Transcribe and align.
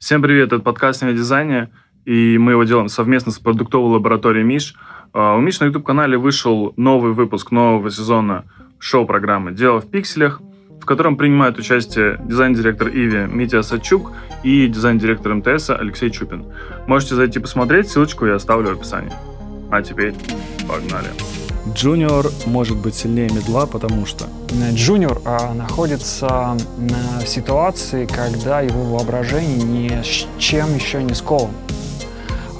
Всем 0.00 0.22
привет, 0.22 0.50
это 0.50 0.62
подкаст 0.62 1.02
«Не 1.02 1.12
дизайне», 1.12 1.68
и 2.06 2.38
мы 2.38 2.52
его 2.52 2.64
делаем 2.64 2.88
совместно 2.88 3.32
с 3.32 3.38
продуктовой 3.38 3.92
лабораторией 3.92 4.46
«Миш». 4.46 4.74
А, 5.12 5.36
у 5.36 5.40
Миш 5.42 5.60
на 5.60 5.66
YouTube-канале 5.66 6.16
вышел 6.16 6.72
новый 6.78 7.12
выпуск 7.12 7.50
нового 7.50 7.90
сезона 7.90 8.46
шоу-программы 8.78 9.52
«Дело 9.52 9.82
в 9.82 9.90
пикселях», 9.90 10.40
в 10.80 10.86
котором 10.86 11.18
принимают 11.18 11.58
участие 11.58 12.18
дизайн-директор 12.24 12.88
Иви 12.88 13.26
Митя 13.30 13.62
Сачук 13.62 14.12
и 14.42 14.68
дизайн-директор 14.68 15.34
МТС 15.34 15.68
Алексей 15.68 16.10
Чупин. 16.10 16.46
Можете 16.86 17.14
зайти 17.14 17.38
посмотреть, 17.38 17.90
ссылочку 17.90 18.24
я 18.24 18.36
оставлю 18.36 18.70
в 18.70 18.78
описании. 18.78 19.12
А 19.70 19.82
теперь 19.82 20.14
погнали. 20.66 21.08
Джуниор 21.74 22.30
может 22.46 22.76
быть 22.76 22.94
сильнее 22.94 23.28
мидла, 23.30 23.66
потому 23.66 24.06
что... 24.06 24.26
Джуниор 24.72 25.20
а, 25.24 25.54
находится 25.54 26.56
в 27.22 27.26
ситуации, 27.26 28.06
когда 28.06 28.60
его 28.60 28.82
воображение 28.84 29.58
ни 29.58 30.02
с 30.02 30.26
чем 30.38 30.74
еще 30.74 31.02
не 31.02 31.14
скован. 31.14 31.50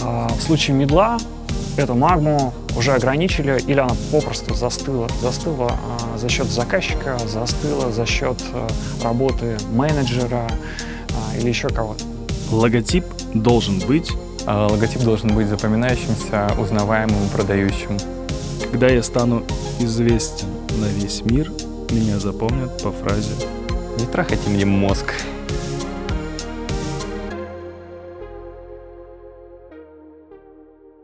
А, 0.03 0.29
в 0.29 0.43
случае 0.43 0.77
медла 0.77 1.19
эту 1.77 1.95
магму 1.95 2.53
уже 2.77 2.93
ограничили 2.93 3.61
или 3.67 3.81
она 3.81 3.95
попросту 4.13 4.55
застыла. 4.55 5.09
Застыла 5.21 5.73
а, 6.15 6.19
за 6.19 6.29
счет 6.29 6.47
заказчика, 6.47 7.19
застыла 7.27 7.91
за 7.93 8.07
счет 8.07 8.41
а, 8.53 8.69
работы 9.03 9.57
менеджера 9.73 10.47
а, 11.11 11.37
или 11.37 11.49
еще 11.49 11.69
кого-то. 11.69 12.05
Логотип 12.51 13.05
должен 13.35 13.81
быть... 13.81 14.11
А, 14.47 14.69
логотип 14.69 15.03
должен 15.03 15.35
быть 15.35 15.49
запоминающимся, 15.49 16.53
узнаваемым, 16.59 17.29
продающим. 17.33 17.99
Когда 18.71 18.89
я 18.89 19.03
стану 19.03 19.41
известен 19.81 20.47
на 20.81 20.87
весь 20.87 21.25
мир, 21.25 21.51
меня 21.91 22.21
запомнят 22.21 22.81
по 22.81 22.93
фразе 22.93 23.35
«Не 23.99 24.07
трахайте 24.07 24.49
мне 24.49 24.65
мозг». 24.65 25.13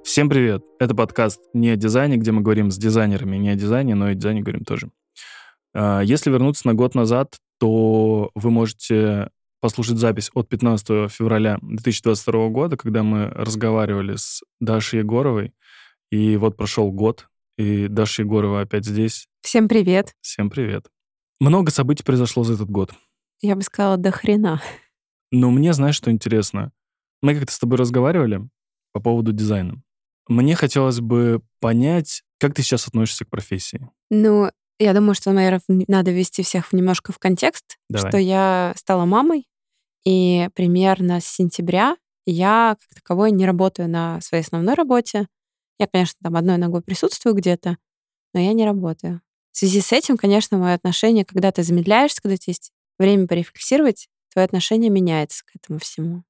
Всем 0.05 0.29
привет! 0.29 0.63
Это 0.79 0.95
подкаст 0.95 1.41
«Не 1.54 1.71
о 1.71 1.76
дизайне», 1.76 2.16
где 2.16 2.30
мы 2.30 2.43
говорим 2.43 2.71
с 2.71 2.79
дизайнерами 2.79 3.37
не 3.37 3.49
о 3.49 3.57
дизайне, 3.57 3.96
но 3.96 4.10
и 4.10 4.13
о 4.13 4.15
дизайне 4.15 4.43
говорим 4.43 4.65
тоже. 4.65 4.91
А, 5.74 6.02
если 6.02 6.30
вернуться 6.30 6.69
на 6.69 6.74
год 6.74 6.95
назад, 6.95 7.35
то 7.59 8.30
вы 8.37 8.51
можете 8.52 9.30
послушать 9.60 9.98
запись 9.98 10.30
от 10.35 10.48
15 10.48 11.10
февраля 11.10 11.59
2022 11.63 12.48
года, 12.51 12.76
когда 12.76 13.02
мы 13.02 13.26
разговаривали 13.26 14.15
с 14.15 14.45
Дашей 14.60 15.01
Егоровой. 15.01 15.52
И 16.13 16.37
вот 16.37 16.57
прошел 16.57 16.93
год, 16.93 17.26
и 17.57 17.88
Даша 17.88 18.23
Егорова 18.23 18.60
опять 18.60 18.85
здесь. 18.85 19.29
Всем 19.43 19.68
привет. 19.68 20.15
Всем 20.21 20.51
привет. 20.51 20.87
Много 21.40 21.71
событий 21.71 22.02
произошло 22.02 22.45
за 22.45 22.54
этот 22.54 22.71
год. 22.71 22.93
Я 23.40 23.57
бы 23.57 23.63
сказала, 23.63 23.96
до 23.96 24.10
хрена. 24.10 24.63
Но 25.30 25.51
мне, 25.51 25.73
знаешь, 25.73 25.96
что 25.96 26.10
интересно? 26.10 26.73
Мы 27.23 27.35
как-то 27.35 27.52
с 27.52 27.59
тобой 27.59 27.79
разговаривали 27.79 28.48
по 28.93 29.01
поводу 29.01 29.32
дизайна. 29.32 29.82
Мне 30.29 30.54
хотелось 30.57 31.01
бы 31.01 31.43
понять, 31.60 32.23
как 32.38 32.54
ты 32.54 32.63
сейчас 32.63 32.88
относишься 32.88 33.24
к 33.24 33.30
профессии. 33.30 33.88
Ну, 34.10 34.51
я 34.79 34.93
думаю, 34.93 35.15
что, 35.15 35.32
наверное, 35.32 35.85
надо 35.88 36.10
ввести 36.10 36.43
всех 36.43 36.73
немножко 36.73 37.13
в 37.13 37.18
контекст, 37.18 37.76
Давай. 37.88 38.10
что 38.10 38.18
я 38.18 38.73
стала 38.76 39.04
мамой, 39.04 39.46
и 40.04 40.48
примерно 40.54 41.20
с 41.20 41.26
сентября 41.26 41.96
я 42.26 42.76
как 42.80 43.02
таковой 43.02 43.30
не 43.30 43.46
работаю 43.46 43.88
на 43.88 44.20
своей 44.20 44.43
основной 44.43 44.74
работе. 44.74 45.29
Я, 45.79 45.87
конечно, 45.87 46.19
там 46.23 46.37
одной 46.37 46.57
ногой 46.57 46.82
присутствую 46.82 47.35
где-то, 47.35 47.77
но 48.32 48.41
я 48.41 48.52
не 48.52 48.65
работаю. 48.65 49.21
В 49.52 49.59
связи 49.59 49.80
с 49.80 49.93
этим, 49.93 50.16
конечно, 50.16 50.59
мое 50.59 50.74
отношение, 50.74 51.24
когда 51.24 51.51
ты 51.52 51.63
замедляешься, 51.63 52.21
когда 52.21 52.35
у 52.35 52.37
тебя 52.37 52.51
есть 52.51 52.73
время 52.99 53.27
порефлексировать, 53.27 54.09
твое 54.32 54.45
отношение 54.45 54.91
меняется 54.91 55.45
к 55.45 55.57
этому 55.57 55.79
всему. 55.79 56.24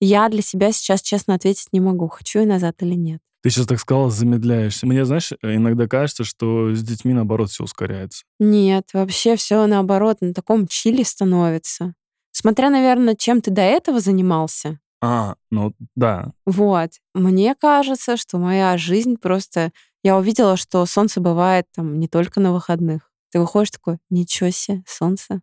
Я 0.00 0.28
для 0.28 0.42
себя 0.42 0.70
сейчас 0.72 1.02
честно 1.02 1.34
ответить 1.34 1.68
не 1.72 1.80
могу, 1.80 2.08
хочу 2.08 2.40
я 2.40 2.46
назад 2.46 2.76
или 2.82 2.94
нет. 2.94 3.20
Ты 3.42 3.50
сейчас 3.50 3.66
так 3.66 3.78
сказала, 3.78 4.10
замедляешься. 4.10 4.86
Мне, 4.86 5.04
знаешь, 5.04 5.32
иногда 5.42 5.86
кажется, 5.86 6.24
что 6.24 6.74
с 6.74 6.82
детьми, 6.82 7.14
наоборот, 7.14 7.50
все 7.50 7.64
ускоряется. 7.64 8.24
Нет, 8.40 8.90
вообще 8.92 9.36
все 9.36 9.66
наоборот, 9.66 10.18
на 10.20 10.34
таком 10.34 10.66
чили 10.66 11.04
становится. 11.04 11.94
Смотря, 12.32 12.70
наверное, 12.70 13.16
чем 13.16 13.40
ты 13.40 13.50
до 13.50 13.62
этого 13.62 14.00
занимался, 14.00 14.78
А, 15.00 15.36
ну 15.50 15.74
да. 15.94 16.32
Вот. 16.44 16.90
Мне 17.14 17.54
кажется, 17.54 18.16
что 18.16 18.38
моя 18.38 18.76
жизнь 18.78 19.16
просто... 19.16 19.72
Я 20.02 20.16
увидела, 20.16 20.56
что 20.56 20.84
солнце 20.86 21.20
бывает 21.20 21.66
там 21.74 21.98
не 21.98 22.08
только 22.08 22.40
на 22.40 22.52
выходных. 22.52 23.10
Ты 23.30 23.40
выходишь 23.40 23.70
такой, 23.70 23.98
ничего 24.10 24.50
себе, 24.50 24.82
солнце. 24.86 25.42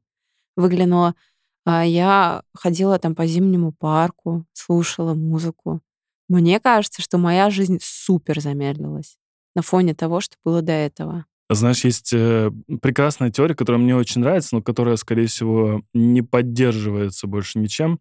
Выглянула. 0.56 1.16
А 1.66 1.86
я 1.86 2.44
ходила 2.54 3.00
там 3.00 3.16
по 3.16 3.26
зимнему 3.26 3.72
парку, 3.72 4.46
слушала 4.54 5.14
музыку. 5.14 5.82
Мне 6.28 6.60
кажется, 6.60 7.02
что 7.02 7.18
моя 7.18 7.50
жизнь 7.50 7.80
супер 7.82 8.40
замедлилась 8.40 9.18
на 9.56 9.62
фоне 9.62 9.96
того, 9.96 10.20
что 10.20 10.36
было 10.44 10.62
до 10.62 10.74
этого. 10.74 11.26
Знаешь, 11.50 11.84
есть 11.86 12.12
э, 12.12 12.52
прекрасная 12.82 13.30
теория, 13.30 13.54
которая 13.54 13.82
мне 13.82 13.96
очень 13.96 14.22
нравится, 14.22 14.56
но 14.56 14.62
которая, 14.64 14.96
скорее 14.96 15.28
всего, 15.28 15.84
не 15.94 16.24
поддерживается 16.24 17.28
больше 17.28 17.60
ничем, 17.60 18.00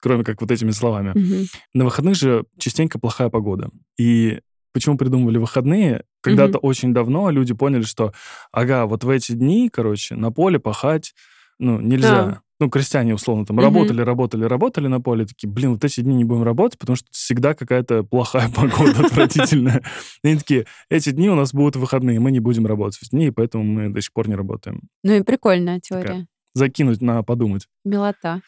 кроме 0.00 0.24
как 0.24 0.40
вот 0.40 0.50
этими 0.50 0.70
словами. 0.70 1.12
Мгм. 1.14 1.46
На 1.74 1.84
выходных 1.84 2.14
же 2.16 2.44
частенько 2.58 2.98
плохая 2.98 3.28
погода. 3.28 3.70
И 3.98 4.40
почему 4.72 4.96
придумывали 4.96 5.38
выходные? 5.38 6.04
Когда-то 6.20 6.58
очень 6.58 6.92
давно 6.92 7.30
люди 7.30 7.54
поняли, 7.54 7.82
что, 7.82 8.12
ага, 8.52 8.86
вот 8.86 9.04
в 9.04 9.08
эти 9.10 9.32
дни, 9.32 9.70
короче, 9.72 10.16
на 10.16 10.32
поле 10.32 10.58
пахать, 10.58 11.14
ну, 11.58 11.80
нельзя. 11.80 12.24
Да. 12.26 12.40
Ну, 12.58 12.70
крестьяне, 12.70 13.14
условно, 13.14 13.44
там 13.44 13.56
Мгм. 13.56 13.64
работали, 13.66 14.00
работали, 14.00 14.44
работали 14.44 14.86
на 14.86 14.98
поле, 14.98 15.26
такие, 15.26 15.46
блин, 15.46 15.72
вот 15.74 15.84
эти 15.84 16.00
дни 16.00 16.14
не 16.16 16.24
будем 16.24 16.42
работать, 16.42 16.78
потому 16.78 16.96
что 16.96 17.06
всегда 17.10 17.52
какая-то 17.52 18.02
плохая 18.02 18.48
погода, 18.48 18.92
отвратительная. 19.06 19.82
И 20.24 20.28
они 20.28 20.38
такие, 20.38 20.64
эти 20.88 21.10
дни 21.10 21.28
у 21.28 21.34
нас 21.34 21.52
будут 21.52 21.76
выходные, 21.76 22.18
мы 22.18 22.30
не 22.30 22.40
будем 22.40 22.66
работать 22.66 22.98
в 23.00 23.10
дни, 23.10 23.30
поэтому 23.30 23.62
мы 23.62 23.90
до 23.90 24.00
сих 24.00 24.10
пор 24.14 24.28
не 24.28 24.34
работаем. 24.34 24.80
Ну 25.04 25.12
и 25.12 25.22
прикольная 25.22 25.80
Такая. 25.86 26.02
теория. 26.04 26.26
Закинуть 26.54 27.02
на 27.02 27.22
подумать. 27.22 27.66
Милота. 27.84 28.40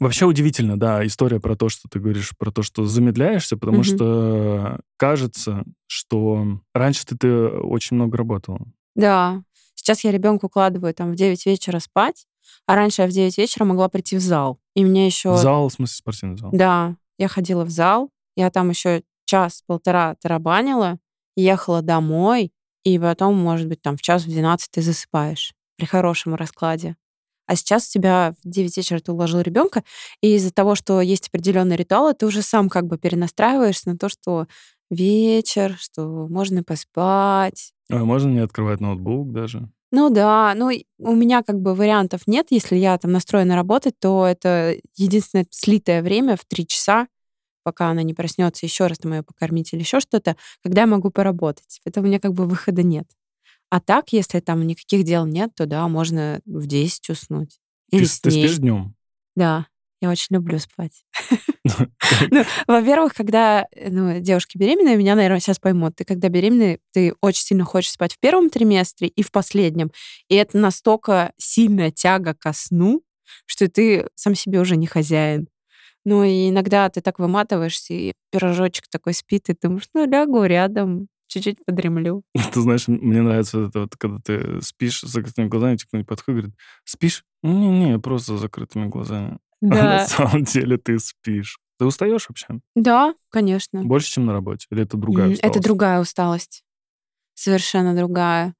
Вообще 0.00 0.24
удивительно, 0.24 0.78
да, 0.80 1.06
история 1.06 1.40
про 1.40 1.54
то, 1.56 1.68
что 1.68 1.86
ты 1.88 2.00
говоришь, 2.00 2.32
про 2.38 2.50
то, 2.50 2.62
что 2.62 2.86
замедляешься, 2.86 3.58
потому 3.58 3.78
Мгм. 3.78 3.84
что 3.84 4.80
кажется, 4.96 5.64
что 5.86 6.60
раньше 6.74 7.04
ты, 7.04 7.16
ты 7.16 7.30
очень 7.48 7.96
много 7.96 8.16
работала. 8.16 8.60
Да. 8.94 9.42
Сейчас 9.74 10.02
я 10.02 10.10
ребенка 10.10 10.46
укладываю 10.46 10.94
там 10.94 11.12
в 11.12 11.16
9 11.16 11.44
вечера 11.46 11.78
спать, 11.80 12.26
а 12.66 12.76
раньше 12.76 13.02
я 13.02 13.08
в 13.08 13.10
9 13.10 13.36
вечера 13.36 13.64
могла 13.64 13.88
прийти 13.90 14.16
в 14.16 14.20
зал. 14.20 14.58
И 14.74 14.84
мне 14.84 15.06
еще... 15.06 15.32
В 15.34 15.38
зал, 15.38 15.68
в 15.68 15.72
смысле 15.72 15.94
спортивный 15.96 16.36
зал. 16.38 16.50
Да, 16.52 16.96
я 17.18 17.28
ходила 17.28 17.64
в 17.64 17.70
зал, 17.70 18.10
я 18.36 18.50
там 18.50 18.70
еще 18.70 19.02
час-полтора 19.26 20.16
тарабанила, 20.20 20.98
ехала 21.36 21.82
домой, 21.82 22.52
и 22.84 22.98
потом, 22.98 23.36
может 23.36 23.68
быть, 23.68 23.82
там 23.82 23.96
в 23.96 24.02
час 24.02 24.24
в 24.24 24.28
12 24.28 24.70
ты 24.70 24.80
засыпаешь 24.80 25.52
при 25.76 25.84
хорошем 25.84 26.34
раскладе. 26.34 26.96
А 27.50 27.56
сейчас 27.56 27.88
у 27.88 27.90
тебя 27.94 28.32
в 28.44 28.48
9 28.48 28.76
вечера 28.76 29.00
ты 29.00 29.10
уложил 29.10 29.40
ребенка, 29.40 29.82
и 30.22 30.36
из-за 30.36 30.52
того, 30.52 30.76
что 30.76 31.00
есть 31.00 31.26
определенные 31.26 31.76
ритуалы, 31.76 32.14
ты 32.14 32.24
уже 32.24 32.42
сам 32.42 32.68
как 32.68 32.86
бы 32.86 32.96
перенастраиваешься 32.96 33.88
на 33.90 33.98
то, 33.98 34.08
что 34.08 34.46
вечер, 34.88 35.76
что 35.76 36.28
можно 36.28 36.62
поспать. 36.62 37.72
А 37.90 38.04
можно 38.04 38.28
не 38.30 38.38
открывать 38.38 38.78
ноутбук 38.78 39.32
даже? 39.32 39.68
Ну 39.90 40.10
да, 40.10 40.54
ну 40.54 40.70
у 41.00 41.14
меня 41.16 41.42
как 41.42 41.60
бы 41.60 41.74
вариантов 41.74 42.20
нет. 42.28 42.46
Если 42.50 42.76
я 42.76 42.96
там 42.98 43.10
настроена 43.10 43.56
работать, 43.56 43.98
то 43.98 44.24
это 44.24 44.76
единственное 44.96 45.44
слитое 45.50 46.02
время 46.02 46.36
в 46.36 46.44
три 46.44 46.64
часа, 46.68 47.08
пока 47.64 47.88
она 47.88 48.04
не 48.04 48.14
проснется, 48.14 48.64
еще 48.64 48.86
раз 48.86 48.98
там 48.98 49.12
ее 49.12 49.24
покормить 49.24 49.72
или 49.72 49.80
еще 49.80 49.98
что-то, 49.98 50.36
когда 50.62 50.82
я 50.82 50.86
могу 50.86 51.10
поработать. 51.10 51.80
Это 51.84 51.98
у 51.98 52.04
меня 52.04 52.20
как 52.20 52.32
бы 52.32 52.46
выхода 52.46 52.84
нет. 52.84 53.08
А 53.70 53.80
так, 53.80 54.12
если 54.12 54.40
там 54.40 54.66
никаких 54.66 55.04
дел 55.04 55.26
нет, 55.26 55.52
то 55.56 55.66
да, 55.66 55.88
можно 55.88 56.40
в 56.44 56.66
10 56.66 57.10
уснуть. 57.10 57.58
Или 57.90 58.04
Ты, 58.04 58.20
ты 58.22 58.30
спишь 58.30 58.58
днем? 58.58 58.94
Да, 59.36 59.66
я 60.00 60.10
очень 60.10 60.34
люблю 60.34 60.58
спать. 60.58 61.04
Ну, 62.30 62.44
во-первых, 62.66 63.14
когда 63.14 63.66
э, 63.72 63.90
ну, 63.90 64.20
девушки 64.20 64.56
беременные, 64.56 64.96
меня, 64.96 65.14
наверное, 65.14 65.40
сейчас 65.40 65.58
поймут. 65.58 65.96
Ты 65.96 66.04
когда 66.04 66.28
беременный, 66.28 66.80
ты 66.92 67.14
очень 67.20 67.44
сильно 67.44 67.64
хочешь 67.64 67.92
спать 67.92 68.14
в 68.14 68.18
первом 68.18 68.50
триместре 68.50 69.08
и 69.08 69.22
в 69.22 69.30
последнем. 69.30 69.90
И 70.28 70.34
это 70.34 70.58
настолько 70.58 71.32
сильная 71.36 71.90
тяга 71.90 72.34
ко 72.34 72.52
сну, 72.52 73.02
что 73.46 73.68
ты 73.68 74.08
сам 74.14 74.34
себе 74.34 74.60
уже 74.60 74.76
не 74.76 74.86
хозяин. 74.86 75.48
Ну 76.04 76.24
и 76.24 76.48
иногда 76.48 76.88
ты 76.88 77.02
так 77.02 77.18
выматываешься, 77.18 77.92
и 77.92 78.14
пирожочек 78.30 78.88
такой 78.88 79.12
спит, 79.12 79.50
и 79.50 79.54
ты 79.54 79.68
думаешь, 79.68 79.88
ну 79.92 80.06
лягу 80.06 80.44
рядом, 80.44 81.08
чуть-чуть 81.30 81.64
подремлю. 81.64 82.22
Ты 82.52 82.60
знаешь, 82.60 82.88
мне 82.88 83.22
нравится 83.22 83.66
это 83.68 83.80
вот, 83.80 83.96
когда 83.96 84.18
ты 84.22 84.60
спишь 84.62 85.00
с 85.00 85.08
закрытыми 85.08 85.46
глазами, 85.48 85.76
тебе 85.76 85.86
кто-нибудь 85.88 86.08
подходит 86.08 86.38
и 86.38 86.40
говорит, 86.42 86.58
спишь? 86.84 87.24
Не-не, 87.42 87.98
просто 87.98 88.36
с 88.36 88.40
закрытыми 88.40 88.86
глазами. 88.88 89.38
А 89.62 89.66
на 89.66 89.74
Да, 89.98 90.06
самом 90.06 90.44
деле 90.44 90.76
ты 90.78 90.98
спишь. 90.98 91.58
Ты 91.78 91.84
устаешь 91.86 92.28
вообще? 92.28 92.46
да, 92.74 93.14
конечно. 93.30 93.82
Больше, 93.82 94.10
чем 94.12 94.26
на 94.26 94.32
работе? 94.32 94.66
Или 94.70 94.82
это 94.82 94.96
другая 94.98 95.26
М, 95.28 95.32
усталость? 95.32 95.56
Это 95.56 95.64
другая 95.64 96.00
усталость. 96.00 96.64
Совершенно 97.34 97.94
другая. 97.96 98.54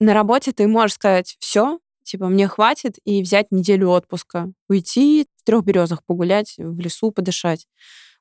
На 0.00 0.14
работе 0.14 0.52
ты 0.52 0.66
можешь 0.66 0.94
сказать, 0.94 1.36
все, 1.38 1.78
Типа, 2.02 2.28
мне 2.28 2.46
хватит 2.46 2.98
и 3.04 3.20
взять 3.20 3.50
неделю 3.50 3.88
отпуска. 3.90 4.52
Уйти 4.68 5.26
в 5.40 5.44
трех 5.44 5.64
березах 5.64 6.04
погулять, 6.04 6.54
в 6.56 6.78
лесу 6.78 7.10
подышать, 7.10 7.66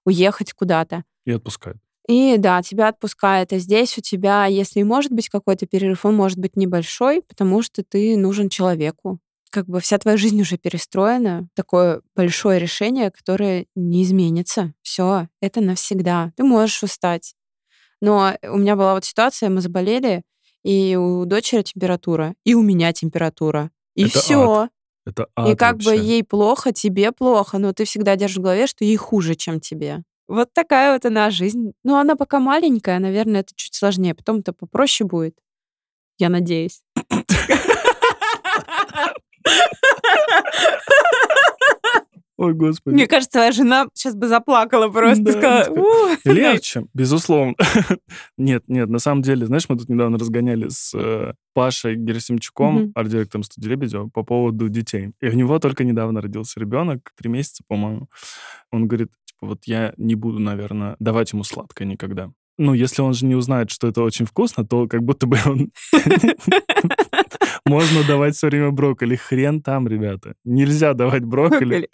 уехать 0.06 0.54
куда-то. 0.54 1.04
И 1.24 1.32
отпускают. 1.32 1.78
И 2.08 2.38
да, 2.38 2.62
тебя 2.62 2.90
отпускает. 2.90 3.52
А 3.52 3.58
здесь 3.58 3.98
у 3.98 4.02
тебя, 4.02 4.46
если 4.46 4.84
может 4.84 5.12
быть 5.12 5.30
какой-то 5.30 5.66
перерыв, 5.66 6.06
он 6.06 6.16
может 6.16 6.38
быть 6.38 6.56
небольшой, 6.56 7.22
потому 7.24 7.62
что 7.62 7.84
ты 7.84 8.16
нужен 8.16 8.50
человеку. 8.50 9.20
Как 9.50 9.68
бы 9.68 9.80
вся 9.80 9.98
твоя 9.98 10.18
жизнь 10.18 10.40
уже 10.42 10.58
перестроена. 10.58 11.48
Такое 11.56 12.02
большое 12.16 12.60
решение, 12.60 13.10
которое 13.10 13.66
не 13.76 14.04
изменится. 14.04 14.74
Все, 14.82 15.30
это 15.42 15.62
навсегда. 15.62 16.32
Ты 16.36 16.44
можешь 16.44 16.84
устать. 16.84 17.34
Но 18.02 18.34
у 18.44 18.58
меня 18.58 18.76
была 18.76 18.94
вот 18.94 19.06
ситуация, 19.06 19.50
мы 19.50 19.62
заболели, 19.62 20.22
и 20.64 20.96
у 20.96 21.26
дочери 21.26 21.62
температура, 21.64 22.36
и 22.44 22.54
у 22.54 22.62
меня 22.62 22.92
температура. 22.92 23.72
И 23.96 24.06
Это 24.06 24.20
все. 24.20 24.52
ад. 24.62 24.70
Это 25.08 25.28
ад 25.36 25.50
И 25.50 25.56
как 25.56 25.78
бы 25.78 25.86
вообще. 25.92 26.04
ей 26.04 26.24
плохо, 26.24 26.74
тебе 26.74 27.12
плохо, 27.12 27.58
но 27.58 27.72
ты 27.72 27.86
всегда 27.86 28.16
держишь 28.16 28.38
в 28.38 28.42
голове, 28.42 28.68
что 28.68 28.84
ей 28.84 28.98
хуже, 28.98 29.36
чем 29.36 29.60
тебе. 29.60 30.04
Вот 30.28 30.54
такая 30.54 30.94
вот 30.94 31.06
она 31.06 31.30
жизнь. 31.30 31.74
Ну, 31.84 31.96
она 31.98 32.16
пока 32.16 32.40
маленькая, 32.40 33.00
наверное, 33.00 33.42
это 33.42 33.54
чуть 33.56 33.76
сложнее. 33.76 34.16
Потом-то 34.16 34.54
попроще 34.54 35.08
будет. 35.08 35.38
Я 36.18 36.30
надеюсь. 36.30 36.82
Ой, 42.38 42.54
господи. 42.54 42.94
Мне 42.94 43.08
кажется, 43.08 43.32
твоя 43.32 43.54
жена 43.54 43.88
сейчас 43.94 44.14
бы 44.14 44.28
заплакала 44.28 44.90
просто. 44.90 45.24
Да, 45.24 45.64
сказала. 45.64 46.18
Легче, 46.26 46.86
безусловно. 46.94 47.56
нет, 48.38 48.66
нет, 48.68 48.90
на 48.90 49.00
самом 49.00 49.22
деле, 49.22 49.46
знаешь, 49.46 49.70
мы 49.70 49.78
тут 49.78 49.88
недавно 49.88 50.18
разгоняли 50.18 50.68
с 50.68 50.94
э, 50.94 51.34
Пашей 51.54 51.96
Герасимчуком, 51.96 52.76
Мгм. 52.76 52.92
арт-директором 52.94 53.44
студии 53.44 53.70
Лебедева, 53.70 54.10
по 54.10 54.24
поводу 54.24 54.68
детей. 54.68 55.12
И 55.22 55.30
у 55.30 55.34
него 55.34 55.60
только 55.60 55.86
недавно 55.86 56.20
родился 56.20 56.60
ребенок, 56.60 57.14
три 57.18 57.30
месяца, 57.30 57.64
по-моему. 57.70 58.10
Он 58.70 58.86
говорит, 58.86 59.12
вот 59.46 59.66
я 59.66 59.94
не 59.98 60.16
буду, 60.16 60.40
наверное, 60.40 60.96
давать 61.00 61.34
ему 61.34 61.44
сладкое 61.44 61.88
никогда. 61.88 62.32
Ну, 62.58 62.74
если 62.74 63.02
он 63.02 63.14
же 63.14 63.26
не 63.26 63.36
узнает, 63.36 63.70
что 63.70 63.88
это 63.88 64.02
очень 64.02 64.26
вкусно, 64.26 64.66
то 64.66 64.88
как 64.88 65.04
будто 65.04 65.28
бы 65.28 65.38
он... 65.46 65.72
Можно 67.66 68.04
давать 68.08 68.36
все 68.36 68.48
время 68.48 68.70
брокколи. 68.72 69.16
Хрен 69.16 69.62
там, 69.62 69.88
ребята. 69.88 70.36
Нельзя 70.46 70.94
давать 70.94 71.26
брокколи. 71.26 71.90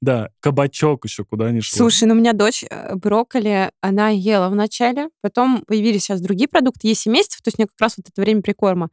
Да, 0.00 0.30
кабачок 0.40 1.04
еще 1.04 1.24
куда 1.24 1.50
ни 1.50 1.60
шло. 1.60 1.76
Слушай, 1.76 2.06
ну 2.06 2.14
у 2.14 2.18
меня 2.18 2.32
дочь 2.32 2.64
э, 2.68 2.94
брокколи, 2.94 3.70
она 3.80 4.10
ела 4.10 4.48
вначале, 4.48 5.08
потом 5.22 5.64
появились 5.66 6.04
сейчас 6.04 6.20
другие 6.20 6.48
продукты, 6.48 6.94
7 6.94 7.12
месяцев, 7.12 7.42
то 7.42 7.48
есть 7.48 7.58
у 7.58 7.62
нее 7.62 7.68
как 7.68 7.80
раз 7.80 7.96
вот 7.96 8.08
это 8.08 8.20
время 8.20 8.42
прикорма. 8.42 8.90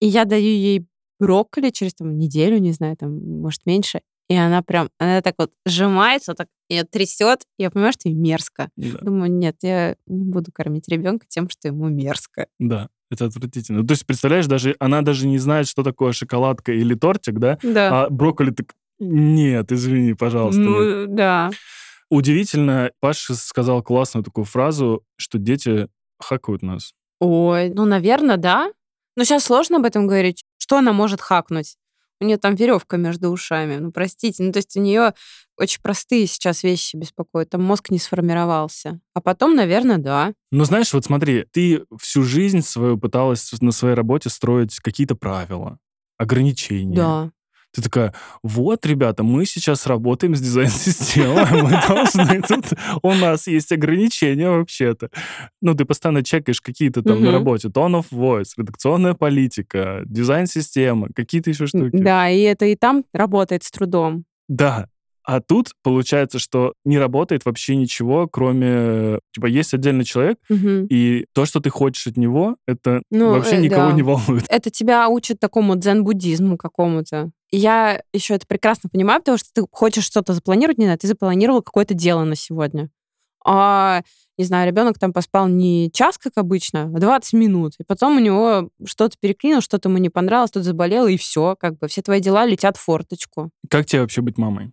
И 0.00 0.06
я 0.06 0.24
даю 0.24 0.44
ей 0.44 0.86
брокколи 1.18 1.70
через 1.70 1.94
там 1.94 2.16
неделю, 2.16 2.58
не 2.58 2.72
знаю, 2.72 2.96
там, 2.96 3.18
может, 3.40 3.66
меньше, 3.66 4.02
и 4.28 4.36
она 4.36 4.62
прям, 4.62 4.88
она 4.98 5.20
так 5.20 5.34
вот 5.38 5.52
сжимается, 5.66 6.32
вот 6.32 6.38
так 6.38 6.48
ее 6.68 6.84
трясет, 6.84 7.42
я 7.58 7.70
понимаю, 7.70 7.92
что 7.92 8.08
ей 8.08 8.14
мерзко. 8.14 8.70
Да. 8.76 8.98
Думаю, 9.02 9.30
нет, 9.30 9.56
я 9.62 9.96
не 10.06 10.24
буду 10.24 10.50
кормить 10.52 10.88
ребенка 10.88 11.26
тем, 11.28 11.48
что 11.50 11.68
ему 11.68 11.88
мерзко. 11.88 12.46
Да, 12.58 12.88
это 13.10 13.26
отвратительно. 13.26 13.86
То 13.86 13.92
есть, 13.92 14.06
представляешь, 14.06 14.46
даже 14.46 14.74
она 14.78 15.02
даже 15.02 15.26
не 15.26 15.38
знает, 15.38 15.68
что 15.68 15.82
такое 15.82 16.12
шоколадка 16.12 16.72
или 16.72 16.94
тортик, 16.94 17.38
да? 17.38 17.58
Да. 17.62 18.04
А 18.04 18.10
брокколи 18.10 18.50
так... 18.50 18.74
Нет, 18.98 19.72
извини, 19.72 20.14
пожалуйста. 20.14 20.60
нет. 20.60 20.68
ну, 20.70 21.06
да. 21.08 21.50
Удивительно, 22.08 22.90
Паша 23.00 23.34
сказал 23.34 23.82
классную 23.82 24.24
такую 24.24 24.44
фразу, 24.44 25.02
что 25.16 25.38
дети 25.38 25.88
хакают 26.18 26.62
нас. 26.62 26.92
Ой, 27.20 27.70
ну, 27.70 27.84
наверное, 27.84 28.36
да. 28.36 28.70
Но 29.16 29.24
сейчас 29.24 29.44
сложно 29.44 29.76
об 29.78 29.84
этом 29.84 30.06
говорить. 30.06 30.44
Что 30.58 30.78
она 30.78 30.92
может 30.92 31.20
хакнуть? 31.20 31.76
У 32.22 32.24
нее 32.24 32.36
там 32.36 32.54
веревка 32.54 32.96
между 32.96 33.30
ушами. 33.30 33.78
Ну, 33.78 33.90
простите. 33.90 34.44
Ну, 34.44 34.52
то 34.52 34.58
есть 34.58 34.76
у 34.76 34.80
нее 34.80 35.12
очень 35.58 35.80
простые 35.82 36.28
сейчас 36.28 36.62
вещи 36.62 36.94
беспокоят. 36.94 37.50
Там 37.50 37.62
мозг 37.62 37.90
не 37.90 37.98
сформировался. 37.98 39.00
А 39.12 39.20
потом, 39.20 39.56
наверное, 39.56 39.98
да. 39.98 40.32
Но 40.52 40.64
знаешь, 40.64 40.92
вот 40.94 41.04
смотри, 41.04 41.46
ты 41.50 41.84
всю 42.00 42.22
жизнь 42.22 42.62
свою 42.62 42.96
пыталась 42.96 43.52
на 43.60 43.72
своей 43.72 43.96
работе 43.96 44.30
строить 44.30 44.76
какие-то 44.78 45.16
правила, 45.16 45.78
ограничения. 46.16 46.94
Да. 46.94 47.32
Ты 47.72 47.82
такая, 47.82 48.14
вот, 48.42 48.84
ребята, 48.84 49.22
мы 49.22 49.46
сейчас 49.46 49.86
работаем 49.86 50.34
с 50.34 50.40
дизайн-системой, 50.40 51.62
мы 51.62 51.70
должны 51.88 52.42
тут... 52.42 52.78
У 53.02 53.12
нас 53.14 53.46
есть 53.46 53.72
ограничения 53.72 54.50
вообще-то. 54.50 55.10
Ну, 55.62 55.74
ты 55.74 55.84
постоянно 55.84 56.22
чекаешь 56.22 56.60
какие-то 56.60 57.02
там 57.02 57.22
на 57.22 57.32
работе. 57.32 57.68
Tone 57.68 58.00
of 58.02 58.06
voice, 58.10 58.50
редакционная 58.58 59.14
политика, 59.14 60.02
дизайн-система, 60.04 61.08
какие-то 61.14 61.50
еще 61.50 61.66
штуки. 61.66 61.96
Да, 61.96 62.28
и 62.28 62.40
это 62.42 62.66
и 62.66 62.76
там 62.76 63.04
работает 63.12 63.64
с 63.64 63.70
трудом. 63.70 64.24
Да. 64.48 64.88
А 65.24 65.40
тут 65.40 65.72
получается, 65.82 66.38
что 66.38 66.74
не 66.84 66.98
работает 66.98 67.44
вообще 67.44 67.76
ничего, 67.76 68.26
кроме... 68.26 69.20
Типа, 69.32 69.46
есть 69.46 69.72
отдельный 69.74 70.04
человек, 70.04 70.38
Мгм. 70.48 70.86
и 70.86 71.26
то, 71.32 71.44
что 71.44 71.60
ты 71.60 71.70
хочешь 71.70 72.06
от 72.08 72.16
него, 72.16 72.56
это 72.66 73.02
Ну, 73.10 73.30
вообще 73.30 73.56
э, 73.56 73.60
никого 73.60 73.90
да. 73.90 73.92
не 73.92 74.02
волнует. 74.02 74.44
Это 74.48 74.70
тебя 74.70 75.08
учат 75.08 75.38
такому 75.38 75.76
дзен-буддизму 75.76 76.56
какому-то. 76.56 77.30
И 77.50 77.58
я 77.58 78.00
еще 78.12 78.34
это 78.34 78.46
прекрасно 78.46 78.88
понимаю, 78.90 79.20
потому 79.20 79.38
что 79.38 79.48
ты 79.54 79.64
хочешь 79.70 80.04
что-то 80.04 80.32
запланировать, 80.32 80.78
не 80.78 80.86
знаю, 80.86 80.98
ты 80.98 81.06
запланировал 81.06 81.62
какое-то 81.62 81.94
дело 81.94 82.24
на 82.24 82.34
сегодня. 82.34 82.88
А, 83.44 84.02
не 84.38 84.44
знаю, 84.44 84.66
ребенок 84.68 84.98
там 84.98 85.12
поспал 85.12 85.48
не 85.48 85.90
час, 85.92 86.16
как 86.18 86.32
обычно, 86.36 86.84
а 86.94 86.98
20 86.98 87.32
минут. 87.34 87.72
И 87.78 87.84
потом 87.84 88.16
у 88.16 88.20
него 88.20 88.70
что-то 88.86 89.16
переклинило, 89.20 89.60
что-то 89.60 89.88
ему 89.88 89.98
не 89.98 90.10
понравилось, 90.10 90.50
что-то 90.50 90.64
заболело, 90.64 91.06
и 91.08 91.16
все, 91.16 91.56
как 91.58 91.78
бы 91.78 91.88
все 91.88 92.02
твои 92.02 92.20
дела 92.20 92.46
летят 92.46 92.76
в 92.76 92.80
форточку. 92.80 93.50
Как 93.68 93.86
тебе 93.86 94.00
вообще 94.00 94.20
быть 94.22 94.38
мамой? 94.38 94.72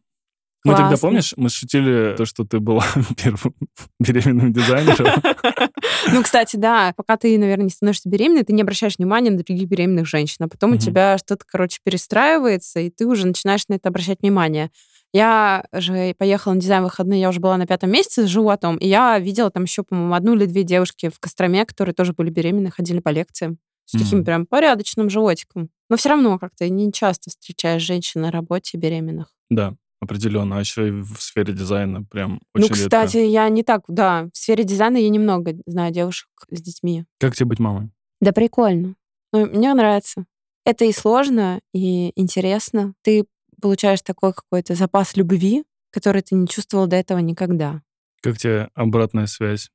Мы 0.69 0.75
тогда, 0.75 0.89
Классно. 0.89 1.07
помнишь, 1.07 1.33
мы 1.37 1.49
шутили 1.49 2.15
то, 2.15 2.25
что 2.25 2.43
ты 2.45 2.59
была 2.59 2.85
первым 3.21 3.53
беременным 3.99 4.53
дизайнером. 4.53 5.21
Ну, 6.11 6.23
кстати, 6.23 6.55
да, 6.55 6.93
пока 6.95 7.17
ты, 7.17 7.37
наверное, 7.37 7.65
не 7.65 7.69
становишься 7.69 8.07
беременной, 8.09 8.43
ты 8.43 8.53
не 8.53 8.61
обращаешь 8.61 8.97
внимания 8.97 9.31
на 9.31 9.37
других 9.37 9.67
беременных 9.67 10.07
женщин, 10.07 10.37
а 10.45 10.47
потом 10.47 10.71
у 10.73 10.77
тебя 10.77 11.17
что-то, 11.17 11.43
короче, 11.45 11.79
перестраивается, 11.83 12.79
и 12.79 12.89
ты 12.89 13.05
уже 13.05 13.27
начинаешь 13.27 13.67
на 13.67 13.75
это 13.75 13.89
обращать 13.89 14.21
внимание. 14.21 14.71
Я 15.13 15.65
же 15.73 16.15
поехала 16.17 16.53
на 16.53 16.61
дизайн 16.61 16.83
выходные, 16.83 17.19
я 17.21 17.29
уже 17.29 17.39
была 17.39 17.57
на 17.57 17.67
пятом 17.67 17.91
месяце 17.91 18.23
с 18.25 18.29
животом, 18.29 18.77
и 18.77 18.87
я 18.87 19.19
видела 19.19 19.51
там 19.51 19.63
еще, 19.63 19.83
по-моему, 19.83 20.13
одну 20.13 20.35
или 20.35 20.45
две 20.45 20.63
девушки 20.63 21.09
в 21.09 21.19
Костроме, 21.19 21.65
которые 21.65 21.93
тоже 21.93 22.13
были 22.13 22.29
беременны, 22.29 22.71
ходили 22.71 22.99
по 22.99 23.09
лекциям 23.09 23.57
с 23.85 23.91
таким 23.91 24.19
Мгм. 24.19 24.25
прям 24.25 24.45
порядочным 24.45 25.09
животиком. 25.09 25.69
Но 25.89 25.97
все 25.97 26.09
равно 26.09 26.37
как-то 26.39 26.67
не 26.69 26.91
часто 26.93 27.29
встречаешь 27.29 27.81
женщин 27.81 28.21
на 28.21 28.31
работе 28.31 28.77
беременных. 28.77 29.27
Да, 29.49 29.73
определенно. 30.01 30.57
А 30.57 30.59
еще 30.59 30.87
и 30.87 30.91
в 30.91 31.17
сфере 31.19 31.53
дизайна 31.53 32.03
прям 32.03 32.41
очень 32.53 32.69
ну, 32.69 32.75
редко. 32.75 32.83
кстати, 32.83 33.17
я 33.17 33.47
не 33.49 33.63
так, 33.63 33.83
да, 33.87 34.29
в 34.33 34.37
сфере 34.37 34.63
дизайна 34.63 34.97
я 34.97 35.09
немного 35.09 35.55
знаю 35.65 35.93
девушек 35.93 36.29
с 36.49 36.61
детьми. 36.61 37.05
Как 37.19 37.35
тебе 37.35 37.47
быть 37.47 37.59
мамой? 37.59 37.91
Да 38.21 38.31
прикольно. 38.31 38.95
Ну, 39.31 39.45
мне 39.45 39.73
нравится. 39.73 40.25
Это 40.65 40.85
и 40.85 40.91
сложно, 40.91 41.61
и 41.73 42.11
интересно. 42.19 42.93
Ты 43.01 43.25
получаешь 43.61 44.01
такой 44.01 44.33
какой-то 44.33 44.75
запас 44.75 45.15
любви, 45.15 45.63
который 45.91 46.21
ты 46.21 46.35
не 46.35 46.47
чувствовал 46.47 46.87
до 46.87 46.95
этого 46.95 47.19
никогда. 47.19 47.81
Как 48.21 48.37
тебе 48.37 48.69
обратная 48.73 49.27
связь? 49.27 49.69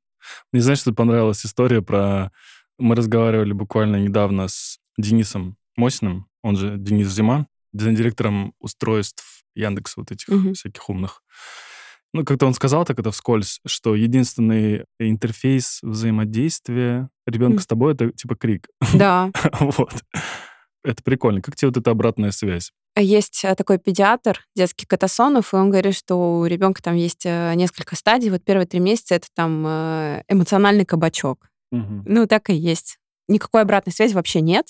Мне 0.52 0.62
знаешь, 0.62 0.80
что 0.80 0.92
понравилась 0.92 1.44
история 1.44 1.82
про... 1.82 2.32
Мы 2.78 2.96
разговаривали 2.96 3.52
буквально 3.52 3.96
недавно 3.96 4.48
с 4.48 4.78
Денисом 4.98 5.56
Мосиным, 5.76 6.28
он 6.42 6.56
же 6.56 6.76
Денис 6.76 7.08
Зима, 7.08 7.46
дизайн-директором 7.74 8.54
устройств 8.58 9.42
Яндекса 9.54 10.00
вот 10.00 10.10
этих 10.10 10.28
Мгм. 10.28 10.54
всяких 10.54 10.88
умных. 10.88 11.22
Ну, 12.12 12.24
как-то 12.24 12.46
он 12.46 12.54
сказал 12.54 12.84
так 12.84 12.98
это 12.98 13.10
вскользь, 13.10 13.60
что 13.66 13.94
единственный 13.96 14.84
интерфейс 15.00 15.80
взаимодействия 15.82 17.08
ребенка 17.26 17.54
Мгм. 17.54 17.62
с 17.62 17.66
тобой— 17.66 17.92
это 17.94 18.10
типа 18.12 18.36
крик. 18.36 18.68
Да. 18.94 19.30
вот. 19.60 19.92
Это 20.84 21.02
прикольно. 21.02 21.40
Как 21.40 21.56
тебе 21.56 21.68
вот 21.68 21.76
эта 21.78 21.90
обратная 21.90 22.30
связь? 22.30 22.70
Есть 22.96 23.40
э, 23.44 23.54
такой 23.56 23.78
педиатр, 23.78 24.38
детский 24.54 24.86
Катасонов, 24.86 25.52
и 25.52 25.56
он 25.56 25.70
говорит, 25.70 25.96
что 25.96 26.38
у 26.38 26.46
ребенка 26.46 26.82
там 26.82 26.94
есть 26.94 27.24
э, 27.26 27.52
несколько 27.56 27.96
стадий. 27.96 28.30
Вот 28.30 28.44
первые 28.44 28.66
три 28.66 28.78
месяца 28.80 29.16
это 29.16 29.26
там 29.34 29.64
э, 29.66 30.22
эмоциональный 30.28 30.84
кабачок. 30.84 31.48
Мгм. 31.72 32.04
Ну, 32.06 32.26
так 32.28 32.50
и 32.50 32.54
есть. 32.54 32.98
Никакой 33.26 33.62
обратной 33.62 33.92
связи 33.92 34.14
вообще 34.14 34.40
нет. 34.42 34.66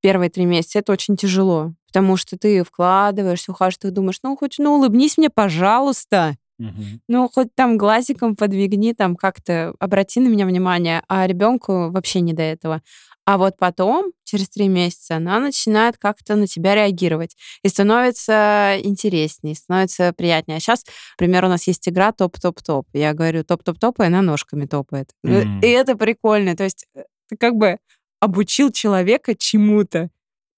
Первые 0.00 0.30
три 0.30 0.44
месяца 0.44 0.78
это 0.78 0.92
очень 0.92 1.16
тяжело, 1.16 1.72
потому 1.88 2.16
что 2.16 2.38
ты 2.38 2.62
вкладываешься, 2.62 3.52
ухаживаешь, 3.52 3.78
ты 3.78 3.90
думаешь, 3.90 4.18
ну, 4.22 4.36
хоть, 4.36 4.56
ну, 4.58 4.76
улыбнись 4.76 5.18
мне, 5.18 5.30
пожалуйста. 5.30 6.36
Мгм. 6.58 7.00
Ну, 7.08 7.28
хоть 7.32 7.54
там 7.54 7.78
глазиком 7.78 8.34
подвигни, 8.34 8.92
там 8.92 9.16
как-то 9.16 9.74
обрати 9.78 10.20
на 10.20 10.28
меня 10.28 10.44
внимание, 10.44 11.02
а 11.08 11.26
ребенку 11.26 11.90
вообще 11.90 12.20
не 12.20 12.32
до 12.32 12.42
этого. 12.42 12.82
А 13.24 13.36
вот 13.36 13.58
потом, 13.58 14.12
через 14.24 14.48
три 14.48 14.68
месяца, 14.68 15.16
она 15.16 15.38
начинает 15.38 15.98
как-то 15.98 16.34
на 16.34 16.46
тебя 16.46 16.74
реагировать. 16.74 17.36
И 17.62 17.68
становится 17.68 18.76
интереснее, 18.82 19.54
становится 19.54 20.14
приятнее. 20.16 20.56
А 20.56 20.60
сейчас, 20.60 20.84
например, 21.18 21.44
у 21.44 21.48
нас 21.48 21.66
есть 21.66 21.86
игра 21.88 22.12
топ-топ-топ. 22.12 22.86
Я 22.94 23.12
говорю 23.12 23.44
топ-топ-топ, 23.44 24.00
и 24.00 24.04
она 24.04 24.22
ножками 24.22 24.64
топает. 24.64 25.10
Мгм. 25.22 25.60
И 25.60 25.66
это 25.66 25.94
прикольно. 25.94 26.56
То 26.56 26.64
есть 26.64 26.86
э, 26.96 27.02
ты 27.28 27.36
как 27.36 27.54
бы 27.54 27.76
обучил 28.20 28.70
человека 28.72 29.34
чему-то. 29.36 30.10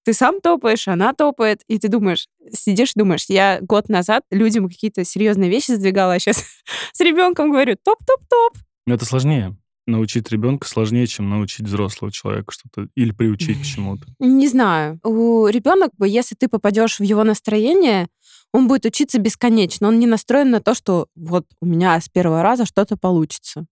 ты 0.04 0.14
сам 0.14 0.40
топаешь, 0.40 0.88
она 0.88 1.12
топает, 1.12 1.62
и 1.68 1.78
ты 1.78 1.88
думаешь, 1.88 2.26
сидишь 2.52 2.92
думаешь, 2.94 3.26
я 3.28 3.58
год 3.60 3.88
назад 3.88 4.24
людям 4.30 4.68
какие-то 4.68 5.04
серьезные 5.04 5.50
вещи 5.50 5.72
сдвигала, 5.72 6.14
а 6.14 6.18
сейчас 6.18 6.44
с 6.92 7.00
ребенком 7.00 7.50
говорю 7.50 7.76
топ-топ-топ. 7.82 8.54
Но 8.86 8.94
это 8.94 9.04
сложнее. 9.04 9.56
Научить 9.86 10.30
ребенка 10.30 10.68
сложнее, 10.68 11.06
чем 11.06 11.28
научить 11.28 11.66
взрослого 11.66 12.12
человека 12.12 12.52
что-то 12.52 12.88
или 12.94 13.12
приучить 13.12 13.60
к 13.60 13.64
чему-то. 13.64 14.06
Не 14.20 14.48
знаю. 14.48 15.00
У 15.02 15.46
ребенка, 15.48 15.90
если 16.04 16.34
ты 16.34 16.48
попадешь 16.48 16.98
в 16.98 17.02
его 17.02 17.24
настроение, 17.24 18.08
он 18.52 18.68
будет 18.68 18.84
учиться 18.84 19.18
бесконечно. 19.18 19.88
Он 19.88 19.98
не 19.98 20.06
настроен 20.06 20.50
на 20.50 20.60
то, 20.60 20.74
что 20.74 21.06
вот 21.14 21.46
у 21.60 21.66
меня 21.66 22.00
с 22.00 22.08
первого 22.08 22.42
раза 22.42 22.66
что-то 22.66 22.96
получится. 22.96 23.66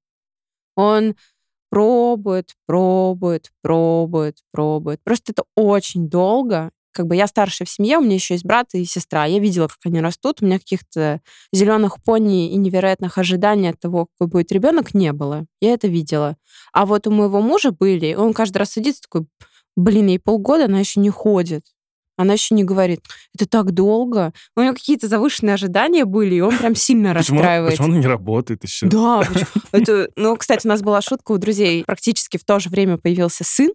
Он 0.77 1.17
пробует, 1.71 2.55
пробует, 2.67 3.51
пробует, 3.63 4.39
пробует. 4.53 5.01
Просто 5.05 5.33
это 5.33 5.45
очень 5.57 6.09
долго. 6.09 6.71
Как 6.93 7.07
бы 7.07 7.15
я 7.15 7.27
старшая 7.27 7.67
в 7.67 7.71
семье, 7.71 7.99
у 7.99 8.01
меня 8.01 8.15
еще 8.15 8.35
есть 8.35 8.45
брат 8.45 8.69
и 8.73 8.85
сестра. 8.85 9.25
Я 9.25 9.39
видела, 9.39 9.69
как 9.69 9.79
они 9.85 10.01
растут. 10.01 10.39
У 10.41 10.47
меня 10.47 10.59
каких-то 10.59 11.21
зеленых 11.53 12.03
пони 12.03 12.51
и 12.51 12.57
невероятных 12.57 13.19
ожиданий 13.19 13.69
от 13.69 13.79
того, 13.79 14.07
какой 14.07 14.27
будет 14.29 14.53
ребенок, 14.53 14.95
не 14.95 15.13
было. 15.13 15.47
Я 15.61 15.75
это 15.75 15.87
видела. 15.87 16.37
А 16.73 16.87
вот 16.87 17.07
у 17.07 17.11
моего 17.11 17.41
мужа 17.41 17.71
были, 17.71 18.15
он 18.15 18.33
каждый 18.33 18.59
раз 18.59 18.73
садится 18.73 19.03
такой, 19.03 19.27
блин, 19.77 20.09
ей 20.09 20.19
полгода, 20.19 20.65
она 20.65 20.81
еще 20.81 20.99
не 21.01 21.11
ходит. 21.11 21.65
Она 22.19 22.33
еще 22.35 22.55
не 22.55 22.65
говорит, 22.65 23.01
это 23.35 23.47
так 23.47 23.71
долго. 23.71 24.33
У 24.57 24.61
него 24.61 24.75
какие-то 24.75 25.07
завышенные 25.07 25.55
ожидания 25.55 26.05
были, 26.05 26.35
и 26.35 26.41
он 26.41 26.59
прям 26.59 26.75
сильно 26.75 27.15
расстраивается. 27.15 27.79
Почему 27.79 27.95
он 27.95 28.01
не 28.01 28.07
работает 28.07 28.65
еще? 28.65 28.87
Да, 28.87 29.23
это, 29.73 30.11
ну, 30.17 30.37
кстати, 30.37 30.67
у 30.67 30.69
нас 30.69 30.83
была 30.83 31.01
шутка 31.01 31.33
у 31.33 31.39
друзей. 31.39 31.85
Практически 31.85 32.37
в 32.37 32.45
то 32.45 32.59
же 32.59 32.71
время 32.71 32.99
появился 32.99 33.45
сын, 33.45 33.71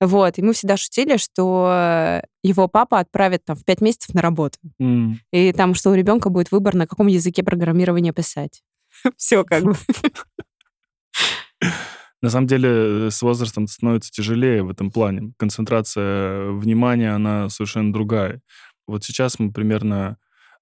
вот, 0.00 0.38
и 0.38 0.42
мы 0.42 0.52
всегда 0.52 0.76
шутили, 0.76 1.16
что 1.16 2.22
его 2.42 2.68
папа 2.68 3.00
отправит 3.00 3.44
там 3.46 3.56
в 3.56 3.64
пять 3.64 3.80
месяцев 3.80 4.14
на 4.14 4.20
работу. 4.20 4.58
М. 4.78 5.20
И 5.32 5.52
там, 5.52 5.74
что 5.74 5.90
у 5.90 5.94
ребенка 5.94 6.28
будет 6.28 6.52
выбор, 6.52 6.74
на 6.74 6.86
каком 6.86 7.06
языке 7.06 7.42
программирования 7.42 8.12
писать. 8.12 8.62
Все 9.16 9.44
как 9.44 9.64
бы. 9.64 9.74
На 12.22 12.30
самом 12.30 12.46
деле 12.46 12.68
э, 12.68 13.10
с 13.10 13.22
возрастом 13.22 13.66
становится 13.68 14.10
тяжелее 14.10 14.62
в 14.62 14.70
этом 14.70 14.90
плане. 14.90 15.32
Концентрация 15.36 16.50
внимания, 16.50 17.14
она 17.14 17.48
совершенно 17.48 17.92
другая. 17.92 18.40
Вот 18.86 19.04
сейчас 19.04 19.38
мы 19.38 19.52
примерно... 19.52 20.16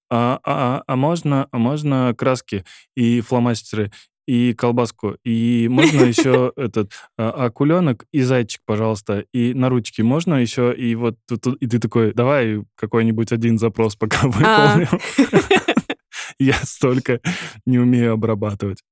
А, 0.09 0.39
а, 0.45 0.83
а 0.87 0.97
можно, 0.97 1.49
а 1.51 1.59
можно 1.59 2.15
краски 2.17 2.65
и 2.95 3.21
фломастеры, 3.21 3.91
и 4.29 4.55
колбаску, 4.55 5.17
и 5.25 5.67
можно 5.69 6.03
еще 6.03 6.53
этот 6.57 6.93
а, 7.17 7.31
акуленок 7.47 8.05
и 8.13 8.23
зайчик, 8.23 8.61
пожалуйста, 8.67 9.25
и 9.33 9.55
на 9.55 9.69
ручки 9.69 10.03
можно 10.03 10.35
еще, 10.35 10.75
и 10.77 10.95
вот 10.95 11.17
тут- 11.29 11.61
и 11.61 11.67
ты 11.67 11.79
такой, 11.81 12.13
давай 12.13 12.63
какой-нибудь 12.77 13.33
один 13.33 13.59
запрос 13.59 13.97
пока 13.97 14.19
А. 14.45 14.77
выполним. 14.77 15.01
Я 16.39 16.55
столько 16.55 17.21
не 17.65 17.79
умею 17.79 18.13
обрабатывать. 18.13 18.83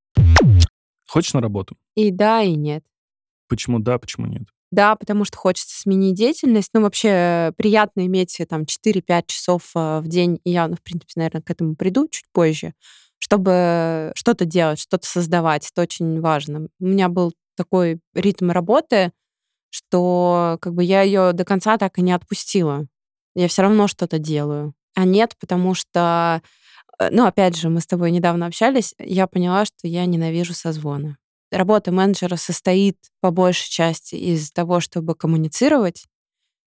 Хочешь 1.07 1.35
на 1.35 1.41
работу? 1.41 1.77
И 1.95 2.11
да, 2.11 2.43
и 2.43 2.55
нет. 2.55 2.85
Почему 3.49 3.79
да, 3.79 3.99
почему 3.99 4.27
нет? 4.27 4.45
Да, 4.71 4.97
потому 4.97 5.25
что 5.25 5.37
хочется 5.37 5.79
сменить 5.79 6.17
деятельность. 6.17 6.71
Ну, 6.75 6.83
вообще 6.83 7.53
приятно 7.57 8.07
иметь 8.07 8.41
э, 8.41 8.47
там 8.47 8.63
4-5 8.63 9.25
часов 9.27 9.71
э, 9.77 10.01
в 10.01 10.09
день, 10.09 10.41
и 10.43 10.51
я, 10.51 10.67
ну, 10.67 10.75
в 10.75 10.83
принципе, 10.83 11.13
наверное, 11.15 11.43
к 11.43 11.51
этому 11.51 11.77
приду 11.77 12.09
чуть 12.09 12.27
позже, 12.33 12.75
чтобы 13.19 14.11
что-то 14.17 14.45
делать, 14.45 14.81
что-то 14.81 15.07
создавать. 15.07 15.71
Это 15.71 15.83
очень 15.83 16.21
важно. 16.21 16.69
У 16.81 16.87
меня 16.87 17.09
был 17.09 17.33
такой 17.57 18.01
ритм 18.15 18.51
работы, 18.51 19.13
что 19.71 20.59
как 20.61 20.75
бы 20.75 20.83
я 20.83 21.03
ее 21.03 21.33
до 21.33 21.45
конца 21.45 21.79
так 21.79 21.99
и 21.99 22.03
не 22.03 22.13
отпустила. 22.13 22.87
Я 23.35 23.49
все 23.49 23.63
равно 23.63 23.87
что-то 23.87 24.19
делаю. 24.19 24.75
А 24.95 25.05
нет, 25.05 25.37
потому 25.41 25.75
что, 25.75 26.43
э, 26.99 27.09
ну, 27.11 27.27
опять 27.27 27.57
же, 27.57 27.69
мы 27.69 27.81
с 27.81 27.87
тобой 27.87 28.11
недавно 28.11 28.47
общались, 28.47 28.95
я 28.99 29.27
поняла, 29.27 29.65
что 29.65 29.87
я 29.87 30.07
ненавижу 30.07 30.55
созвоны. 30.55 31.17
Работа 31.51 31.93
менеджера 31.93 32.37
состоит 32.37 32.97
по 33.21 33.31
большей 33.31 33.71
части 33.71 34.17
из 34.17 34.51
того, 34.51 34.81
чтобы 34.81 35.15
коммуницировать. 35.15 36.07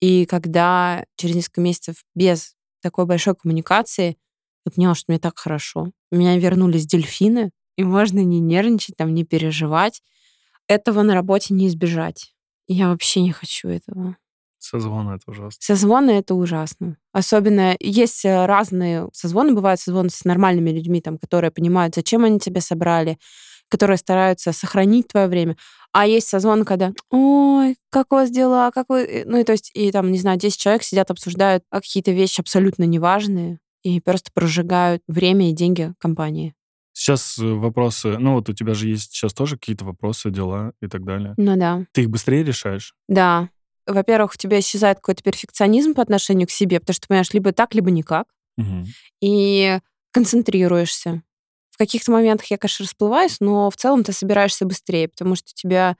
И 0.01 0.27
когда 0.27 1.05
через 1.17 1.37
несколько 1.37 1.63
месяцев 1.63 2.05
без 2.15 2.55
такой 2.83 3.07
большой 3.07 3.35
коммуникации 3.35 4.19
я 4.67 4.73
поняла, 4.73 4.95
что 4.95 5.07
мне 5.09 5.19
так 5.19 5.39
хорошо. 5.39 5.91
У 6.11 6.17
меня 6.17 6.37
вернулись 6.39 6.87
дельфины, 6.87 7.51
и 7.77 7.85
можно 7.85 8.21
не 8.21 8.41
нервничать, 8.41 8.97
там, 8.97 9.15
не 9.15 9.25
переживать. 9.25 10.03
Этого 10.69 11.03
на 11.03 11.15
работе 11.15 11.55
не 11.55 11.69
избежать. 11.69 12.35
Я 12.67 12.89
вообще 12.89 13.21
не 13.21 13.33
хочу 13.33 13.69
этого. 13.69 14.17
Созвон 14.65 15.11
это 15.11 15.31
ужасно. 15.31 15.59
Созвоны— 15.61 16.11
это 16.13 16.35
ужасно. 16.35 16.97
Особенно 17.13 17.77
есть 17.81 18.25
э, 18.25 18.47
разные 18.47 19.11
созвоны. 19.13 19.53
Бывают 19.53 19.79
созвоны 19.79 20.09
с 20.09 20.25
нормальными 20.25 20.71
людьми, 20.71 21.03
там, 21.03 21.19
которые 21.19 21.51
понимают, 21.51 21.95
зачем 21.95 22.25
они 22.25 22.41
тебя 22.41 22.63
собрали, 22.63 23.19
которые 23.69 23.99
стараются 23.99 24.53
сохранить 24.53 25.09
твое 25.09 25.27
время. 25.27 25.59
А 25.93 26.07
есть 26.07 26.29
созвон, 26.29 26.65
когда 26.65 26.95
«Ой, 27.11 27.77
как 27.91 28.13
у 28.13 28.17
вас 28.17 28.31
дела? 28.31 28.71
Как 28.71 28.87
вы...» 28.89 29.25
Ну, 29.27 29.39
и 29.39 29.45
то 29.45 29.53
есть, 29.53 29.71
и 29.75 29.93
там, 29.93 30.11
не 30.11 30.19
знаю, 30.19 30.39
10 30.39 30.59
человек 30.59 30.83
сидят, 30.83 31.11
обсуждают 31.11 31.63
какие-то 31.71 32.13
вещи 32.13 32.41
абсолютно 32.41 32.85
неважные 32.85 33.59
и 33.83 34.01
просто 34.01 34.31
прожигают 34.33 35.03
время 35.07 35.51
и 35.51 35.53
деньги 35.53 35.93
компании. 35.99 36.55
Сейчас 36.95 37.39
э, 37.39 37.45
вопросы, 37.45 38.17
ну 38.19 38.35
вот 38.35 38.49
у 38.49 38.55
тебя 38.55 38.73
же 38.73 38.89
есть 38.89 39.13
сейчас 39.13 39.35
тоже 39.35 39.59
какие-то 39.59 39.85
вопросы, 39.85 40.31
дела 40.31 40.73
и 40.81 40.87
так 40.87 41.05
далее. 41.05 41.35
Ну 41.37 41.55
да. 41.57 41.85
Ты 41.93 42.03
их 42.03 42.09
быстрее 42.09 42.45
решаешь? 42.45 42.95
Да. 43.09 43.51
Во-первых, 43.87 44.33
у 44.35 44.37
тебя 44.39 44.59
исчезает 44.61 44.99
какой-то 44.99 45.23
перфекционизм 45.23 45.95
по 45.95 46.03
отношению 46.03 46.47
к 46.49 46.51
себе, 46.51 46.81
потому 46.81 46.95
что, 46.95 47.07
понимаешь, 47.09 47.33
либо 47.33 47.53
так, 47.53 47.75
либо 47.75 47.91
никак. 47.91 48.27
Мгм. 48.57 48.87
и 49.21 49.81
концентрируешься. 50.13 51.23
В 51.71 51.77
каких-то 51.77 52.13
моментах 52.13 52.47
я, 52.53 52.57
конечно, 52.57 52.85
расплываюсь, 52.85 53.39
но 53.41 53.69
в 53.69 53.77
целом 53.77 54.05
ты 54.05 54.13
собираешься 54.13 54.65
быстрее, 54.65 55.09
потому 55.09 55.35
что 55.35 55.51
у 55.53 55.57
тебя 55.59 55.97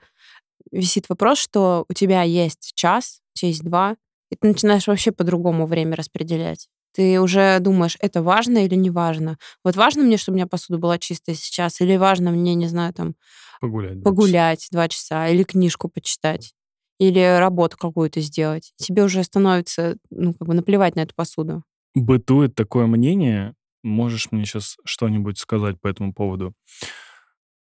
висит 0.71 1.09
вопрос, 1.09 1.37
что 1.37 1.85
у 1.89 1.93
тебя 1.93 2.21
есть 2.21 2.71
час, 2.75 3.19
у 3.35 3.39
тебя 3.39 3.49
есть 3.49 3.63
два, 3.63 3.97
и 4.31 4.35
ты 4.37 4.47
начинаешь 4.47 4.87
вообще 4.87 5.11
по-другому 5.11 5.65
время 5.65 5.97
распределять. 5.97 6.69
Ты 6.93 7.19
уже 7.19 7.59
думаешь, 7.59 7.97
это 7.99 8.23
важно 8.23 8.63
или 8.63 8.75
не 8.75 8.89
важно. 8.89 9.37
Вот 9.65 9.75
важно 9.75 10.03
мне, 10.03 10.15
чтобы 10.15 10.35
у 10.35 10.37
меня 10.37 10.47
посуда 10.47 10.79
была 10.79 10.97
чистая 10.97 11.35
сейчас, 11.35 11.81
или 11.81 11.97
важно 11.97 12.31
мне, 12.31 12.55
не 12.55 12.67
знаю, 12.67 12.93
там, 12.93 13.15
Погулять. 13.59 14.01
погулять 14.01 14.67
два 14.71 14.87
часа, 14.87 15.27
или 15.27 15.43
книжку 15.43 15.89
почитать, 15.89 16.53
или 16.99 17.37
работу 17.39 17.77
какую-то 17.77 18.21
сделать. 18.21 18.73
Тебе 18.77 19.03
уже 19.03 19.23
становится, 19.23 19.97
ну, 20.09 20.33
как 20.33 20.47
бы 20.47 20.53
наплевать 20.53 20.95
на 20.95 21.01
эту 21.01 21.13
посуду. 21.15 21.63
Бытует 21.95 22.55
такое 22.55 22.87
мнение, 22.87 23.53
можешь 23.83 24.31
мне 24.31 24.45
сейчас 24.45 24.77
что-нибудь 24.85 25.37
сказать 25.37 25.79
по 25.79 25.87
этому 25.87 26.13
поводу? 26.13 26.53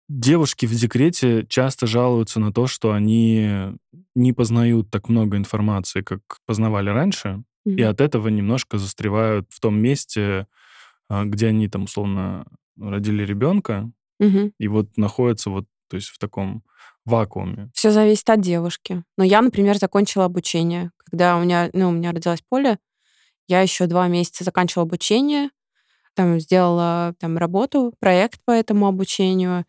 Девушки 0.08 0.64
в 0.64 0.72
декрете 0.74 1.44
часто 1.48 1.86
жалуются 1.86 2.40
на 2.40 2.50
то, 2.52 2.66
что 2.66 2.92
они 2.92 3.74
не 4.14 4.32
познают 4.32 4.90
так 4.90 5.08
много 5.10 5.36
информации, 5.36 6.00
как 6.00 6.20
познавали 6.46 6.88
раньше, 6.88 7.42
и 7.66 7.82
Мгм. 7.82 7.90
от 7.90 8.00
этого 8.00 8.28
немножко 8.28 8.78
застревают 8.78 9.46
в 9.50 9.60
том 9.60 9.78
месте, 9.78 10.46
а, 11.08 11.24
где 11.24 11.48
они 11.48 11.68
там 11.68 11.84
условно 11.84 12.46
родили 12.78 13.24
ребенка, 13.24 13.90
Мгм. 14.20 14.52
и 14.58 14.68
вот 14.68 14.96
находятся 14.96 15.50
вот, 15.50 15.66
то 15.88 15.96
есть 15.96 16.08
в 16.08 16.18
таком 16.18 16.64
вакууме. 17.08 17.70
Все 17.74 17.90
зависит 17.90 18.28
от 18.30 18.40
девушки. 18.40 19.02
Но 19.16 19.24
я, 19.24 19.42
например, 19.42 19.78
закончила 19.78 20.24
обучение. 20.24 20.90
Когда 21.10 21.36
у 21.36 21.42
меня, 21.42 21.70
ну, 21.72 21.88
у 21.88 21.92
меня 21.92 22.12
родилась 22.12 22.42
Поля, 22.48 22.78
я 23.48 23.62
еще 23.62 23.86
два 23.86 24.08
месяца 24.08 24.44
заканчивала 24.44 24.86
обучение, 24.86 25.50
там 26.14 26.38
сделала 26.38 27.14
там 27.18 27.38
работу, 27.38 27.94
проект 28.00 28.40
по 28.44 28.50
этому 28.50 28.86
обучению. 28.86 29.64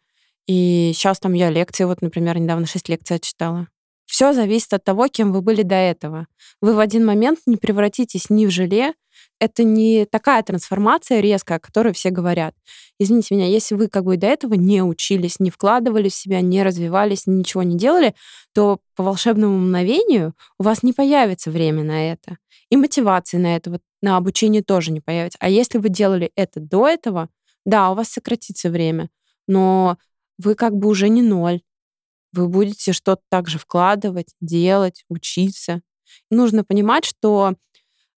И 0.47 0.91
сейчас 0.93 1.19
там 1.19 1.33
я 1.33 1.49
лекции, 1.49 1.83
вот, 1.83 2.01
например, 2.01 2.39
недавно 2.39 2.65
шесть 2.65 2.89
лекций 2.89 3.17
отчитала. 3.17 3.67
Все 4.05 4.33
зависит 4.33 4.73
от 4.73 4.83
того, 4.83 5.07
кем 5.07 5.31
вы 5.31 5.41
были 5.41 5.61
до 5.61 5.75
этого. 5.75 6.25
Вы 6.61 6.73
в 6.73 6.79
один 6.79 7.05
момент 7.05 7.41
не 7.45 7.57
превратитесь 7.57 8.31
ни 8.31 8.47
в 8.47 8.49
желе. 8.49 8.95
Это 9.39 9.63
не 9.63 10.05
такая 10.05 10.43
трансформация 10.43 11.21
резкая, 11.21 11.57
о 11.57 11.61
которой 11.61 11.93
все 11.93 12.09
говорят. 12.09 12.53
Извините 12.99 13.35
меня, 13.35 13.47
если 13.47 13.75
вы 13.75 13.87
как 13.87 14.03
бы 14.03 14.17
до 14.17 14.27
этого 14.27 14.55
не 14.55 14.83
учились, 14.83 15.39
не 15.39 15.49
вкладывали 15.49 16.09
в 16.09 16.13
себя, 16.13 16.41
не 16.41 16.61
развивались, 16.61 17.25
ничего 17.25 17.63
не 17.63 17.77
делали, 17.77 18.15
то 18.53 18.79
по 18.95 19.03
волшебному 19.03 19.57
мгновению 19.57 20.33
у 20.57 20.63
вас 20.63 20.83
не 20.83 20.91
появится 20.91 21.51
время 21.51 21.83
на 21.83 22.11
это. 22.11 22.37
И 22.69 22.75
мотивации 22.75 23.37
на 23.37 23.55
это, 23.55 23.71
вот, 23.71 23.81
на 24.01 24.17
обучение 24.17 24.61
тоже 24.61 24.91
не 24.91 24.99
появится. 24.99 25.37
А 25.41 25.49
если 25.49 25.77
вы 25.77 25.89
делали 25.89 26.31
это 26.35 26.59
до 26.59 26.87
этого, 26.87 27.29
да, 27.65 27.91
у 27.91 27.95
вас 27.95 28.09
сократится 28.09 28.69
время, 28.69 29.09
но 29.47 29.97
вы 30.37 30.55
как 30.55 30.75
бы 30.75 30.89
уже 30.89 31.07
не 31.07 31.21
ноль. 31.21 31.61
Вы 32.33 32.47
будете 32.47 32.93
что-то 32.93 33.21
также 33.29 33.57
вкладывать, 33.57 34.35
делать, 34.39 35.03
учиться. 35.09 35.81
Нужно 36.29 36.63
понимать, 36.63 37.05
что 37.05 37.55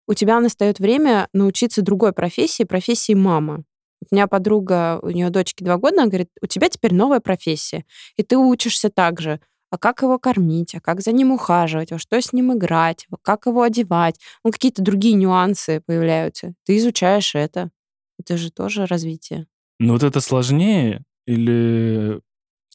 у 0.10 0.16
тебя 0.16 0.40
настает 0.40 0.80
время 0.80 1.28
научиться 1.34 1.84
другой 1.84 2.14
профессии, 2.14 2.64
профессии 2.64 3.14
мама. 3.14 3.64
У 4.10 4.16
меня 4.16 4.26
подруга, 4.26 5.00
у 5.04 5.12
нее 5.12 5.30
дочке 5.30 5.64
два 5.64 5.78
года, 5.78 6.02
она 6.02 6.08
говорит, 6.08 6.30
у 6.42 6.48
тебя 6.48 6.68
теперь 6.68 6.96
новая 6.96 7.20
профессия, 7.20 7.86
и 8.18 8.24
ты 8.24 8.36
учишься 8.36 8.90
так 8.90 9.22
же 9.22 9.40
а 9.72 9.78
как 9.78 10.02
его 10.02 10.18
кормить, 10.18 10.74
а 10.74 10.80
как 10.80 11.00
за 11.00 11.12
ним 11.12 11.32
ухаживать, 11.32 11.92
во 11.92 12.00
что 12.00 12.20
с 12.20 12.34
ним 12.34 12.54
играть, 12.58 13.06
как 13.22 13.46
его 13.46 13.62
одевать. 13.62 14.20
Ну, 14.44 14.52
какие-то 14.52 14.82
другие 14.82 15.14
нюансы 15.14 15.84
появляются. 15.86 16.56
Ты 16.66 16.78
изучаешь 16.78 17.36
это. 17.36 17.70
Это 18.18 18.36
же 18.36 18.52
тоже 18.52 18.88
развитие. 18.88 19.46
Ну, 19.80 19.94
вот 19.94 20.02
это 20.02 20.22
сложнее 20.22 21.04
или... 21.28 22.20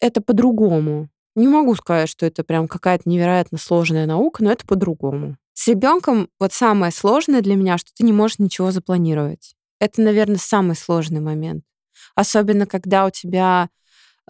Это 0.01 0.21
по-другому. 0.21 1.09
Не 1.37 1.49
могу 1.49 1.75
сказать, 1.75 2.09
что 2.09 2.27
это 2.27 2.45
прям 2.45 2.69
какая-то 2.69 3.09
невероятно 3.09 3.59
сложная 3.59 4.07
наука, 4.07 4.45
но 4.45 4.53
это 4.53 4.65
по-другому. 4.65 5.37
С 5.53 5.69
ребенком 5.69 6.29
вот 6.39 6.53
самое 6.53 6.93
сложное 6.93 7.41
для 7.41 7.57
меня, 7.57 7.79
что 7.79 7.91
ты 7.95 8.05
не 8.05 8.13
можешь 8.13 8.39
ничего 8.39 8.71
запланировать. 8.71 9.55
Это, 9.81 10.03
наверное, 10.03 10.37
самый 10.37 10.77
сложный 10.77 11.21
момент. 11.21 11.65
Особенно, 12.15 12.67
когда 12.67 13.07
у 13.07 13.11
тебя 13.11 13.69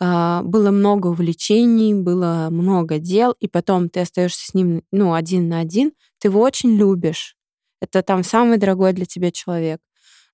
э, 0.01 0.41
было 0.43 0.71
много 0.71 1.09
увлечений, 1.09 1.95
было 1.95 2.49
много 2.51 2.99
дел, 2.99 3.33
и 3.41 3.49
потом 3.49 3.89
ты 3.89 4.01
остаешься 4.01 4.47
с 4.47 4.55
ним, 4.55 4.83
ну, 4.91 5.15
один 5.15 5.49
на 5.49 5.61
один, 5.61 5.93
ты 6.19 6.29
его 6.29 6.41
очень 6.41 6.77
любишь. 6.77 7.37
Это 7.81 8.03
там 8.03 8.25
самый 8.25 8.57
дорогой 8.57 8.95
для 8.95 9.05
тебя 9.05 9.31
человек. 9.31 9.81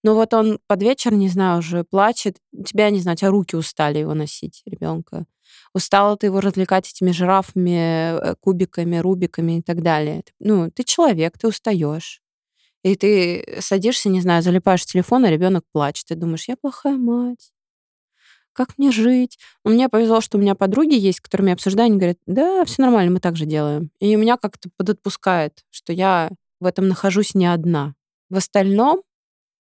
Но 0.03 0.15
вот 0.15 0.33
он 0.33 0.61
под 0.67 0.83
вечер, 0.83 1.13
не 1.13 1.29
знаю, 1.29 1.59
уже 1.59 1.85
плачет, 1.85 2.39
тебя, 2.65 2.91
не 2.91 3.01
знаю, 3.01 3.15
у 3.15 3.19
тебя 3.19 3.31
руки 3.31 3.57
устали 3.57 3.99
его 3.99 4.15
носить, 4.15 4.63
ребенка. 4.65 5.27
Устала 5.75 6.17
ты 6.17 6.27
его 6.27 6.41
развлекать 6.41 6.91
этими 6.91 7.13
жирафами, 7.13 8.19
э, 8.19 8.35
кубиками, 8.41 8.97
рубиками 8.97 9.59
и 9.59 9.63
так 9.63 9.83
далее. 9.83 10.25
Ну, 10.41 10.71
ты 10.71 10.83
человек, 10.85 11.39
ты 11.39 11.49
устаешь. 11.49 12.23
И 12.83 12.97
ты 12.97 13.59
садишься, 13.61 14.09
не 14.09 14.21
знаю, 14.21 14.43
залипаешь 14.43 14.83
в 14.83 14.87
телефон, 14.87 15.25
а 15.25 15.31
ребенок 15.31 15.65
плачет. 15.73 16.07
Ты 16.09 16.15
думаешь, 16.15 16.49
я 16.49 16.57
плохая 16.57 16.97
мать. 16.97 17.53
Как 18.53 18.77
мне 18.79 18.91
жить? 18.91 19.39
У 19.65 19.71
меня 19.71 19.89
повезло, 19.89 20.21
что 20.21 20.37
у 20.39 20.41
меня 20.41 20.55
подруги 20.55 20.95
есть, 20.95 21.19
с 21.19 21.21
которыми 21.21 21.49
я 21.49 21.55
обсуждаю, 21.55 21.87
они 21.87 21.99
говорят, 21.99 22.19
да, 22.27 22.65
все 22.65 22.83
нормально, 22.83 23.13
мы 23.13 23.21
так 23.21 23.37
же 23.37 23.47
делаем. 23.47 23.91
И 24.01 24.15
меня 24.17 24.37
как-то 24.37 24.71
подотпускает, 24.77 25.65
что 25.71 25.93
я 25.93 26.31
в 26.59 26.67
этом 26.67 26.89
нахожусь 26.89 27.35
не 27.35 27.47
одна. 27.47 27.95
В 28.29 28.37
остальном, 28.37 29.03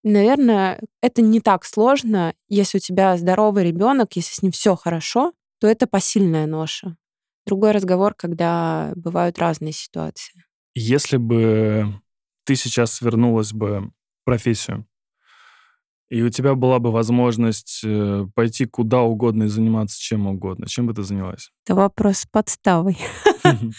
наверное, 0.03 0.81
это 1.01 1.23
не 1.23 1.41
так 1.41 1.65
сложно, 1.65 2.35
если 2.49 2.79
у 2.79 2.81
тебя 2.81 3.17
здоровый 3.17 3.65
ребенок, 3.65 4.17
если 4.17 4.35
с 4.35 4.43
ним 4.43 4.53
все 4.53 4.75
хорошо, 4.77 5.33
то 5.61 5.67
это 5.67 5.87
посильная 5.87 6.47
ноша. 6.47 6.97
Другой 7.47 7.73
разговор, 7.73 8.15
когда 8.15 8.93
бывают 8.97 9.39
разные 9.39 9.73
ситуации. 9.73 10.45
Если 10.75 11.17
бы 11.17 12.01
ты 12.45 12.57
сейчас 12.57 13.01
вернулась 13.01 13.53
бы 13.53 13.93
в 14.23 14.25
профессию, 14.25 14.87
и 16.11 16.23
у 16.23 16.29
тебя 16.29 16.55
была 16.55 16.81
бы 16.81 16.91
возможность 16.91 17.83
э, 17.85 18.27
пойти 18.35 18.67
куда 18.67 19.03
угодно 19.03 19.45
и 19.45 19.49
заниматься 19.49 20.01
чем 20.01 20.27
угодно, 20.27 20.67
чем 20.67 20.87
бы 20.87 20.93
ты 20.93 21.05
занялась? 21.05 21.51
Это 21.65 21.77
вопрос 21.77 22.19
с 22.19 22.27
подставой. 22.27 22.99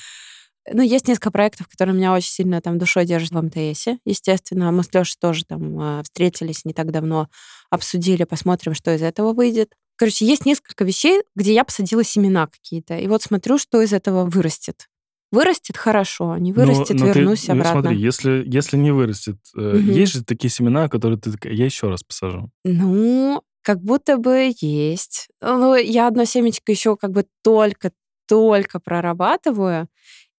Ну, 0.71 0.83
есть 0.83 1.07
несколько 1.07 1.31
проектов, 1.31 1.67
которые 1.67 1.95
меня 1.95 2.13
очень 2.13 2.29
сильно 2.29 2.61
там 2.61 2.77
душой 2.77 3.05
держат 3.05 3.31
в 3.31 3.41
МТСе. 3.41 3.97
Естественно, 4.05 4.71
мы 4.71 4.83
с 4.83 4.93
Лешей 4.93 5.17
тоже 5.19 5.43
там 5.43 5.79
а, 5.79 6.03
встретились 6.03 6.65
не 6.65 6.73
так 6.73 6.91
давно, 6.91 7.29
обсудили, 7.71 8.25
посмотрим, 8.25 8.75
что 8.75 8.93
из 8.93 9.01
этого 9.01 9.33
выйдет. 9.33 9.73
Короче, 10.01 10.25
есть 10.25 10.47
несколько 10.47 10.83
вещей, 10.83 11.21
где 11.35 11.53
я 11.53 11.63
посадила 11.63 12.03
семена 12.03 12.47
какие-то. 12.47 12.97
И 12.97 13.05
вот 13.05 13.21
смотрю, 13.21 13.59
что 13.59 13.83
из 13.83 13.93
этого 13.93 14.25
вырастет. 14.25 14.89
Вырастет 15.31 15.77
хорошо, 15.77 16.37
не 16.37 16.51
вырастет, 16.51 16.99
но, 16.99 17.05
но 17.05 17.11
вернусь 17.11 17.41
ты, 17.41 17.51
обратно. 17.51 17.75
Ну, 17.75 17.81
смотри, 17.81 17.99
если, 17.99 18.43
если 18.47 18.77
не 18.77 18.89
вырастет, 18.89 19.37
угу. 19.53 19.77
есть 19.77 20.13
же 20.13 20.23
такие 20.23 20.49
семена, 20.49 20.89
которые 20.89 21.19
ты 21.19 21.31
такая, 21.31 21.53
я 21.53 21.65
еще 21.65 21.87
раз 21.87 22.01
посажу. 22.01 22.49
Ну, 22.63 23.43
как 23.61 23.83
будто 23.83 24.17
бы 24.17 24.51
есть. 24.59 25.29
Ну, 25.39 25.75
я 25.75 26.07
одно 26.07 26.25
семечко 26.25 26.71
еще 26.71 26.97
как 26.97 27.11
бы 27.11 27.27
только-только 27.43 28.79
прорабатываю. 28.79 29.87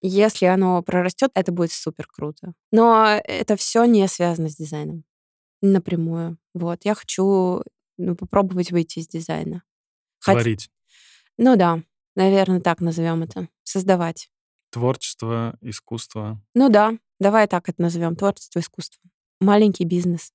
Если 0.01 0.45
оно 0.45 0.81
прорастет, 0.81 1.31
это 1.35 1.53
будет 1.53 1.71
супер 1.71 2.05
круто. 2.13 2.51
Но 2.73 3.17
это 3.23 3.55
все 3.55 3.85
не 3.85 4.05
связано 4.09 4.49
с 4.49 4.57
дизайном 4.57 5.05
напрямую. 5.61 6.37
Вот, 6.53 6.81
я 6.83 6.95
хочу 6.95 7.63
ну, 8.03 8.15
попробовать 8.15 8.71
выйти 8.71 8.99
из 8.99 9.07
дизайна. 9.07 9.63
Хот... 10.23 10.35
Творить. 10.35 10.69
Ну 11.37 11.55
да, 11.55 11.81
наверное, 12.15 12.61
так 12.61 12.81
назовем 12.81 13.23
это. 13.23 13.47
Создавать. 13.63 14.29
Творчество, 14.71 15.57
искусство. 15.61 16.41
Ну 16.53 16.69
да, 16.69 16.97
давай 17.19 17.47
так 17.47 17.69
это 17.69 17.81
назовем. 17.81 18.15
Творчество, 18.15 18.59
искусство. 18.59 19.01
Маленький 19.39 19.85
бизнес. 19.85 20.31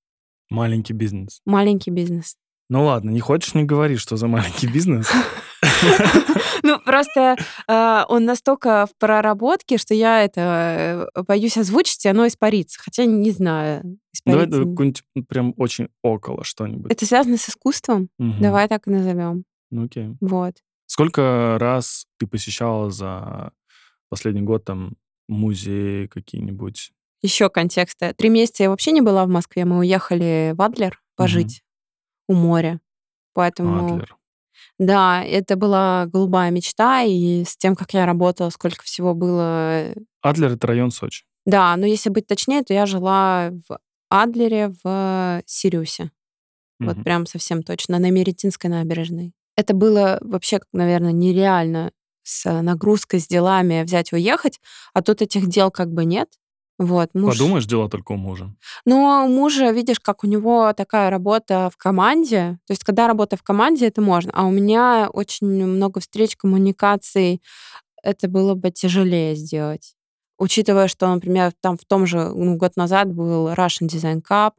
Маленький 0.50 0.92
бизнес. 0.92 1.40
Маленький 1.44 1.90
бизнес. 1.90 2.36
Ну 2.70 2.84
ладно, 2.84 3.10
не 3.10 3.20
хочешь, 3.20 3.54
не 3.54 3.64
говори, 3.64 3.96
что 3.96 4.16
за 4.16 4.26
маленький 4.26 4.66
бизнес. 4.66 5.10
Ну, 6.68 6.78
просто 6.80 7.36
э, 7.66 8.04
он 8.08 8.26
настолько 8.26 8.86
в 8.86 8.94
проработке, 8.98 9.78
что 9.78 9.94
я 9.94 10.22
это 10.22 11.08
э, 11.14 11.22
боюсь 11.22 11.56
озвучить, 11.56 12.04
и 12.04 12.08
оно 12.08 12.26
испарится. 12.26 12.78
Хотя 12.78 13.06
не 13.06 13.30
знаю. 13.30 13.98
Давай 14.26 14.46
какое-нибудь 14.46 15.02
прям 15.28 15.54
очень 15.56 15.88
около 16.02 16.44
что-нибудь. 16.44 16.92
Это 16.92 17.06
связано 17.06 17.38
с 17.38 17.48
искусством? 17.48 18.10
Давай 18.18 18.68
так 18.68 18.86
и 18.86 18.90
назовем. 18.90 19.44
Ну, 19.70 19.84
окей. 19.84 20.10
Вот. 20.20 20.56
Сколько 20.86 21.56
раз 21.58 22.06
ты 22.18 22.26
посещала 22.26 22.90
за 22.90 23.52
последний 24.10 24.42
год 24.42 24.64
там 24.64 24.94
музеи 25.28 26.06
какие-нибудь? 26.06 26.92
Еще 27.22 27.48
контекста. 27.48 28.14
Три 28.14 28.28
месяца 28.28 28.64
я 28.64 28.70
вообще 28.70 28.92
не 28.92 29.00
была 29.00 29.24
в 29.24 29.28
Москве. 29.28 29.64
Мы 29.64 29.78
уехали 29.78 30.52
в 30.54 30.62
Адлер 30.62 31.00
пожить 31.16 31.62
у 32.28 32.34
моря. 32.34 32.80
Поэтому... 33.32 33.94
Адлер. 33.94 34.17
Да, 34.78 35.24
это 35.24 35.56
была 35.56 36.06
голубая 36.06 36.50
мечта, 36.50 37.02
и 37.02 37.44
с 37.44 37.56
тем, 37.56 37.74
как 37.74 37.92
я 37.94 38.06
работала, 38.06 38.50
сколько 38.50 38.84
всего 38.84 39.12
было... 39.14 39.92
Адлер— 40.22 40.52
это 40.52 40.66
район 40.68 40.90
Сочи. 40.90 41.24
Да, 41.44 41.76
но 41.76 41.86
если 41.86 42.10
быть 42.10 42.26
точнее, 42.26 42.62
то 42.62 42.72
я 42.72 42.86
жила 42.86 43.50
в 43.68 43.78
Адлере 44.08 44.72
в 44.84 45.42
Сириусе. 45.46 46.12
Угу. 46.80 46.88
Вот 46.88 47.04
прям 47.04 47.26
совсем 47.26 47.62
точно, 47.62 47.98
на 47.98 48.10
Меретинской 48.10 48.70
набережной. 48.70 49.32
Это 49.56 49.74
было 49.74 50.18
вообще, 50.20 50.60
наверное, 50.72 51.12
нереально 51.12 51.90
с 52.22 52.62
нагрузкой, 52.62 53.20
с 53.20 53.26
делами 53.26 53.82
взять 53.82 54.12
уехать, 54.12 54.60
а 54.94 55.02
тут 55.02 55.22
этих 55.22 55.48
дел 55.48 55.70
как 55.70 55.92
бы 55.92 56.04
нет. 56.04 56.28
Вот, 56.78 57.10
муж... 57.12 57.36
Подумаешь, 57.36 57.66
дела 57.66 57.88
только 57.88 58.12
у 58.12 58.16
мужа. 58.16 58.54
Но 58.84 59.24
у 59.26 59.28
мужа, 59.28 59.70
видишь, 59.72 59.98
как 59.98 60.22
у 60.22 60.28
него 60.28 60.72
такая 60.74 61.10
работа 61.10 61.70
в 61.72 61.76
команде. 61.76 62.58
То 62.66 62.72
есть, 62.72 62.84
когда 62.84 63.08
работа 63.08 63.36
в 63.36 63.42
команде, 63.42 63.88
это 63.88 64.00
можно. 64.00 64.30
А 64.32 64.46
у 64.46 64.50
меня 64.50 65.10
очень 65.12 65.46
много 65.46 66.00
встреч, 66.00 66.36
коммуникаций. 66.36 67.42
Это 68.02 68.28
было 68.28 68.54
бы 68.54 68.70
тяжелее 68.70 69.34
сделать. 69.34 69.94
Учитывая, 70.38 70.86
что, 70.86 71.12
например, 71.12 71.52
там 71.60 71.76
в 71.76 71.84
том 71.84 72.06
же 72.06 72.28
ну, 72.28 72.56
год 72.56 72.76
назад 72.76 73.12
был 73.12 73.48
Russian 73.48 73.88
Design 73.88 74.22
Cup, 74.22 74.52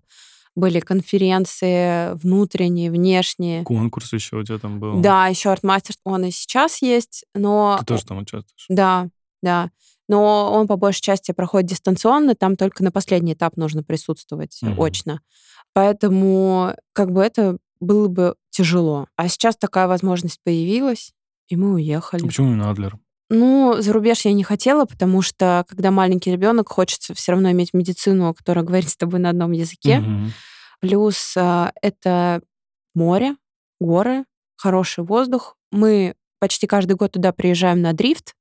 были 0.55 0.81
конференции 0.81 2.13
внутренние, 2.15 2.91
внешние. 2.91 3.63
Конкурс 3.63 4.11
еще 4.11 4.35
у 4.35 4.43
тебя 4.43 4.57
там 4.57 4.81
был. 4.81 4.99
Да, 4.99 5.27
еще 5.27 5.51
Артмастер, 5.51 5.95
он 6.03 6.25
и 6.25 6.31
сейчас 6.31 6.81
есть, 6.81 7.23
но... 7.33 7.77
Ты 7.79 7.85
тоже 7.85 8.05
там 8.05 8.17
участвуешь? 8.17 8.65
Да, 8.67 9.07
да 9.41 9.69
но 10.09 10.51
он 10.51 10.67
по 10.67 10.75
большей 10.75 11.01
части 11.01 11.31
проходит 11.31 11.69
дистанционно, 11.69 12.35
там 12.35 12.57
только 12.57 12.83
на 12.83 12.91
последний 12.91 13.33
этап 13.33 13.55
нужно 13.55 13.83
присутствовать 13.83 14.59
угу. 14.61 14.83
очно. 14.83 15.21
Поэтому 15.73 16.73
как 16.93 17.11
бы 17.11 17.21
это 17.21 17.57
было 17.79 18.07
бы 18.07 18.35
тяжело. 18.49 19.07
А 19.15 19.29
сейчас 19.29 19.55
такая 19.55 19.87
возможность 19.87 20.39
появилась, 20.43 21.13
и 21.47 21.55
мы 21.55 21.73
уехали. 21.73 22.25
Почему 22.25 22.47
именно 22.47 22.71
Адлер? 22.71 22.97
Ну, 23.29 23.75
за 23.79 23.93
рубеж 23.93 24.25
я 24.25 24.33
не 24.33 24.43
хотела, 24.43 24.85
потому 24.85 25.21
что 25.21 25.63
когда 25.69 25.91
маленький 25.91 26.31
ребенок, 26.31 26.69
хочется 26.69 27.13
все 27.13 27.33
равно 27.33 27.51
иметь 27.51 27.75
медицину, 27.75 28.33
которая 28.33 28.65
говорит 28.65 28.89
с 28.89 28.97
тобой 28.97 29.19
на 29.19 29.29
одном 29.29 29.51
языке. 29.51 29.99
Угу. 29.99 30.31
Плюс 30.81 31.35
а, 31.37 31.71
это 31.83 32.41
море, 32.95 33.35
горы, 33.79 34.25
хороший 34.57 35.03
воздух. 35.03 35.55
Мы 35.71 36.15
почти 36.39 36.65
каждый 36.65 36.93
год 36.93 37.11
туда 37.11 37.31
приезжаем 37.31 37.81
на 37.83 37.93
дрифт, 37.93 38.33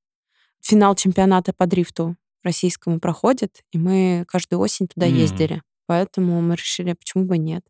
финал 0.61 0.95
чемпионата 0.95 1.53
по 1.53 1.67
дрифту 1.67 2.17
российскому 2.43 3.01
проходит, 3.01 3.63
и 3.73 3.79
мы 3.79 4.25
каждую 4.29 4.61
осень 4.61 4.87
туда 4.89 5.07
mm. 5.07 5.13
ездили. 5.13 5.63
Поэтому 5.87 6.41
мы 6.41 6.55
решили, 6.55 6.93
почему 6.93 7.25
бы 7.25 7.39
нет. 7.39 7.65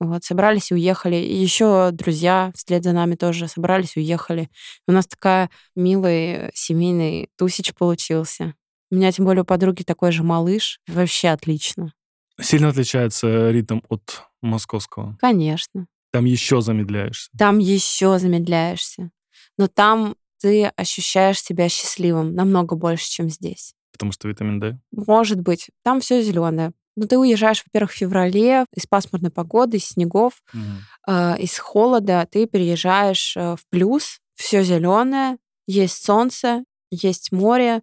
Вот, 0.00 0.24
собрались 0.24 0.70
и 0.70 0.74
уехали. 0.74 1.16
И 1.16 1.34
еще 1.34 1.90
друзья 1.92 2.52
вслед 2.54 2.84
за 2.84 2.92
нами 2.92 3.14
тоже 3.14 3.48
собрались 3.48 3.96
и 3.96 4.00
уехали. 4.00 4.50
У 4.86 4.92
нас 4.92 5.06
такая 5.06 5.50
милый 5.74 6.50
семейный 6.52 7.30
тусич 7.36 7.72
получился. 7.74 8.54
У 8.90 8.96
меня, 8.96 9.10
тем 9.12 9.24
более, 9.24 9.42
у 9.42 9.46
подруги 9.46 9.82
такой 9.82 10.12
же 10.12 10.22
малыш. 10.22 10.80
Вообще 10.86 11.28
отлично. 11.28 11.92
Сильно 12.40 12.68
отличается 12.68 13.50
ритм 13.50 13.80
от 13.88 14.22
московского? 14.42 15.16
Конечно. 15.20 15.86
Там 16.12 16.26
еще 16.26 16.60
замедляешься? 16.60 17.30
Там 17.38 17.58
еще 17.58 18.18
замедляешься. 18.18 19.10
Но 19.56 19.68
там 19.68 20.16
ты 20.44 20.66
ощущаешь 20.76 21.42
себя 21.42 21.70
счастливым 21.70 22.34
намного 22.34 22.76
больше, 22.76 23.08
чем 23.08 23.30
здесь. 23.30 23.74
Потому 23.92 24.12
что 24.12 24.28
витамин 24.28 24.60
D? 24.60 24.78
Может 24.92 25.40
быть. 25.40 25.70
Там 25.82 26.00
все 26.00 26.20
зеленое. 26.20 26.74
Но 26.96 27.06
ты 27.06 27.16
уезжаешь, 27.16 27.62
во-первых, 27.64 27.92
в 27.92 27.96
феврале 27.96 28.66
из 28.76 28.86
пасмурной 28.86 29.30
погоды, 29.30 29.78
из 29.78 29.86
снегов, 29.86 30.42
угу. 30.52 30.62
э, 31.08 31.38
из 31.38 31.56
холода. 31.56 32.28
Ты 32.30 32.46
переезжаешь 32.46 33.34
э, 33.38 33.56
в 33.56 33.66
плюс, 33.70 34.20
все 34.34 34.62
зеленое, 34.62 35.38
есть 35.66 36.04
солнце, 36.04 36.64
есть 36.90 37.32
море, 37.32 37.80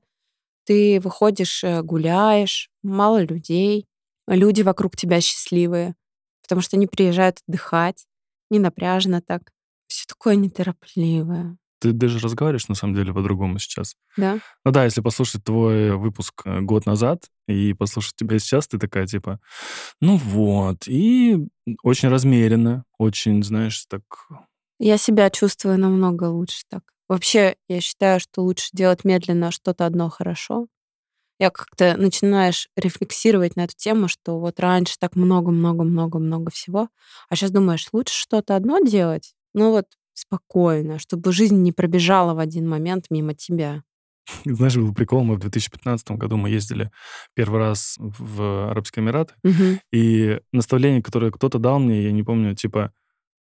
ты 0.65 0.99
выходишь, 0.99 1.63
э, 1.63 1.81
гуляешь, 1.81 2.69
мало 2.83 3.23
людей, 3.23 3.87
люди 4.27 4.61
вокруг 4.61 4.95
тебя 4.95 5.19
счастливые, 5.19 5.95
потому 6.43 6.61
что 6.61 6.77
они 6.77 6.85
приезжают 6.85 7.39
отдыхать, 7.47 8.05
не 8.51 8.59
напряжно 8.59 9.19
так. 9.19 9.51
Все 9.87 10.05
такое 10.05 10.35
неторопливое. 10.35 11.57
Ты 11.81 11.93
даже 11.93 12.19
разговариваешь, 12.19 12.67
на 12.67 12.75
самом 12.75 12.93
деле, 12.93 13.11
по-другому 13.11 13.57
сейчас. 13.57 13.95
Да? 14.15 14.37
Ну 14.63 14.71
да, 14.71 14.85
если 14.85 15.01
послушать 15.01 15.43
твой 15.43 15.97
выпуск 15.97 16.43
э, 16.45 16.61
год 16.61 16.85
назад 16.85 17.23
и 17.47 17.73
послушать 17.73 18.15
тебя 18.15 18.37
сейчас, 18.37 18.67
ты 18.67 18.77
такая, 18.77 19.07
типа, 19.07 19.39
ну 19.99 20.15
вот, 20.17 20.87
и 20.87 21.39
очень 21.81 22.09
размеренно, 22.09 22.85
очень, 22.99 23.43
знаешь, 23.43 23.83
так... 23.89 24.03
Я 24.79 24.97
себя 24.97 25.31
чувствую 25.31 25.79
намного 25.79 26.25
лучше 26.25 26.61
так. 26.69 26.83
Вообще, 27.09 27.55
я 27.67 27.81
считаю, 27.81 28.19
что 28.19 28.43
лучше 28.43 28.69
делать 28.73 29.03
медленно 29.03 29.51
что-то 29.51 29.87
одно 29.87 30.09
хорошо. 30.09 30.67
Я 31.39 31.49
как-то 31.49 31.97
начинаешь 31.97 32.69
рефлексировать 32.75 33.55
на 33.55 33.63
эту 33.63 33.73
тему, 33.75 34.07
что 34.07 34.39
вот 34.39 34.59
раньше 34.59 34.97
так 34.99 35.15
много-много-много-много 35.15 36.51
всего, 36.51 36.89
а 37.29 37.35
сейчас 37.35 37.49
думаешь, 37.49 37.87
лучше 37.91 38.13
что-то 38.13 38.55
одно 38.55 38.77
делать, 38.79 39.33
ну 39.55 39.71
вот 39.71 39.87
спокойно, 40.21 40.99
чтобы 40.99 41.31
жизнь 41.33 41.57
не 41.61 41.71
пробежала 41.71 42.33
в 42.33 42.39
один 42.39 42.67
момент 42.69 43.05
мимо 43.09 43.33
тебя. 43.33 43.83
Знаешь, 44.45 44.75
был 44.75 44.93
прикол, 44.93 45.23
мы 45.23 45.35
в 45.35 45.39
2015 45.39 46.11
году 46.11 46.37
мы 46.37 46.49
ездили 46.49 46.91
первый 47.33 47.59
раз 47.59 47.97
в 47.99 48.69
Арабские 48.71 49.03
Эмираты, 49.03 49.33
Мгм. 49.43 49.79
и 49.91 50.39
наставление, 50.51 51.01
которое 51.01 51.31
кто-то 51.31 51.59
дал 51.59 51.79
мне, 51.79 52.03
я 52.03 52.11
не 52.11 52.23
помню, 52.23 52.55
типа, 52.55 52.91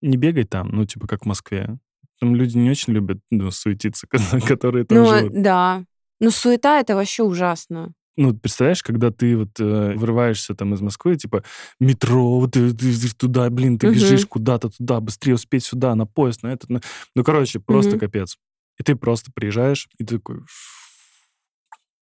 не 0.01 0.17
бегай 0.17 0.45
там, 0.45 0.69
ну, 0.69 0.85
типа, 0.85 1.07
как 1.07 1.23
в 1.23 1.27
Москве. 1.27 1.77
Там 2.19 2.35
люди 2.35 2.57
не 2.57 2.69
очень 2.69 2.93
любят 2.93 3.19
ну, 3.31 3.51
суетиться, 3.51 4.07
которые 4.47 4.85
там 4.85 4.97
Ну, 4.97 5.05
живут. 5.05 5.41
да. 5.41 5.83
Ну, 6.19 6.31
суета 6.31 6.79
это 6.79 6.95
вообще 6.95 7.23
ужасно. 7.23 7.93
Ну, 8.17 8.33
представляешь, 8.35 8.83
когда 8.83 9.09
ты 9.09 9.37
вот 9.37 9.59
э, 9.59 9.93
вырываешься 9.95 10.53
там 10.53 10.73
из 10.73 10.81
Москвы, 10.81 11.15
типа, 11.15 11.43
метро, 11.79 12.39
вот 12.39 12.51
ты, 12.51 12.73
ты- 12.73 12.93
ты 12.99 13.15
туда, 13.15 13.49
блин, 13.49 13.79
ты 13.79 13.87
Мгм. 13.87 13.95
бежишь 13.95 14.25
куда-то 14.25 14.69
туда, 14.69 14.99
быстрее 14.99 15.35
успеть 15.35 15.63
сюда, 15.63 15.95
на 15.95 16.05
поезд, 16.05 16.43
на 16.43 16.47
этот. 16.53 16.69
на- 16.69 16.81
Ну, 17.15 17.23
короче, 17.23 17.59
просто 17.59 17.91
Мгм. 17.91 17.99
капец. 18.01 18.37
И 18.79 18.83
ты 18.83 18.95
просто 18.95 19.31
приезжаешь, 19.33 19.87
и 19.97 20.03
ты 20.03 20.17
такой 20.17 20.39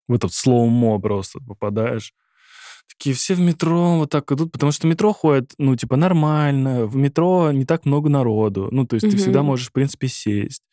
в 0.08 0.14
этот 0.14 0.34
слоумо 0.34 1.00
просто 1.00 1.40
попадаешь. 1.40 2.14
Такие 2.88 3.16
все 3.16 3.36
в 3.36 3.40
метро 3.40 3.98
вот 4.00 4.10
так 4.10 4.32
идут, 4.32 4.52
потому 4.52 4.72
что 4.72 4.88
метро 4.88 5.14
ходит, 5.14 5.54
ну, 5.60 5.76
типа, 5.76 5.96
нормально. 5.96 6.88
В 6.88 6.96
метро 6.96 7.52
не 7.52 7.66
так 7.66 7.86
много 7.86 8.10
народу. 8.10 8.70
Ну, 8.72 8.86
то 8.88 8.96
есть 8.96 9.08
ты 9.12 9.16
всегда 9.18 9.44
можешь, 9.44 9.68
в 9.70 9.72
принципе, 9.74 10.08
сесть. 10.08 10.64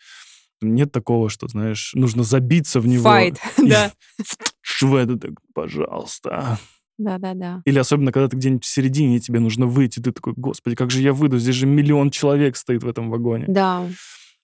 Нет 0.62 0.90
такого, 0.92 1.29
что, 1.29 1.46
знаешь, 1.49 1.92
нужно 1.94 2.22
забиться 2.22 2.81
в 2.81 2.87
него. 2.87 3.03
Файт, 3.03 3.38
да. 3.59 3.92
это 4.83 5.16
так, 5.16 5.33
пожалуйста. 5.55 6.59
Да-да-да. 6.98 7.62
Или 7.66 7.79
особенно, 7.79 8.11
когда 8.11 8.29
ты 8.29 8.37
где-нибудь 8.37 8.64
в 8.64 8.68
середине, 8.68 9.16
и 9.16 9.20
тебе 9.20 9.38
нужно 9.40 9.66
выйти, 9.66 10.00
ты 10.00 10.12
такой, 10.12 10.33
господи, 10.37 10.76
как 10.76 10.90
же 10.90 11.02
я 11.02 11.12
выйду? 11.12 11.38
Здесь 11.38 11.55
же 11.55 11.66
миллион 11.66 12.11
человек 12.11 12.57
стоит 12.57 12.83
в 12.83 12.88
этом 12.88 13.11
вагоне. 13.11 13.44
Да. 13.48 13.87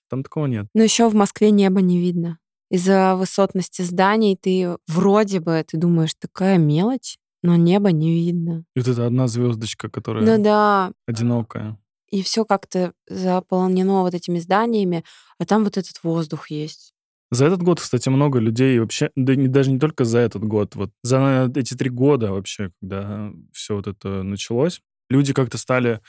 Там 0.09 0.21
такого 0.23 0.45
нет. 0.45 0.67
Но 0.75 0.83
еще 0.83 1.09
в 1.09 1.15
Москве 1.15 1.49
небо 1.49 1.81
не 1.81 1.99
видно. 1.99 2.37
Из-за 2.69 3.15
высотности 3.15 3.81
зданий 3.81 4.37
ты 4.39 4.77
вроде 4.87 5.39
бы, 5.39 5.63
ты 5.67 5.77
думаешь, 5.77 6.13
такая 6.19 6.57
мелочь, 6.57 7.17
но 7.41 7.55
небо 7.55 7.91
не 7.91 8.13
видно. 8.13 8.65
И 8.75 8.79
вот 8.79 8.87
эта 8.87 9.07
одна 9.07 9.27
звездочка, 9.27 9.89
которая 9.89 10.23
Ну 10.25 10.43
да, 10.43 10.91
одинокая. 11.07 11.77
и 12.09 12.21
все 12.21 12.45
как-то 12.45 12.93
заполнено 13.07 14.01
вот 14.01 14.13
этими 14.13 14.39
зданиями, 14.39 15.03
а 15.39 15.45
там 15.45 15.63
вот 15.63 15.77
этот 15.77 16.03
воздух 16.03 16.51
есть. 16.51 16.92
За 17.33 17.47
этот 17.47 17.63
год, 17.63 17.79
кстати, 17.81 18.09
много 18.09 18.37
людей 18.37 18.77
вообще, 18.77 19.09
да 19.15 19.35
не, 19.35 19.47
даже 19.47 19.71
не 19.71 19.79
только 19.79 20.05
за 20.05 20.19
этот 20.19 20.43
год, 20.43 20.75
вот 20.75 20.91
за 21.01 21.51
эти 21.55 21.73
три 21.73 21.89
года 21.89 22.31
вообще, 22.31 22.69
когда 22.79 23.31
все 23.51 23.75
вот 23.75 23.87
это 23.87 24.21
началось, 24.21 24.81
люди 25.09 25.33
как-то 25.33 25.57
стали, 25.57 25.99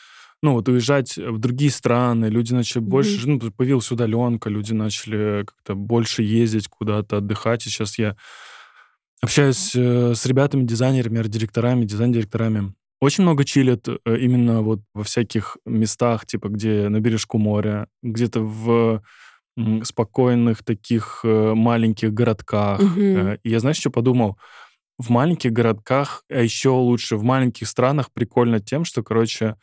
ну, 0.43 0.53
вот 0.53 0.69
уезжать 0.69 1.17
в 1.17 1.39
другие 1.39 1.71
страны, 1.71 2.27
люди 2.27 2.53
начали 2.53 2.83
Мгм. 2.83 2.91
больше, 2.91 3.27
ну, 3.27 3.41
появилась 3.41 3.91
удаленка, 3.91 4.51
люди 4.51 4.75
начали 4.75 5.45
как-то 5.47 5.75
больше 5.75 6.23
ездить 6.23 6.69
куда-то, 6.69 7.17
отдыхать, 7.17 7.67
и 7.67 7.71
сейчас 7.71 7.99
я 7.99 8.17
общаюсь 9.23 9.73
э, 9.75 10.15
с 10.15 10.27
ребятами, 10.27 10.65
дизайнерами, 10.65 11.21
арт-директорами, 11.21 11.87
дизайн-директорами. 11.87 12.75
Очень 13.01 13.25
много 13.25 13.47
чилят 13.47 13.89
э, 13.89 14.19
именно 14.19 14.61
вот 14.61 14.81
во 14.93 15.05
всяких 15.05 15.57
местах, 15.65 16.27
типа 16.27 16.49
где 16.49 16.91
на 16.91 17.01
бережку 17.01 17.39
моря, 17.39 17.89
где-то 18.03 18.41
в 18.41 19.03
спокойных 19.85 20.65
таких 20.65 21.21
э, 21.25 21.55
маленьких 21.55 22.13
городках. 22.13 22.81
И 22.97 23.39
я, 23.45 23.61
знаешь, 23.61 23.77
что 23.79 23.91
подумал? 23.91 24.39
В 24.99 25.11
маленьких 25.11 25.53
городках, 25.53 26.23
а 26.31 26.41
еще 26.41 26.69
лучше 26.71 27.17
в 27.17 27.25
маленьких 27.25 27.67
странах 27.69 28.11
прикольно 28.13 28.61
тем, 28.61 28.85
что, 28.85 29.03
короче, 29.03 29.57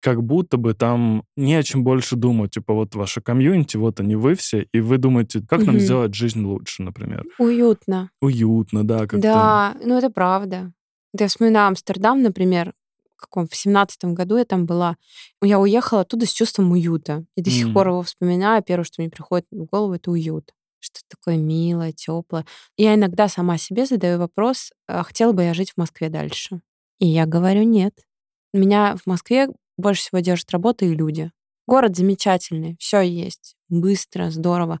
как 0.00 0.22
будто 0.22 0.56
бы 0.56 0.74
там 0.74 1.22
не 1.36 1.54
о 1.54 1.62
чем 1.62 1.84
больше 1.84 2.16
думать. 2.16 2.50
Типа 2.52 2.74
вот 2.74 2.94
ваша 2.96 3.20
комьюнити, 3.20 3.76
вот 3.76 4.00
они 4.00 4.16
вы 4.16 4.34
все, 4.34 4.66
и 4.72 4.80
вы 4.80 4.98
думаете, 4.98 5.40
как 5.48 5.60
нам 5.60 5.76
Мгм. 5.76 5.80
сделать 5.84 6.14
жизнь 6.14 6.42
лучше, 6.44 6.82
например. 6.82 7.24
Уютно. 7.38 8.10
Уютно, 8.20 8.84
да, 8.84 9.00
как-то. 9.00 9.18
Да, 9.20 9.76
ну 9.84 9.96
это 9.96 10.10
правда. 10.10 10.72
Да, 11.14 11.24
Я 11.24 11.28
вспоминаю 11.28 11.68
Амстердам, 11.68 12.22
например, 12.22 12.72
каком 13.22 13.48
в 13.48 13.54
семнадцатом 13.56 14.14
году 14.14 14.36
я 14.36 14.44
там 14.44 14.66
была. 14.66 14.96
Я 15.42 15.58
уехала 15.58 16.02
оттуда 16.02 16.26
с 16.26 16.30
чувством 16.32 16.70
уюта. 16.72 17.24
И 17.36 17.42
до 17.42 17.50
сих 17.50 17.66
М. 17.66 17.74
пор 17.74 17.88
его 17.88 18.02
вспоминаю. 18.02 18.62
Первое, 18.62 18.84
что 18.84 19.00
мне 19.02 19.10
приходит 19.10 19.46
в 19.50 19.64
голову, 19.64 19.94
это 19.94 20.10
уют. 20.10 20.52
Что 20.80 21.00
такое 21.08 21.36
милое, 21.36 21.92
теплое. 21.92 22.44
Я 22.76 22.94
иногда 22.94 23.28
сама 23.28 23.56
себе 23.58 23.86
задаю 23.86 24.18
вопрос, 24.18 24.70
а 24.88 25.02
хотела 25.04 25.32
бы 25.32 25.42
я 25.44 25.54
жить 25.54 25.72
в 25.72 25.76
Москве 25.78 26.08
дальше? 26.08 26.60
И 26.98 27.06
я 27.06 27.24
говорю 27.26 27.62
нет. 27.62 27.94
Меня 28.52 28.96
в 28.96 29.06
Москве 29.06 29.48
больше 29.76 30.02
всего 30.02 30.18
держит 30.20 30.50
работа 30.50 30.84
и 30.84 30.94
люди. 30.94 31.30
Город 31.66 31.96
замечательный, 31.96 32.76
все 32.80 33.00
есть, 33.00 33.54
быстро, 33.68 34.30
здорово. 34.30 34.80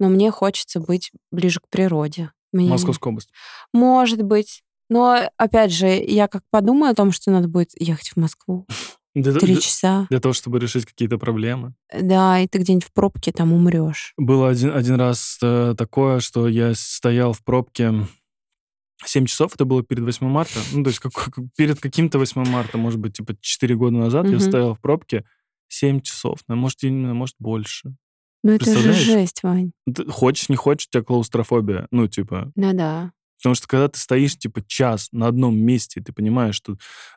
Но 0.00 0.08
мне 0.08 0.30
хочется 0.30 0.80
быть 0.80 1.12
ближе 1.30 1.60
к 1.60 1.68
природе. 1.68 2.32
Мне- 2.52 2.70
Московская 2.70 3.10
область. 3.10 3.30
может 3.72 4.22
быть. 4.22 4.62
Но, 4.90 5.18
опять 5.36 5.72
же, 5.72 5.86
я 5.88 6.28
как 6.28 6.42
подумаю 6.50 6.92
о 6.92 6.94
том, 6.94 7.12
что 7.12 7.30
надо 7.30 7.48
будет 7.48 7.70
ехать 7.80 8.08
в 8.10 8.16
Москву. 8.16 8.66
Три 9.14 9.60
часа. 9.60 10.06
для 10.08 10.20
того, 10.20 10.32
чтобы 10.32 10.58
решить 10.58 10.86
какие-то 10.86 11.18
проблемы. 11.18 11.74
Да, 11.92 12.40
и 12.40 12.46
ты 12.48 12.58
где-нибудь 12.58 12.84
в 12.86 12.92
пробке 12.94 13.30
там 13.30 13.52
умрешь. 13.52 14.14
Было 14.16 14.48
один, 14.48 14.74
один 14.74 14.94
раз 14.94 15.38
э, 15.42 15.74
такое, 15.76 16.20
что 16.20 16.48
я 16.48 16.72
стоял 16.74 17.34
в 17.34 17.44
пробке 17.44 17.92
7 19.04 19.26
часов, 19.26 19.54
это 19.54 19.66
было 19.66 19.82
перед 19.82 20.02
8 20.04 20.26
марта. 20.26 20.58
Ну, 20.72 20.82
то 20.82 20.88
есть 20.88 20.98
как- 21.00 21.12
перед 21.56 21.78
каким-то 21.80 22.18
8 22.18 22.44
марта, 22.46 22.78
может 22.78 23.00
быть, 23.00 23.14
типа 23.14 23.36
4 23.40 23.74
года 23.76 23.96
назад 23.96 24.24
я 24.26 24.36
Мгм. 24.36 24.40
стоял 24.40 24.74
в 24.74 24.80
пробке 24.80 25.24
7 25.68 26.00
часов. 26.00 26.38
Ну, 26.48 26.56
может, 26.56 26.82
и 26.84 26.90
не- 26.90 27.12
может, 27.12 27.36
больше. 27.38 27.94
Ну, 28.42 28.52
это 28.52 28.64
же 28.78 28.92
жесть, 28.94 29.42
Вань. 29.42 29.72
Ты 29.94 30.06
хочешь, 30.06 30.48
не 30.48 30.56
хочешь, 30.56 30.86
у 30.88 30.90
тебя 30.90 31.02
клаустрофобия. 31.04 31.86
Ну, 31.90 32.06
типа, 32.08 32.50
Ну 32.56 32.72
да. 32.72 33.12
Потому 33.42 33.56
что 33.56 33.66
когда 33.66 33.88
ты 33.88 33.98
стоишь, 33.98 34.38
типа, 34.38 34.62
час 34.66 35.08
на 35.10 35.26
одном 35.26 35.58
месте, 35.58 35.98
и 35.98 36.02
ты 36.02 36.12
понимаешь, 36.12 36.54
что 36.54 36.76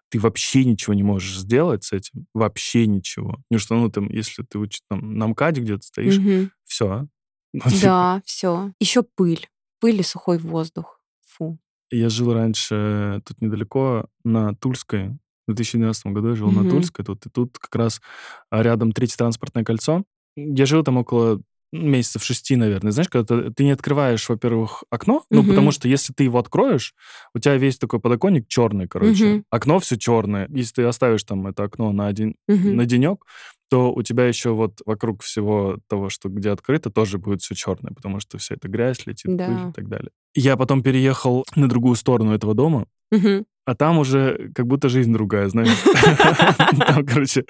ты 0.10 0.20
вообще 0.20 0.66
ничего 0.66 0.96
не 0.96 1.04
можешь 1.04 1.38
сделать 1.38 1.84
с 1.84 1.92
этим, 1.92 2.26
вообще 2.34 2.88
ничего. 2.88 3.38
Ну, 3.52 3.60
что, 3.60 3.76
ну, 3.76 3.92
там, 3.92 4.10
если 4.10 4.42
ты 4.42 4.58
учишь, 4.58 4.82
там, 4.90 5.18
на 5.20 5.28
МКАДе 5.28 5.62
где-то 5.62 5.84
стоишь, 5.84 6.18
Мгм. 6.18 6.52
все. 6.64 7.08
Да, 7.94 8.22
все. 8.26 8.72
Еще 8.80 9.04
пыль. 9.04 9.48
Пыль 9.80 10.00
и 10.00 10.04
сухой 10.04 10.40
воздух. 10.40 11.00
Фу. 11.28 11.60
Я 11.92 12.10
жил 12.10 12.34
раньше 12.34 13.22
тут 13.26 13.40
недалеко, 13.42 14.08
на 14.24 14.56
Тульской. 14.56 15.10
В 15.48 15.54
2012 15.54 16.08
году 16.08 16.30
я 16.30 16.36
жил 16.36 16.50
на 16.52 16.62
Мгм. 16.62 16.72
Тульской. 16.72 17.06
Тут, 17.06 17.24
и 17.28 17.30
тут 17.30 17.60
как 17.60 17.76
раз 17.76 18.02
а, 18.50 18.64
рядом 18.64 18.92
третье 18.94 19.18
транспортное 19.18 19.64
кольцо. 19.64 20.04
Я 20.36 20.66
жил 20.66 20.84
там 20.84 20.98
около 20.98 21.40
месяцев 21.76 22.24
шести, 22.24 22.56
наверное. 22.56 22.92
Знаешь, 22.92 23.10
когда 23.10 23.26
ты, 23.44 23.52
ты 23.54 23.64
не 23.64 23.72
открываешь, 23.72 24.28
во-первых, 24.30 24.84
окно, 24.90 25.24
ну, 25.30 25.42
Мгм. 25.42 25.50
потому 25.50 25.72
что 25.72 25.88
если 25.88 26.14
ты 26.14 26.24
его 26.24 26.40
откроешь, 26.40 26.94
у 27.34 27.40
тебя 27.40 27.56
весь 27.58 27.78
такой 27.78 28.00
подоконник 28.00 28.48
черный, 28.48 28.88
короче. 28.88 29.26
Мгм. 29.26 29.46
Окно 29.50 29.80
все 29.80 29.98
черное. 29.98 30.48
Если 30.50 30.74
ты 30.76 30.84
оставишь 30.84 31.24
там 31.24 31.48
это 31.48 31.64
окно 31.64 31.92
на, 31.92 32.08
один, 32.08 32.36
Мгм. 32.48 32.76
на 32.76 32.86
денек, 32.86 33.26
то 33.70 33.92
у 33.94 34.04
тебя 34.04 34.26
еще 34.28 34.52
вот 34.52 34.82
вокруг 34.86 35.24
всего 35.24 35.80
того, 35.88 36.10
что 36.10 36.30
где 36.30 36.52
открыто, 36.52 36.90
тоже 36.92 37.18
будет 37.18 37.42
все 37.42 37.56
черное, 37.56 37.94
потому 37.94 38.20
что 38.20 38.38
вся 38.38 38.56
эта 38.56 38.68
грязь 38.68 39.06
летит, 39.08 39.36
Да. 39.36 39.48
пыль 39.48 39.70
и 39.70 39.72
так 39.74 39.88
далее. 39.90 40.12
Я 40.36 40.56
потом 40.56 40.84
переехал 40.84 41.46
на 41.56 41.68
другую 41.68 41.96
сторону 41.96 42.34
этого 42.34 42.54
дома, 42.54 42.86
Мгм. 43.12 43.46
а 43.66 43.76
там 43.76 43.98
уже 43.98 44.52
как 44.54 44.68
будто 44.68 44.88
жизнь 44.90 45.12
другая, 45.14 45.50
знаешь. 45.50 45.70
Там, 46.88 47.06
короче, 47.06 47.44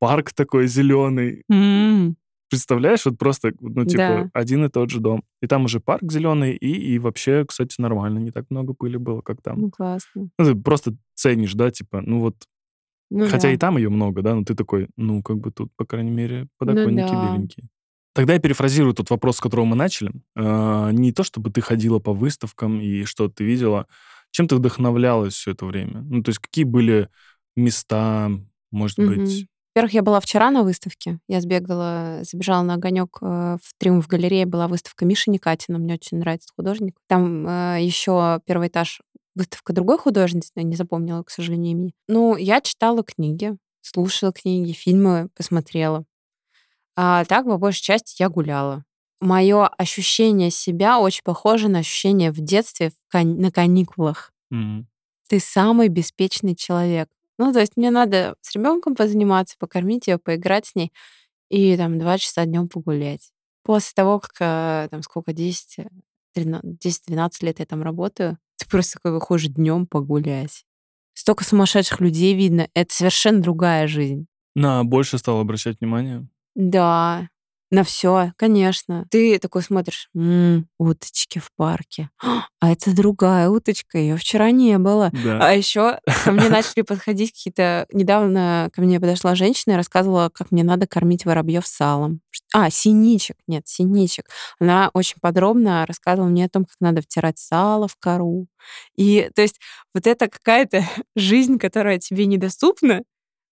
парк 0.00 0.32
такой 0.32 0.66
зеленый. 0.66 1.42
Представляешь, 2.48 3.04
вот 3.06 3.18
просто, 3.18 3.52
ну, 3.60 3.84
типа, 3.84 3.96
Да. 3.98 4.30
один 4.32 4.64
и 4.64 4.68
тот 4.68 4.90
же 4.90 5.00
дом. 5.00 5.24
И 5.42 5.46
там 5.46 5.64
уже 5.64 5.80
парк 5.80 6.02
зеленый, 6.10 6.54
и, 6.54 6.68
и 6.94 6.98
вообще, 6.98 7.44
кстати, 7.44 7.74
нормально, 7.80 8.18
не 8.18 8.30
так 8.30 8.44
много 8.50 8.72
пыли 8.72 8.98
было, 8.98 9.20
как 9.20 9.42
там. 9.42 9.60
Ну, 9.60 9.70
классно. 9.70 10.28
Ну, 10.38 10.44
ты 10.44 10.54
просто 10.54 10.94
ценишь, 11.14 11.54
да, 11.54 11.70
типа, 11.70 12.02
ну 12.02 12.20
вот, 12.20 12.36
Ну 13.10 13.26
хотя 13.26 13.48
да. 13.48 13.52
и 13.52 13.56
там 13.56 13.76
ее 13.78 13.88
много, 13.88 14.22
да, 14.22 14.34
но 14.34 14.44
ты 14.44 14.54
такой, 14.54 14.88
ну, 14.96 15.22
как 15.22 15.38
бы 15.38 15.50
тут, 15.50 15.70
по 15.76 15.84
крайней 15.84 16.12
мере, 16.12 16.46
подоконники 16.58 17.10
да. 17.10 17.32
беленькие. 17.34 17.68
Тогда 18.14 18.32
я 18.34 18.38
перефразирую 18.38 18.94
тот 18.94 19.10
вопрос, 19.10 19.36
с 19.36 19.40
которого 19.40 19.66
мы 19.66 19.76
начали. 19.76 20.10
Э, 20.36 20.90
не 20.92 21.12
то, 21.12 21.22
чтобы 21.22 21.50
ты 21.50 21.60
ходила 21.60 21.98
по 21.98 22.14
выставкам 22.14 22.80
и 22.80 23.04
что 23.04 23.28
ты 23.28 23.44
видела. 23.44 23.86
Чем 24.30 24.48
ты 24.48 24.56
вдохновлялась 24.56 25.34
все 25.34 25.50
это 25.50 25.66
время? 25.66 26.00
Ну, 26.02 26.22
то 26.22 26.30
есть 26.30 26.38
какие 26.38 26.64
были 26.64 27.08
места, 27.56 28.30
может 28.70 28.98
Мгм. 28.98 29.08
быть... 29.14 29.46
Во-первых, 29.76 29.92
я 29.92 30.02
была 30.02 30.20
вчера 30.20 30.50
на 30.50 30.62
выставке. 30.62 31.18
Я 31.28 31.42
сбегала, 31.42 32.20
забежала 32.22 32.62
на 32.62 32.74
огонек 32.74 33.18
в 33.20 33.60
Триумф 33.76 34.06
галерее. 34.06 34.46
Была 34.46 34.68
выставка 34.68 35.04
Миши 35.04 35.30
Никатина. 35.30 35.76
Мне 35.76 35.94
очень 35.94 36.16
нравится 36.16 36.48
художник. 36.56 36.96
Там 37.08 37.44
еще 37.76 38.40
первый 38.46 38.68
этаж 38.68 39.02
выставка 39.34 39.74
другой 39.74 39.98
художницы, 39.98 40.50
я 40.56 40.62
не 40.62 40.76
запомнила, 40.76 41.22
к 41.24 41.28
сожалению, 41.28 41.72
имени. 41.72 41.92
Ну, 42.08 42.36
я 42.36 42.62
читала 42.62 43.02
книги, 43.04 43.54
слушала 43.82 44.32
книги, 44.32 44.72
фильмы 44.72 45.28
посмотрела. 45.36 46.06
А 46.96 47.26
так, 47.26 47.44
по 47.44 47.58
большей 47.58 47.82
части, 47.82 48.16
я 48.18 48.30
гуляла. 48.30 48.82
Мое 49.20 49.66
ощущение 49.66 50.50
себя 50.50 50.98
очень 50.98 51.22
похоже 51.22 51.68
на 51.68 51.80
ощущение 51.80 52.32
в 52.32 52.40
детстве 52.40 52.92
в 52.92 52.94
кан- 53.08 53.36
на 53.38 53.52
каникулах. 53.52 54.32
Мгм. 54.48 54.88
Ты 55.28 55.38
самый 55.38 55.88
беспечный 55.88 56.54
человек. 56.54 57.10
Ну, 57.38 57.52
то 57.52 57.60
есть 57.60 57.76
мне 57.76 57.90
надо 57.90 58.34
с 58.40 58.54
ребенком 58.54 58.94
позаниматься, 58.94 59.56
покормить 59.58 60.06
ее, 60.06 60.18
поиграть 60.18 60.66
с 60.66 60.74
ней 60.74 60.92
и 61.48 61.76
там 61.76 61.98
два 61.98 62.18
часа 62.18 62.44
днем 62.44 62.68
погулять. 62.68 63.30
После 63.62 63.92
того, 63.94 64.20
как 64.20 64.32
э, 64.40 64.88
там 64.90 65.02
сколько, 65.02 65.32
10, 65.32 65.86
10-12 66.36 67.30
лет 67.42 67.58
я 67.58 67.66
там 67.66 67.82
работаю, 67.82 68.38
ты 68.56 68.66
просто 68.68 68.94
такой 68.94 69.12
выходишь 69.12 69.48
днем 69.48 69.86
погулять. 69.86 70.64
Столько 71.14 71.44
сумасшедших 71.44 72.00
людей 72.00 72.34
видно. 72.34 72.68
Это 72.74 72.94
совершенно 72.94 73.40
другая 73.40 73.86
жизнь. 73.86 74.26
На 74.54 74.84
больше 74.84 75.18
стал 75.18 75.40
обращать 75.40 75.80
внимание? 75.80 76.28
Да, 76.54 77.28
на 77.70 77.82
все, 77.84 78.32
конечно. 78.36 79.06
Ты 79.10 79.38
такой 79.38 79.62
смотришь, 79.62 80.08
«М, 80.14 80.68
уточки 80.78 81.38
в 81.38 81.50
парке. 81.56 82.10
А 82.60 82.72
это 82.72 82.96
другая 82.96 83.48
уточка, 83.50 83.98
ее 83.98 84.16
вчера 84.16 84.50
не 84.50 84.78
было. 84.78 85.10
Да. 85.12 85.38
А 85.40 85.52
еще 85.52 86.00
ко 86.24 86.32
мне 86.32 86.48
начали 86.48 86.82
подходить 86.82 87.32
какие-то... 87.32 87.86
Недавно 87.92 88.70
ко 88.72 88.80
мне 88.80 88.98
подошла 88.98 89.34
женщина 89.34 89.74
и 89.74 89.76
рассказывала, 89.76 90.30
как 90.32 90.50
мне 90.50 90.64
надо 90.64 90.86
кормить 90.86 91.24
воробьев 91.26 91.66
салом. 91.66 92.20
А, 92.54 92.70
синичек. 92.70 93.36
Нет, 93.46 93.68
синичек. 93.68 94.26
Она 94.58 94.90
очень 94.94 95.16
подробно 95.20 95.84
рассказывала 95.86 96.28
мне 96.30 96.46
о 96.46 96.48
том, 96.48 96.64
как 96.64 96.76
надо 96.80 97.02
втирать 97.02 97.38
сало 97.38 97.88
в 97.88 97.96
кору. 97.96 98.46
И 98.96 99.30
то 99.34 99.42
есть 99.42 99.60
вот 99.94 100.06
это 100.06 100.28
какая-то 100.28 100.82
жизнь, 101.16 101.58
которая 101.58 101.98
тебе 101.98 102.26
недоступна, 102.26 103.02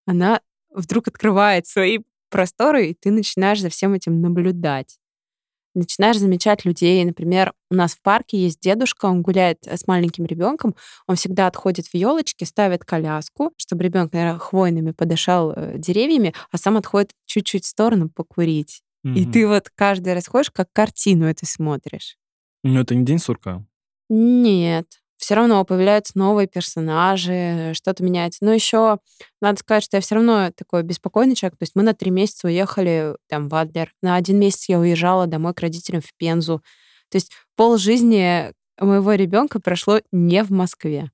она 0.06 0.40
вдруг 0.70 1.08
открывает 1.08 1.66
свои 1.66 2.00
просторы, 2.34 2.88
и 2.88 2.94
ты 2.94 3.12
начинаешь 3.12 3.60
за 3.60 3.68
всем 3.68 3.94
этим 3.94 4.20
наблюдать. 4.20 4.98
Начинаешь 5.76 6.18
замечать 6.18 6.64
людей. 6.64 7.04
Например, 7.04 7.52
у 7.70 7.76
нас 7.76 7.94
в 7.94 8.02
парке 8.02 8.36
есть 8.38 8.58
дедушка, 8.60 9.06
он 9.06 9.22
гуляет 9.22 9.58
э, 9.66 9.76
с 9.76 9.86
маленьким 9.86 10.24
ребенком, 10.24 10.74
он 11.06 11.14
всегда 11.14 11.46
отходит 11.46 11.86
в 11.86 11.94
елочки, 11.94 12.42
ставит 12.42 12.84
коляску, 12.84 13.52
чтобы 13.56 13.84
ребенок, 13.84 14.12
наверное, 14.12 14.40
хвойными 14.40 14.90
подышал 14.90 15.52
э, 15.54 15.78
деревьями, 15.78 16.34
а 16.50 16.58
сам 16.58 16.76
отходит 16.76 17.12
чуть-чуть 17.24 17.64
в 17.64 17.68
сторону 17.68 18.08
покурить. 18.08 18.82
И 19.04 19.08
Мгм. 19.22 19.32
ты 19.32 19.46
вот 19.46 19.70
каждый 19.72 20.14
раз 20.14 20.26
ходишь, 20.26 20.50
как 20.50 20.72
картину 20.72 21.26
это 21.26 21.46
смотришь. 21.46 22.16
Ну, 22.64 22.80
это 22.80 22.96
не 22.96 23.04
день 23.04 23.20
сурка. 23.20 23.64
Нет. 24.08 24.86
Все 25.24 25.36
равно 25.36 25.64
появляются 25.64 26.18
новые 26.18 26.46
персонажи, 26.46 27.72
что-то 27.72 28.04
меняется. 28.04 28.44
Но 28.44 28.52
еще 28.52 28.98
надо 29.40 29.58
сказать, 29.58 29.82
что 29.82 29.96
я 29.96 30.02
все 30.02 30.16
равно 30.16 30.50
такой 30.54 30.82
беспокойный 30.82 31.34
человек. 31.34 31.58
То 31.58 31.62
есть 31.62 31.74
мы 31.74 31.82
на 31.82 31.94
три 31.94 32.10
месяца 32.10 32.46
уехали 32.46 33.16
там 33.26 33.48
в 33.48 33.54
Адлер. 33.54 33.94
На 34.02 34.16
один 34.16 34.38
месяц 34.38 34.68
я 34.68 34.78
уезжала 34.78 35.26
домой 35.26 35.54
к 35.54 35.60
родителям 35.60 36.02
в 36.02 36.12
Пензу. 36.18 36.62
То 37.08 37.16
есть 37.16 37.32
пол 37.56 37.78
жизни 37.78 38.52
моего 38.78 39.14
ребенка 39.14 39.60
прошло 39.60 40.02
не 40.12 40.44
в 40.44 40.50
Москве. 40.50 41.10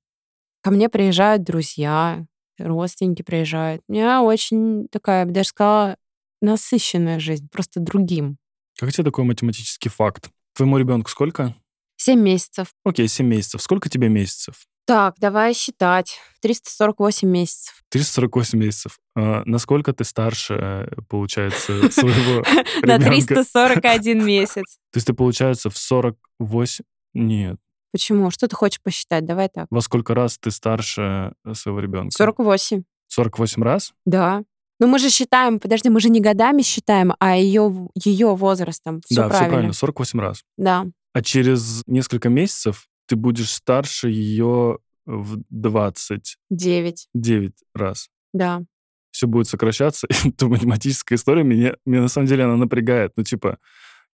Ко 0.61 0.73
мне 0.73 0.89
приезжают 0.89 1.45
друзья, 1.45 2.27
родственники 2.59 3.23
приезжают. 3.23 3.81
У 3.87 3.93
меня 3.93 4.23
очень 4.23 4.89
такая, 4.89 5.21
я 5.21 5.27
бы 5.27 5.31
даже 5.31 5.51
сказала, 5.51 5.97
насыщенная 6.43 7.21
жизнь, 7.21 7.49
просто 7.49 7.79
другим. 7.79 8.39
Как 8.77 8.91
тебе 8.91 9.05
такой 9.05 9.23
математический 9.23 9.89
факт? 9.89 10.31
Твоему 10.57 10.79
ребенку 10.79 11.09
сколько? 11.11 11.55
Семь 12.03 12.21
месяцев. 12.21 12.69
Окей, 12.83 13.09
7 13.09 13.27
месяцев. 13.27 13.61
Сколько 13.61 13.91
тебе 13.91 14.09
месяцев? 14.09 14.55
Так, 14.87 15.17
давай 15.19 15.53
считать. 15.53 16.19
348 16.41 17.29
месяцев. 17.29 17.83
348 17.91 18.59
месяцев. 18.59 18.99
А, 19.15 19.43
насколько 19.45 19.93
ты 19.93 20.05
старше, 20.05 20.55
э, 20.55 20.89
получается, 21.11 21.91
своего 21.93 22.43
На 22.81 22.97
ребенка? 22.97 23.35
341 23.35 24.25
месяц. 24.25 24.79
То 24.93 24.97
есть 24.97 25.09
ты, 25.09 25.13
получается, 25.13 25.69
в 25.69 25.77
48... 25.77 26.87
Нет. 27.13 27.59
Почему? 27.93 28.31
Что 28.31 28.49
ты 28.49 28.57
хочешь 28.57 28.81
посчитать? 28.81 29.27
Давай 29.27 29.51
так. 29.51 29.67
Во 29.69 29.83
сколько 29.83 30.15
раз 30.15 30.39
ты 30.39 30.51
старше 30.51 31.35
э, 31.45 31.53
своего 31.53 31.81
ребенка? 31.81 32.17
48. 32.17 32.85
48 33.09 33.63
раз? 33.63 33.93
Да. 34.07 34.45
Но 34.79 34.87
мы 34.87 34.99
же 34.99 35.11
считаем, 35.11 35.61
подожди, 35.61 35.91
мы 35.91 36.01
же 36.01 36.09
не 36.09 36.21
годами 36.21 36.63
считаем, 36.63 37.13
а 37.19 37.37
ее, 37.37 37.91
ее 37.95 38.35
возрастом. 38.35 39.03
Все 39.05 39.17
да, 39.17 39.29
правильно. 39.29 39.45
все 39.45 39.51
правильно, 39.51 39.73
48 39.75 40.21
раз. 40.21 40.43
Да. 40.57 40.87
А 41.13 41.23
через 41.23 41.83
несколько 41.87 42.29
месяцев 42.29 42.89
ты 43.07 43.17
будешь 43.17 43.51
старше 43.51 44.09
ее 44.11 44.79
в 45.07 45.43
29 45.51 47.09
9. 47.15 47.53
раз. 47.75 48.09
Да. 48.33 48.63
Все 49.11 49.27
будет 49.27 49.49
сокращаться. 49.49 50.07
Эта 50.25 50.47
математическая 50.47 51.17
история 51.17 51.43
меня, 51.43 51.75
меня 51.85 52.03
на 52.03 52.09
самом 52.09 52.29
деле 52.29 52.45
она 52.45 52.57
напрягает. 52.57 53.13
Ну, 53.17 53.25
типа, 53.25 53.59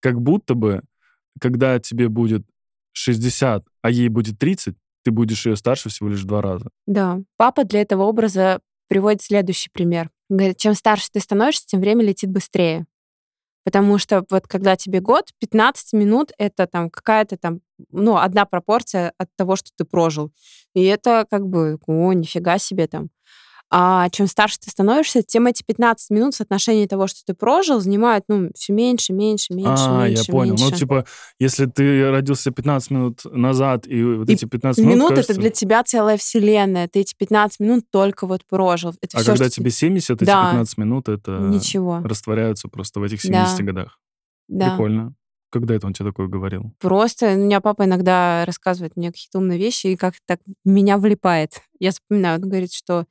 как 0.00 0.20
будто 0.20 0.54
бы, 0.54 0.82
когда 1.40 1.78
тебе 1.78 2.09
будет 2.09 2.46
60, 2.92 3.64
а 3.82 3.90
ей 3.90 4.09
будет 4.09 4.38
30, 4.38 4.74
ты 5.04 5.11
будешь 5.11 5.44
ее 5.46 5.56
старше 5.56 5.90
всего 5.90 6.09
лишь 6.09 6.24
два 6.24 6.40
раза. 6.40 6.70
Да. 6.87 7.20
Папа 7.37 7.64
для 7.64 7.82
этого 7.82 8.04
образа 8.04 8.61
приводит 8.88 9.22
следующий 9.22 9.70
пример. 9.70 10.11
Говорит, 10.28 10.56
чем 10.56 10.74
старше 10.74 11.09
ты 11.12 11.20
становишься, 11.20 11.66
тем 11.66 11.80
время 11.80 12.02
летит 12.04 12.30
быстрее. 12.30 12.87
Потому 13.66 13.98
что 13.98 14.24
вот 14.31 14.46
когда 14.46 14.76
тебе 14.76 15.00
год, 15.00 15.31
15 15.40 15.92
минут— 15.92 16.31
это 16.38 16.68
там 16.68 16.88
какая-то 16.88 17.37
там, 17.37 17.62
ну, 17.90 18.16
одна 18.16 18.44
пропорция 18.44 19.12
от 19.18 19.29
того, 19.35 19.57
что 19.57 19.70
ты 19.76 19.85
прожил. 19.85 20.31
И 20.72 20.85
это 20.85 21.26
как 21.29 21.48
бы, 21.48 21.76
о, 21.85 22.12
нифига 22.12 22.59
себе 22.59 22.87
там. 22.87 23.11
А 23.68 24.09
чем 24.11 24.29
старше 24.29 24.59
ты 24.64 24.70
становишься, 24.70 25.22
тем 25.22 25.46
эти 25.48 25.64
15 25.64 26.11
минут 26.11 26.35
в 26.35 26.37
соотношении 26.37 26.87
того, 26.87 27.09
что 27.09 27.20
ты 27.26 27.35
прожил, 27.35 27.81
занимают, 27.81 28.24
ну, 28.29 28.50
все 28.55 28.72
меньше, 28.72 29.12
меньше, 29.12 29.55
меньше, 29.55 29.85
а, 29.88 30.07
меньше, 30.07 30.24
я 30.29 30.33
понял. 30.33 30.50
меньше. 30.52 30.64
Ну, 30.66 30.70
типа, 30.70 31.05
если 31.40 31.66
ты 31.66 32.09
родился 32.11 32.52
15 32.52 32.90
минут 32.92 33.20
назад, 33.24 33.88
и 33.88 34.02
вот 34.05 34.31
И 34.31 34.35
эти 34.35 34.44
15 34.44 34.85
минут, 34.85 34.94
Минут 34.96 35.09
кажется- 35.11 35.33
это 35.33 35.40
для 35.40 35.50
тебя 35.50 35.83
целая 35.83 36.16
вселенная. 36.16 36.87
Ты 36.87 37.00
эти 37.00 37.14
15 37.18 37.59
минут 37.59 37.85
только 37.90 38.26
вот 38.29 38.42
прожил. 38.46 38.94
Это 39.00 39.16
А 39.18 39.20
всё, 39.20 39.33
когда 39.33 39.46
что 39.46 39.55
тебе 39.57 39.70
70, 39.70 40.22
эти 40.22 40.26
Да. 40.29 40.50
15 40.52 40.79
минут, 40.79 41.09
это 41.09 41.33
Ничего. 41.38 42.00
растворяются 42.05 42.68
просто 42.68 43.00
в 43.00 43.02
этих 43.02 43.20
Да. 43.22 43.46
70 43.46 43.62
годах. 43.66 43.98
Да. 44.48 44.70
Прикольно. 44.70 45.14
Когда 45.50 45.74
это 45.74 45.87
он 45.87 45.92
тебе 45.92 46.09
такое 46.11 46.29
говорил? 46.29 46.72
Просто 46.79 47.33
у 47.33 47.37
меня 47.37 47.61
папа 47.61 47.85
иногда 47.85 48.44
рассказывает 48.46 48.96
мне 48.96 49.11
какие-то 49.11 49.38
умные 49.38 49.59
вещи, 49.59 49.88
и 49.88 49.96
как 49.96 50.14
так 50.26 50.40
меня 50.64 50.98
влипает. 50.98 51.52
Я 51.81 51.90
вспоминаю, 51.92 52.40
он 52.40 52.48
говорит, 52.48 52.72
что 52.72 53.07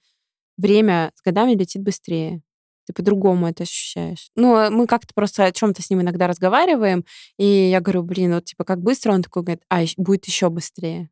время 0.57 1.11
с 1.15 1.21
годами 1.21 1.53
летит 1.53 1.81
быстрее. 1.81 2.41
Ты 2.85 2.93
по-другому 2.93 3.47
это 3.47 3.63
ощущаешь. 3.63 4.29
Ну, 4.35 4.55
а 4.55 4.69
мы 4.69 4.85
как-то 4.85 5.13
просто 5.15 5.45
о 5.45 5.51
чем-то 5.51 5.81
с 5.81 5.89
ним 5.89 6.01
иногда 6.01 6.27
разговариваем, 6.27 7.03
и 7.37 7.45
я 7.45 7.81
говорю, 7.81 8.03
блин, 8.03 8.35
вот 8.35 8.45
типа 8.45 8.63
как 8.63 8.81
быстро, 8.81 9.11
он 9.13 9.23
такой 9.23 9.43
говорит, 9.43 9.63
а 9.69 9.83
будет 9.97 10.25
еще 10.25 10.49
быстрее. 10.49 11.09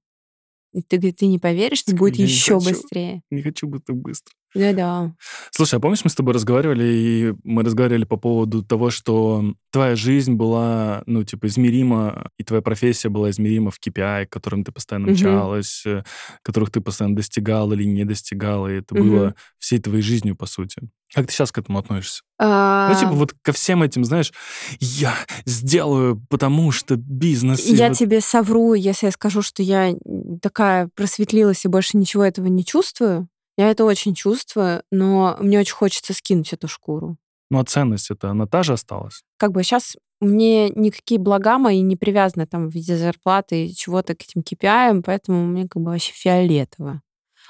И 0.73 0.82
ты, 0.82 0.97
говорит, 0.97 1.17
ты 1.17 1.27
не 1.27 1.39
поверишь, 1.39 1.84
Такой, 1.84 1.99
будет 1.99 2.15
«Я 2.15 2.25
не 2.25 2.32
еще 2.32 2.60
хочу». 2.60 2.69
быстрее. 2.69 3.21
Не 3.29 3.41
хочу 3.43 3.67
быть 3.67 3.86
так 3.86 3.95
быстро. 3.95 4.34
Да-да. 4.54 5.16
Слушай, 5.52 5.76
а 5.76 5.80
помнишь, 5.80 6.04
мы 6.04 6.10
с 6.10 6.16
тобой 6.16 6.34
разговаривали, 6.34 6.84
и 6.86 7.34
мы 7.44 7.63
разговаривали 7.63 8.04
по 8.06 8.18
поводу 8.18 8.63
того, 8.63 8.89
что 8.92 9.54
твоя 9.72 9.96
жизнь 9.96 10.34
была, 10.34 11.04
ну, 11.08 11.24
типа, 11.24 11.48
измерима, 11.48 12.30
и 12.38 12.44
твоя 12.44 12.62
профессия 12.62 13.10
была 13.10 13.30
измерима 13.32 13.72
в 13.72 13.80
KPI, 13.80 14.26
к 14.28 14.30
которым 14.30 14.63
ты 14.63 14.72
постоянно 14.72 15.08
мчалась, 15.12 15.84
э, 15.86 16.04
которых 16.44 16.70
ты 16.72 16.82
постоянно 16.82 17.16
достигала 17.16 17.74
или 17.74 17.84
не 17.84 18.06
достигала, 18.06 18.68
и 18.68 18.78
это 18.80 18.96
Мгм. 18.96 19.04
было 19.10 19.36
всей 19.58 19.80
твоей 19.80 20.02
жизнью, 20.04 20.36
по 20.36 20.46
сути. 20.46 20.82
Как 21.16 21.28
ты 21.28 21.34
сейчас 21.34 21.52
к 21.52 21.58
этому 21.60 21.78
относишься? 21.80 22.22
Ну, 22.39 22.46
А, 22.48 22.96
типа, 23.00 23.12
вот 23.12 23.34
ко 23.44 23.52
всем 23.54 23.84
этим, 23.84 24.04
знаешь, 24.04 24.34
я 24.80 25.13
сделаю, 25.46 26.22
потому 26.30 26.72
что 26.72 26.96
бизнес... 26.96 27.66
Я 27.66 27.89
вот- 27.89 27.98
тебе 27.98 28.20
совру, 28.22 28.74
если 28.74 29.06
я 29.08 29.12
скажу, 29.12 29.42
что 29.42 29.62
я 29.63 29.94
такая 30.42 30.89
просветлилась 30.96 31.66
и 31.66 31.68
больше 31.68 31.98
ничего 31.98 32.24
этого 32.26 32.48
не 32.48 32.66
чувствую. 32.66 33.28
Я 33.58 33.70
это 33.70 33.86
очень 33.86 34.16
чувствую, 34.16 34.84
но 34.92 35.38
мне 35.39 35.60
очень 35.60 35.76
хочется 35.76 36.13
скинуть 36.13 36.54
эту 36.54 36.68
шкуру. 36.68 37.18
Ну, 37.50 37.60
а 37.60 37.66
ценность 37.66 38.10
это, 38.10 38.32
она 38.32 38.48
та 38.48 38.63
же 38.63 38.74
осталась? 38.74 39.24
Как 39.38 39.52
бы 39.52 39.63
сейчас 39.63 39.96
мне 40.20 40.70
никакие 40.70 41.20
блага 41.20 41.58
мои 41.58 41.82
не 41.82 41.96
привязаны 41.96 42.48
там 42.48 42.70
в 42.70 42.74
виде 42.74 42.98
зарплаты 42.98 43.68
и 43.68 43.76
чего-то 43.76 44.16
к 44.16 44.24
этим 44.24 44.42
KPI, 44.42 45.04
поэтому 45.06 45.46
мне 45.46 45.68
как 45.68 45.82
бы 45.82 45.92
вообще 45.92 46.13
фиолетово. 46.13 47.02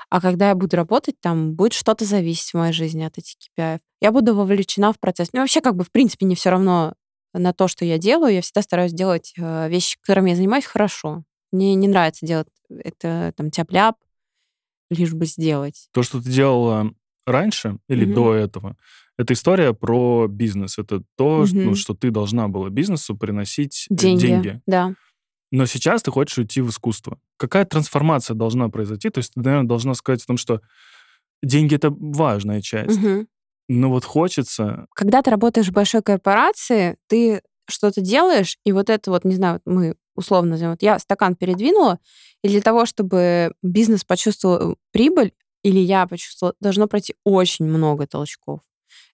А 0.09 0.21
когда 0.21 0.49
я 0.49 0.55
буду 0.55 0.75
работать, 0.75 1.15
там 1.21 1.53
будет 1.53 1.73
что-то 1.73 2.05
зависеть 2.05 2.51
в 2.51 2.55
моей 2.55 2.73
жизни 2.73 3.03
от 3.03 3.17
этих 3.17 3.35
KPI. 3.35 3.79
Я 4.01 4.11
буду 4.11 4.35
вовлечена 4.35 4.91
в 4.91 4.99
процесс. 4.99 5.29
Ну, 5.33 5.39
вообще, 5.39 5.61
как 5.61 5.75
бы, 5.75 5.83
в 5.83 5.91
принципе, 5.91 6.25
не 6.25 6.35
все 6.35 6.49
равно, 6.49 6.93
на 7.33 7.53
то, 7.53 7.67
что 7.67 7.85
я 7.85 7.97
делаю, 7.97 8.33
я 8.33 8.41
всегда 8.41 8.61
стараюсь 8.61 8.93
делать 8.93 9.33
э, 9.37 9.69
вещи, 9.69 9.97
которыми 10.01 10.31
я 10.31 10.35
занимаюсь, 10.35 10.65
хорошо. 10.65 11.23
Мне 11.51 11.73
не 11.75 11.87
нравится 11.87 12.25
делать 12.25 12.47
это 12.69 13.33
там 13.35 13.49
тяп-ляп, 13.49 13.95
лишь 14.93 15.13
бы 15.13 15.25
сделать. 15.25 15.87
То, 15.93 16.03
что 16.03 16.21
ты 16.21 16.29
делала 16.29 16.91
раньше 17.25 17.77
или 17.87 18.05
Мгм. 18.05 18.13
до 18.15 18.33
этого, 18.35 18.77
это 19.17 19.33
история 19.33 19.73
про 19.73 20.27
бизнес. 20.27 20.77
Это 20.79 21.03
то, 21.17 21.45
что, 21.45 21.55
ну, 21.55 21.75
что 21.75 21.93
ты 21.93 22.09
должна 22.11 22.47
была 22.47 22.69
бизнесу 22.69 23.15
приносить 23.15 23.87
э, 23.89 23.95
Деньги. 23.95 24.27
деньги. 24.27 24.61
Да. 24.65 24.95
Но 25.51 25.67
сейчас 25.67 26.01
ты 26.01 26.09
хочешь 26.09 26.37
уйти 26.39 26.61
в 26.61 26.69
искусство. 26.69 27.19
Какая 27.37 27.65
трансформация 27.65 28.33
должна 28.35 28.69
произойти? 28.69 29.09
То 29.11 29.19
есть 29.19 29.33
ты, 29.35 29.41
наверное, 29.41 29.67
должна 29.67 29.93
сказать 29.93 30.23
о 30.23 30.25
том, 30.27 30.37
что 30.37 30.61
деньги— 31.43 31.75
это 31.75 31.91
важная 31.91 32.61
часть. 32.61 32.99
Мгм. 32.99 33.27
Но 33.69 33.89
вот 33.89 34.03
хочется... 34.03 34.87
Когда 34.95 35.21
ты 35.21 35.29
работаешь 35.29 35.67
в 35.67 35.73
большой 35.73 36.01
корпорации, 36.01 36.97
ты 37.07 37.41
что-то 37.69 38.01
делаешь, 38.01 38.57
и 38.65 38.71
вот 38.71 38.89
это 38.89 39.11
вот, 39.11 39.25
не 39.25 39.35
знаю, 39.35 39.61
мы 39.65 39.95
условно 40.15 40.51
назовем, 40.51 40.71
вот 40.71 40.81
я 40.81 40.99
стакан 40.99 41.35
передвинула, 41.35 41.99
и 42.43 42.49
для 42.49 42.61
того, 42.61 42.85
чтобы 42.85 43.53
бизнес 43.61 44.03
почувствовал 44.03 44.77
прибыль, 44.91 45.31
или 45.63 45.79
я 45.79 46.05
почувствовала, 46.07 46.55
должно 46.59 46.87
пройти 46.87 47.15
очень 47.23 47.65
много 47.65 48.05
толчков. 48.05 48.59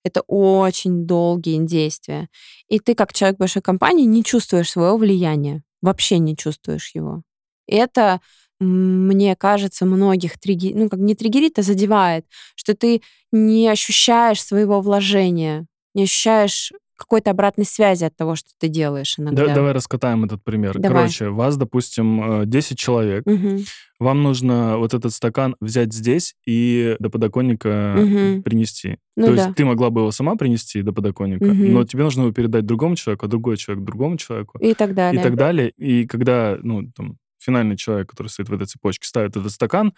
Это 0.04 0.22
очень 0.28 1.06
долгие 1.06 1.64
действия. 1.66 2.28
И 2.68 2.80
ты, 2.80 2.96
как 2.96 3.14
человек 3.14 3.38
большой 3.38 3.62
компании, 3.62 4.06
не 4.06 4.24
чувствуешь 4.24 4.72
своего 4.72 4.98
влияния. 4.98 5.64
Вообще 5.82 6.20
не 6.20 6.36
чувствуешь 6.36 6.92
его. 6.96 7.24
И 7.68 7.76
это, 7.76 8.20
мне 8.60 9.36
кажется, 9.36 9.86
многих 9.86 10.40
триггерит, 10.40 10.76
ну, 10.76 10.90
как 10.90 11.00
не 11.00 11.16
триггерит, 11.16 11.60
а 11.60 11.62
задевает, 11.62 12.26
что 12.56 12.76
ты 12.76 13.02
не 13.32 13.68
ощущаешь 13.68 14.44
своего 14.44 14.82
вложения, 14.82 15.68
не 15.94 16.04
ощущаешь 16.04 16.74
какой-то 17.00 17.32
обратной 17.32 17.66
связи 17.66 18.04
от 18.04 18.16
того, 18.16 18.36
что 18.36 18.50
ты 18.60 18.68
делаешь 18.68 19.16
Да- 19.18 19.24
иногда. 19.24 19.56
давай 19.56 19.72
раскатаем 19.72 20.24
этот 20.26 20.44
пример. 20.44 20.78
Давай. 20.78 21.04
Короче, 21.04 21.30
вас, 21.30 21.58
допустим, 21.58 22.42
э, 22.42 22.46
10 22.46 22.78
человек. 22.78 23.26
Мгм. 23.26 23.60
Вам 24.00 24.22
нужно 24.24 24.78
вот 24.78 24.94
этот 24.94 25.12
стакан 25.14 25.56
взять 25.60 25.92
здесь 25.94 26.36
и 26.46 26.96
до 27.00 27.10
подоконника 27.10 27.96
Мгм. 27.98 28.44
принести. 28.44 28.98
Ну 29.18 29.28
То 29.28 29.36
да. 29.36 29.44
есть 29.46 29.56
ты 29.56 29.66
могла 29.66 29.90
бы 29.90 30.02
его 30.02 30.12
сама 30.12 30.36
принести 30.36 30.82
до 30.84 30.94
подоконника, 30.94 31.46
Мгм. 31.46 31.74
но 31.74 31.84
тебе 31.86 32.04
нужно 32.04 32.22
его 32.22 32.32
передать 32.32 32.66
другому 32.66 32.96
человеку, 32.96 33.26
а 33.26 33.30
другой 33.30 33.58
человек 33.58 33.84
другому 33.84 34.18
человеку. 34.18 34.58
И 34.60 34.74
так 34.74 34.94
далее. 34.94 35.20
и 35.20 35.24
так 35.24 35.36
далее. 35.36 35.72
И 35.78 36.06
когда, 36.06 36.58
ну, 36.62 36.84
там, 36.96 37.18
финальный 37.42 37.78
человек, 37.78 38.10
который 38.10 38.28
стоит 38.28 38.50
в 38.50 38.54
этой 38.54 38.68
цепочке, 38.68 39.08
ставит 39.08 39.38
этот 39.38 39.50
стакан, 39.52 39.94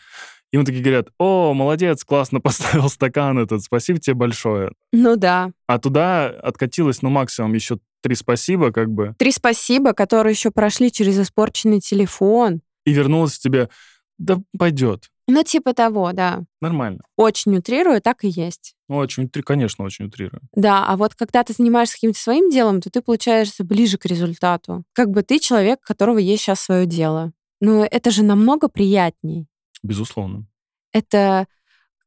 ему 0.52 0.66
такие 0.66 0.84
говорят, 0.84 1.10
о, 1.18 1.54
молодец, 1.54 2.04
классно 2.04 2.40
поставил 2.42 2.90
стакан 2.90 3.40
этот, 3.40 3.64
спасибо 3.64 4.00
тебе 4.00 4.16
большое. 4.16 4.72
Ну 4.92 5.16
да. 5.16 5.52
А 5.68 5.80
туда 5.80 6.28
откатилось, 6.28 7.02
ну, 7.02 7.10
максимум 7.10 7.54
еще 7.54 7.80
три 8.02 8.16
спасибо, 8.16 8.72
как 8.72 8.90
бы, 8.90 9.14
Три 9.20 9.32
спасибо, 9.32 9.94
которые 9.94 10.34
еще 10.34 10.52
прошли 10.52 10.92
через 10.92 11.20
испорченный 11.20 11.80
телефон. 11.80 12.62
и 12.86 12.94
вернулось 12.94 13.38
тебе, 13.38 13.70
да 14.18 14.40
пойдет, 14.58 15.10
Ну, 15.28 15.44
типа 15.44 15.74
того, 15.74 16.12
да. 16.14 16.42
нормально. 16.62 17.02
Очень 17.16 17.56
утрирую, 17.58 18.02
так 18.02 18.24
и 18.24 18.28
есть. 18.30 18.74
Ну, 18.90 18.98
очень, 18.98 19.30
конечно, 19.30 19.86
очень 19.86 20.06
утрирую. 20.06 20.42
Да, 20.54 20.86
а 20.88 20.98
вот 20.98 21.14
когда 21.16 21.44
ты 21.44 21.54
занимаешься 21.54 21.94
каким-то 21.96 22.20
своим 22.20 22.50
делом, 22.50 22.82
то 22.82 22.90
ты 22.90 23.02
получаешься 23.02 23.64
ближе 23.64 23.98
к 23.98 24.06
результату. 24.06 24.84
Как 24.94 25.10
бы 25.12 25.22
ты 25.22 25.40
человек, 25.40 25.80
у 25.84 25.88
которого 25.88 26.18
есть 26.18 26.44
сейчас 26.44 26.60
свое 26.60 26.86
дело. 26.86 27.32
Но 27.62 27.86
это 27.90 28.10
же 28.12 28.24
намного 28.24 28.68
приятней. 28.68 29.48
Безусловно. 29.84 30.48
Это 30.92 31.48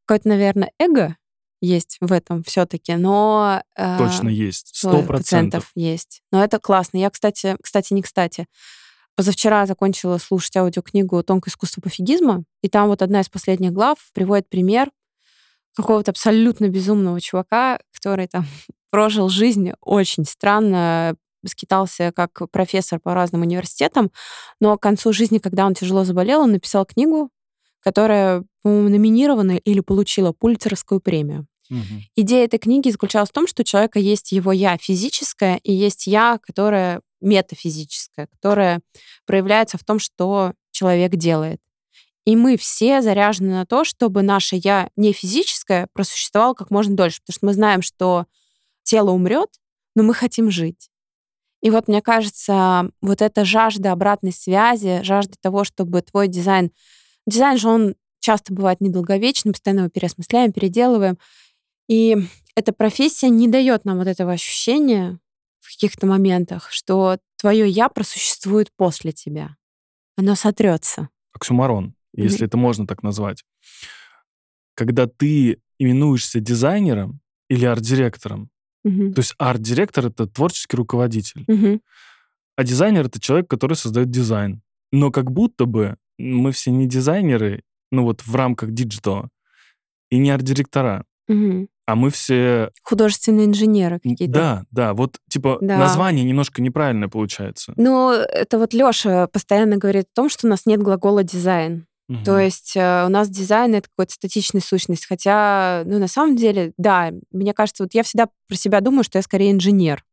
какое-то, 0.07 0.29
наверное, 0.29 0.73
эго 0.79 1.17
есть 1.61 1.97
в 2.01 2.13
этом 2.13 2.43
все-таки, 2.43 2.95
но... 2.95 3.63
э, 3.77 3.99
Точно 3.99 4.29
есть. 4.29 4.71
Сто 4.75 5.03
процентов. 5.03 5.71
есть. 5.75 6.23
Но 6.31 6.45
это 6.45 6.59
классно. 6.59 6.99
Я, 6.99 7.11
кстати, 7.11 7.57
кстати, 7.63 7.95
не 7.95 8.03
кстати, 8.03 8.47
позавчера 9.17 9.67
закончила 9.67 10.19
слушать 10.19 10.57
аудиокнигу 10.57 11.23
«Тонкое 11.23 11.51
искусство 11.51 11.81
пофигизма», 11.81 12.45
и 12.61 12.69
там 12.69 12.89
вот 12.89 13.01
одна 13.03 13.21
из 13.21 13.29
последних 13.29 13.73
глав 13.73 13.99
приводит 14.13 14.49
пример 14.49 14.91
какого-то 15.75 16.11
абсолютно 16.11 16.69
безумного 16.69 17.21
чувака, 17.21 17.81
который 17.93 18.29
там 18.29 18.47
прожил 18.91 19.29
жизнь 19.29 19.73
очень 19.81 20.25
странно, 20.25 21.17
скитался 21.47 22.13
как 22.15 22.43
профессор 22.51 23.01
по 23.01 23.15
разным 23.15 23.43
университетам, 23.43 24.11
но 24.61 24.77
к 24.79 24.83
концу 24.83 25.13
жизни, 25.13 25.39
когда 25.39 25.67
он 25.67 25.75
тяжело 25.75 26.05
заболел, 26.05 26.43
он 26.43 26.53
написал 26.53 26.87
книгу, 26.87 27.31
которая, 27.85 28.45
по-моему, 28.63 28.89
номинирована 28.89 29.57
или 29.57 29.81
получила 29.81 30.33
Пульцеровскую 30.33 31.01
премию. 31.01 31.47
Мгм. 31.71 32.03
Идея 32.17 32.45
этой 32.45 32.59
книги 32.59 32.91
заключалась 32.91 33.31
в 33.31 33.33
том, 33.33 33.47
что 33.47 33.63
у 33.63 33.65
человека 33.65 33.99
есть 33.99 34.33
его 34.33 34.53
я 34.53 34.77
физическое 34.77 35.59
и 35.63 35.73
есть 35.73 36.07
я, 36.07 36.39
которое 36.43 37.01
метафизическое, 37.21 38.27
которое 38.27 38.81
проявляется 39.27 39.79
в 39.79 39.85
том, 39.85 39.99
что 39.99 40.53
человек 40.71 41.13
делает. 41.13 41.61
И 42.25 42.37
мы 42.37 42.57
все 42.57 43.03
заряжены 43.03 43.53
на 43.53 43.67
то, 43.67 43.85
чтобы 43.85 44.23
наше 44.23 44.57
я 44.57 44.91
не 44.97 45.13
физическое 45.13 45.89
просуществовало 45.93 46.55
как 46.55 46.71
можно 46.71 46.97
дольше, 46.97 47.21
потому 47.21 47.35
что 47.35 47.47
мы 47.47 47.53
знаем, 47.53 47.83
что 47.83 48.27
тело 48.83 49.11
умрет, 49.11 49.51
но 49.95 50.03
мы 50.03 50.15
хотим 50.15 50.51
жить. 50.51 50.91
И 51.63 51.71
вот 51.71 51.89
мне 51.89 52.03
кажется, 52.03 52.91
вот 53.01 53.23
эта 53.23 53.45
жажда 53.47 53.93
обратной 53.93 54.33
связи, 54.33 55.01
жажда 55.03 55.37
того, 55.41 55.65
чтобы 55.65 56.03
твой 56.03 56.29
дизайн... 56.29 56.71
Дизайн 57.27 57.59
же, 57.59 57.69
он 57.69 57.95
часто 58.21 58.53
бывает 58.53 58.81
недолговечным, 58.81 59.53
постоянно 59.53 59.81
его 59.81 59.91
переосмысляем, 59.91 60.53
переделываем. 60.53 61.19
И 61.89 62.17
эта 62.55 62.73
профессия 62.73 63.29
не 63.29 63.49
дает 63.49 63.85
нам 63.85 63.99
вот 63.99 64.07
этого 64.07 64.33
ощущения 64.33 65.19
в 65.61 65.69
каких-то 65.73 66.07
моментах, 66.07 66.71
что 66.71 67.19
твое 67.37 67.69
я 67.69 67.89
просуществует 67.89 68.71
после 68.77 69.13
тебя. 69.13 69.57
Оно 70.17 70.35
сотрется. 70.37 71.09
Оксюмарон, 71.33 71.95
если 72.15 72.47
это 72.47 72.57
можно 72.57 72.87
так 72.87 73.03
назвать. 73.03 73.45
Когда 74.75 75.07
ты 75.07 75.59
именуешься 75.79 76.41
дизайнером 76.41 77.21
или 77.49 77.65
арт-директором, 77.65 78.51
Мгм. 78.85 79.15
то 79.15 79.21
есть 79.21 79.35
арт-директор— 79.39 80.07
это 80.09 80.27
творческий 80.27 80.77
руководитель, 80.77 81.45
Мгм. 81.49 81.81
а 82.57 82.65
дизайнер— 82.65 83.07
это 83.07 83.21
человек, 83.21 83.49
который 83.49 83.77
создает 83.77 84.11
дизайн. 84.11 84.63
Но 84.93 85.11
как 85.11 85.31
будто 85.31 85.65
бы 85.65 85.97
мы 86.19 86.53
все 86.53 86.71
не 86.71 86.87
дизайнеры, 86.87 87.63
ну 87.91 88.03
вот 88.05 88.23
в 88.23 88.35
рамках 88.35 88.73
диджитала, 88.73 89.29
и 90.11 90.19
не 90.19 90.31
арт-директора, 90.31 91.05
Мгм. 91.29 91.69
а 91.87 91.95
мы 91.97 92.11
все... 92.11 92.71
Художественные 92.83 93.47
инженеры 93.47 93.99
какие-то. 94.01 94.33
Да, 94.35 94.65
да, 94.71 94.95
вот 94.95 95.19
типа 95.29 95.59
Да. 95.61 95.79
название 95.79 96.25
немножко 96.25 96.63
неправильное 96.63 97.09
получается. 97.09 97.73
Ну, 97.77 98.11
это 98.13 98.59
вот 98.59 98.75
Лёша 98.75 99.27
постоянно 99.29 99.77
говорит 99.77 100.07
о 100.13 100.15
том, 100.15 100.29
что 100.29 100.47
у 100.47 100.51
нас 100.51 100.67
нет 100.67 100.81
глагола 100.83 101.25
дизайн. 101.25 101.87
То 102.25 102.33
Мгм. 102.33 102.41
есть 102.41 102.73
э, 102.77 103.07
у 103.07 103.09
нас 103.09 103.31
дизайн 103.31 103.75
это 103.77 103.89
какая-то 103.89 104.13
статичная 104.13 104.61
сущность. 104.61 105.07
Хотя, 105.07 105.85
ну, 105.87 105.99
на 105.99 106.07
самом 106.07 106.37
деле, 106.37 106.75
да, 106.77 107.11
мне 107.33 107.55
кажется, 107.55 107.83
вот 107.85 107.95
я 107.95 108.03
всегда 108.03 108.29
про 108.47 108.57
себя 108.57 108.83
думаю, 108.83 109.05
что 109.05 109.17
я 109.19 109.23
скорее 109.23 109.53
инженер, 109.53 110.05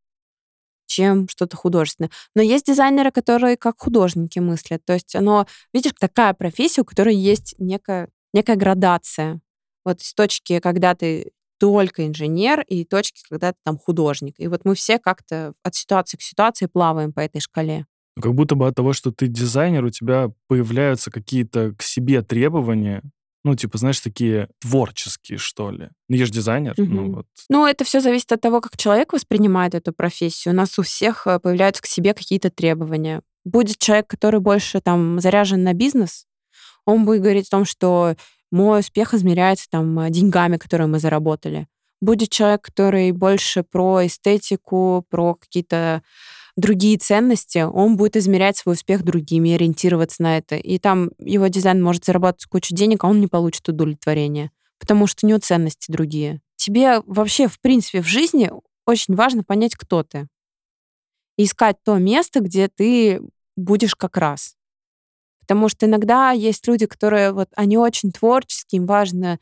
чем 0.86 1.28
что-то 1.28 1.56
художественное. 1.56 2.10
Но 2.34 2.42
есть 2.42 2.66
дизайнеры, 2.66 3.10
которые 3.10 3.56
как 3.56 3.78
художники 3.78 4.38
мыслят. 4.38 4.84
То 4.84 4.94
есть 4.94 5.14
оно, 5.14 5.46
видишь, 5.72 5.92
такая 5.98 6.34
профессия, 6.34 6.82
у 6.82 6.84
которой 6.84 7.14
есть 7.14 7.54
некая, 7.58 8.08
некая 8.32 8.56
градация. 8.56 9.40
Вот 9.84 10.00
с 10.00 10.14
точки, 10.14 10.60
когда 10.60 10.94
ты 10.94 11.32
только 11.58 12.06
инженер, 12.06 12.62
и 12.62 12.84
точки, 12.84 13.22
когда 13.28 13.52
ты 13.52 13.58
там 13.64 13.78
художник. 13.78 14.34
И 14.38 14.48
вот 14.48 14.64
мы 14.64 14.74
все 14.74 14.98
как-то 14.98 15.52
от 15.62 15.74
ситуации 15.76 16.16
к 16.16 16.22
ситуации 16.22 16.66
плаваем 16.66 17.12
по 17.12 17.20
этой 17.20 17.40
шкале. 17.40 17.86
Ну, 18.16 18.22
Как 18.22 18.34
будто 18.34 18.56
бы 18.56 18.66
от 18.66 18.74
того, 18.74 18.92
что 18.92 19.12
ты 19.12 19.28
дизайнер, 19.28 19.84
у 19.84 19.90
тебя 19.90 20.32
появляются 20.48 21.12
какие-то 21.12 21.72
к 21.78 21.82
себе 21.82 22.22
требования, 22.22 23.02
ну, 23.44 23.56
типа, 23.56 23.78
знаешь, 23.78 24.00
такие 24.00 24.48
творческие, 24.60 25.38
что 25.38 25.70
ли. 25.70 25.88
Ну, 26.08 26.16
я 26.16 26.26
же 26.26 26.32
дизайнер, 26.32 26.74
ну 26.76 26.84
Мгм. 26.84 27.12
вот. 27.14 27.26
Ну, 27.48 27.66
это 27.66 27.84
все 27.84 28.00
зависит 28.00 28.30
от 28.32 28.40
того, 28.40 28.60
как 28.60 28.76
человек 28.76 29.12
воспринимает 29.12 29.74
эту 29.74 29.92
профессию. 29.92 30.54
У 30.54 30.56
нас 30.56 30.78
у 30.78 30.82
всех 30.82 31.26
э, 31.26 31.38
появляются 31.40 31.82
к 31.82 31.86
себе 31.86 32.14
какие-то 32.14 32.50
требования. 32.50 33.22
Будет 33.44 33.78
человек, 33.78 34.06
который 34.06 34.40
больше 34.40 34.80
там 34.80 35.20
заряжен 35.20 35.64
на 35.64 35.72
бизнес, 35.74 36.26
он 36.84 37.04
будет 37.04 37.22
говорить 37.22 37.48
о 37.48 37.50
том, 37.50 37.64
что 37.64 38.14
мой 38.50 38.80
успех 38.80 39.14
измеряется 39.14 39.66
там 39.70 39.98
э, 40.00 40.10
деньгами, 40.10 40.56
которые 40.56 40.86
мы 40.86 40.98
заработали. 41.00 41.66
Будет 42.00 42.30
человек, 42.30 42.62
который 42.62 43.12
больше 43.12 43.62
про 43.62 44.06
эстетику, 44.06 45.04
про 45.08 45.34
какие-то 45.34 46.02
другие 46.56 46.98
ценности, 46.98 47.58
он 47.58 47.96
будет 47.96 48.16
измерять 48.16 48.56
свой 48.56 48.74
успех 48.74 49.02
другими, 49.02 49.52
ориентироваться 49.52 50.22
на 50.22 50.38
это. 50.38 50.56
И 50.56 50.78
там 50.78 51.10
его 51.18 51.46
дизайн 51.46 51.82
может 51.82 52.04
зарабатывать 52.04 52.46
кучу 52.46 52.74
денег, 52.74 53.04
а 53.04 53.08
он 53.08 53.20
не 53.20 53.26
получит 53.26 53.68
удовлетворения, 53.68 54.50
потому 54.78 55.06
что 55.06 55.26
у 55.26 55.28
него 55.28 55.38
ценности 55.38 55.90
другие. 55.90 56.40
Тебе 56.56 57.00
вообще, 57.06 57.48
в 57.48 57.60
принципе, 57.60 58.02
в 58.02 58.06
жизни 58.06 58.50
очень 58.86 59.14
важно 59.14 59.44
понять, 59.44 59.74
кто 59.76 60.02
ты. 60.02 60.28
И 61.36 61.44
искать 61.44 61.76
то 61.84 61.96
место, 61.96 62.40
где 62.40 62.68
ты 62.68 63.20
будешь 63.56 63.94
как 63.94 64.16
раз. 64.16 64.56
Потому 65.40 65.68
что 65.68 65.86
иногда 65.86 66.30
есть 66.30 66.66
люди, 66.68 66.86
которые 66.86 67.32
вот, 67.32 67.48
они 67.56 67.76
очень 67.78 68.12
творческие, 68.12 68.78
им 68.80 68.86
важно 68.86 69.40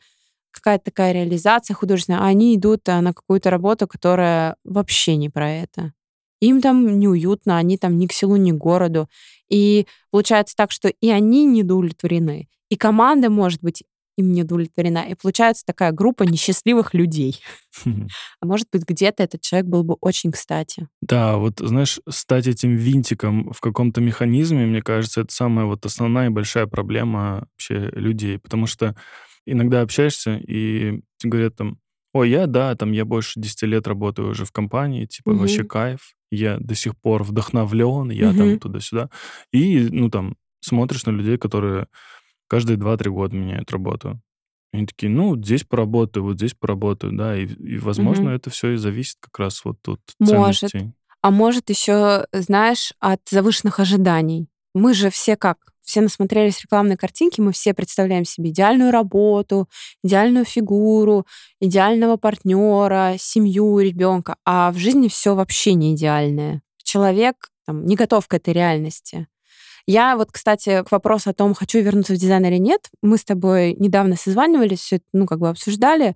какая-то 0.51 0.85
такая 0.85 1.11
реализация 1.13 1.73
художественная, 1.73 2.21
а 2.21 2.25
они 2.25 2.55
идут 2.55 2.87
а, 2.89 3.01
на 3.01 3.13
какую-то 3.13 3.49
работу, 3.49 3.87
которая 3.87 4.55
вообще 4.63 5.15
не 5.15 5.29
про 5.29 5.49
это. 5.49 5.93
Им 6.41 6.61
там 6.61 6.99
неуютно, 6.99 7.57
они 7.57 7.77
там 7.77 7.97
ни 7.97 8.07
к 8.07 8.13
селу, 8.13 8.35
ни 8.35 8.51
к 8.51 8.55
городу. 8.55 9.07
И 9.49 9.87
получается 10.09 10.55
так, 10.57 10.71
что 10.71 10.89
и 10.89 11.09
они 11.09 11.45
недоудовлетворены, 11.45 12.49
и 12.69 12.75
команда 12.75 13.29
может 13.29 13.61
быть 13.61 13.83
им 14.17 14.33
не 14.33 14.43
удовлетворена. 14.43 15.05
И 15.09 15.15
получается 15.15 15.63
такая 15.65 15.91
группа 15.91 16.23
несчастливых 16.23 16.93
людей. 16.93 17.41
А 17.85 18.45
может 18.45 18.67
быть, 18.71 18.83
где-то 18.87 19.23
этот 19.23 19.41
человек 19.41 19.67
был 19.69 19.83
бы 19.83 19.95
очень 20.01 20.31
кстати. 20.31 20.87
Да, 21.01 21.37
вот, 21.37 21.59
знаешь, 21.59 21.99
стать 22.09 22.47
этим 22.47 22.75
винтиком 22.75 23.51
в 23.53 23.61
каком-то 23.61 24.01
механизме, 24.01 24.65
мне 24.65 24.81
кажется, 24.81 25.21
это 25.21 25.33
самая 25.33 25.65
вот 25.65 25.85
основная 25.85 26.27
и 26.27 26.31
большая 26.31 26.67
проблема 26.67 27.47
вообще 27.53 27.89
людей. 27.93 28.37
Потому 28.37 28.67
что 28.67 28.95
иногда 29.45 29.81
общаешься, 29.81 30.35
и 30.35 31.01
говорят 31.23 31.55
там, 31.55 31.79
ой, 32.13 32.29
я, 32.29 32.47
да, 32.47 32.75
там, 32.75 32.91
я 32.93 33.05
больше 33.05 33.39
10 33.39 33.67
лет 33.67 33.87
работаю 33.87 34.29
уже 34.29 34.45
в 34.45 34.51
компании, 34.51 35.05
типа, 35.05 35.31
Мгм. 35.31 35.39
вообще 35.41 35.63
кайф, 35.63 36.13
я 36.31 36.57
до 36.59 36.75
сих 36.75 36.97
пор 36.97 37.23
вдохновлен, 37.23 38.11
я 38.11 38.31
Мгм. 38.31 38.37
там 38.37 38.59
туда-сюда. 38.59 39.09
И, 39.53 39.87
ну, 39.91 40.09
там, 40.09 40.35
смотришь 40.61 41.05
на 41.05 41.11
людей, 41.11 41.37
которые 41.37 41.87
каждые 42.47 42.77
2-3 42.77 43.11
года 43.11 43.35
меняют 43.37 43.71
работу. 43.71 44.21
И 44.73 44.77
они 44.77 44.87
такие, 44.87 45.09
ну, 45.11 45.35
здесь 45.37 45.63
поработаю, 45.65 46.25
вот 46.25 46.37
здесь 46.37 46.53
поработаю, 46.55 47.13
да, 47.17 47.37
и, 47.37 47.45
и, 47.47 47.77
возможно, 47.79 48.29
Мгм. 48.29 48.35
это 48.37 48.49
все 48.51 48.71
и 48.73 48.77
зависит 48.77 49.17
как 49.21 49.39
раз 49.39 49.65
вот 49.65 49.77
от 49.87 50.01
Может. 50.19 50.71
ценностей. 50.71 50.93
А 51.21 51.31
может 51.31 51.69
еще, 51.69 52.27
знаешь, 52.33 52.93
от 52.99 53.21
завышенных 53.29 53.79
ожиданий. 53.79 54.49
Мы 54.73 54.93
же 54.93 55.09
все 55.09 55.35
как? 55.37 55.70
Все 55.83 56.01
насмотрелись 56.01 56.61
рекламной 56.61 56.97
картинки, 56.97 57.41
мы 57.41 57.51
все 57.51 57.73
представляем 57.73 58.25
себе 58.25 58.49
идеальную 58.49 58.91
работу, 58.91 59.67
идеальную 60.03 60.45
фигуру, 60.45 61.25
идеального 61.59 62.17
партнера, 62.17 63.15
семью, 63.17 63.79
ребенка. 63.79 64.35
А 64.45 64.71
в 64.71 64.77
жизни 64.77 65.07
все 65.07 65.35
вообще 65.35 65.73
не 65.73 65.95
идеальное. 65.95 66.61
Человек 66.83 67.49
там, 67.65 67.85
не 67.85 67.95
готов 67.95 68.27
к 68.27 68.33
этой 68.33 68.53
реальности. 68.53 69.27
Я 69.87 70.15
вот, 70.15 70.31
кстати, 70.31 70.83
к 70.83 70.91
вопросу 70.91 71.31
о 71.31 71.33
том, 71.33 71.53
хочу 71.53 71.79
вернуться 71.79 72.13
в 72.13 72.17
дизайн 72.17 72.45
или 72.45 72.57
нет, 72.57 72.89
мы 73.01 73.17
с 73.17 73.23
тобой 73.23 73.75
недавно 73.79 74.15
созванивались, 74.15 74.79
все 74.79 74.97
это, 74.97 75.05
ну, 75.11 75.25
как 75.25 75.39
бы 75.39 75.49
обсуждали, 75.49 76.15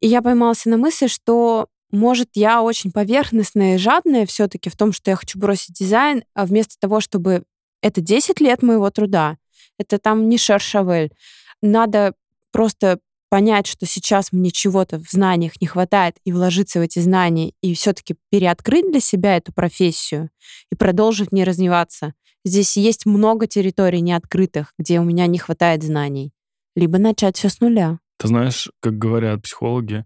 и 0.00 0.08
я 0.08 0.20
поймалась 0.20 0.64
на 0.66 0.76
мысли, 0.76 1.06
что 1.06 1.68
может, 1.92 2.30
я 2.34 2.62
очень 2.62 2.90
поверхностная 2.90 3.74
и 3.74 3.78
жадная 3.78 4.24
все-таки 4.26 4.70
в 4.70 4.76
том, 4.76 4.92
что 4.92 5.10
я 5.10 5.16
хочу 5.16 5.38
бросить 5.38 5.74
дизайн, 5.74 6.24
а 6.34 6.46
вместо 6.46 6.76
того, 6.80 7.00
чтобы 7.00 7.44
это 7.82 8.00
10 8.00 8.40
лет 8.40 8.62
моего 8.62 8.90
труда, 8.90 9.36
это 9.78 9.98
там 9.98 10.28
не 10.28 10.38
шершавель. 10.38 11.12
Надо 11.60 12.14
просто 12.52 13.00
понять, 13.28 13.66
что 13.66 13.86
сейчас 13.86 14.32
мне 14.32 14.50
чего-то 14.50 14.98
в 14.98 15.10
знаниях 15.10 15.60
не 15.60 15.66
хватает, 15.66 16.16
и 16.24 16.32
вложиться 16.32 16.78
в 16.80 16.82
эти 16.82 16.98
знания, 16.98 17.52
и 17.62 17.74
все-таки 17.74 18.16
переоткрыть 18.30 18.90
для 18.90 19.00
себя 19.00 19.36
эту 19.36 19.52
профессию 19.52 20.28
и 20.70 20.74
продолжить 20.74 21.30
в 21.30 21.32
ней 21.32 21.44
развиваться. 21.44 22.14
Здесь 22.44 22.76
есть 22.76 23.06
много 23.06 23.46
территорий 23.46 24.00
неоткрытых, 24.00 24.74
где 24.78 25.00
у 25.00 25.04
меня 25.04 25.26
не 25.26 25.38
хватает 25.38 25.82
знаний. 25.82 26.32
Либо 26.76 26.98
начать 26.98 27.36
все 27.36 27.48
с 27.48 27.60
нуля. 27.60 27.98
Ты 28.18 28.28
знаешь, 28.28 28.70
как 28.80 28.98
говорят 28.98 29.42
психологи, 29.42 30.04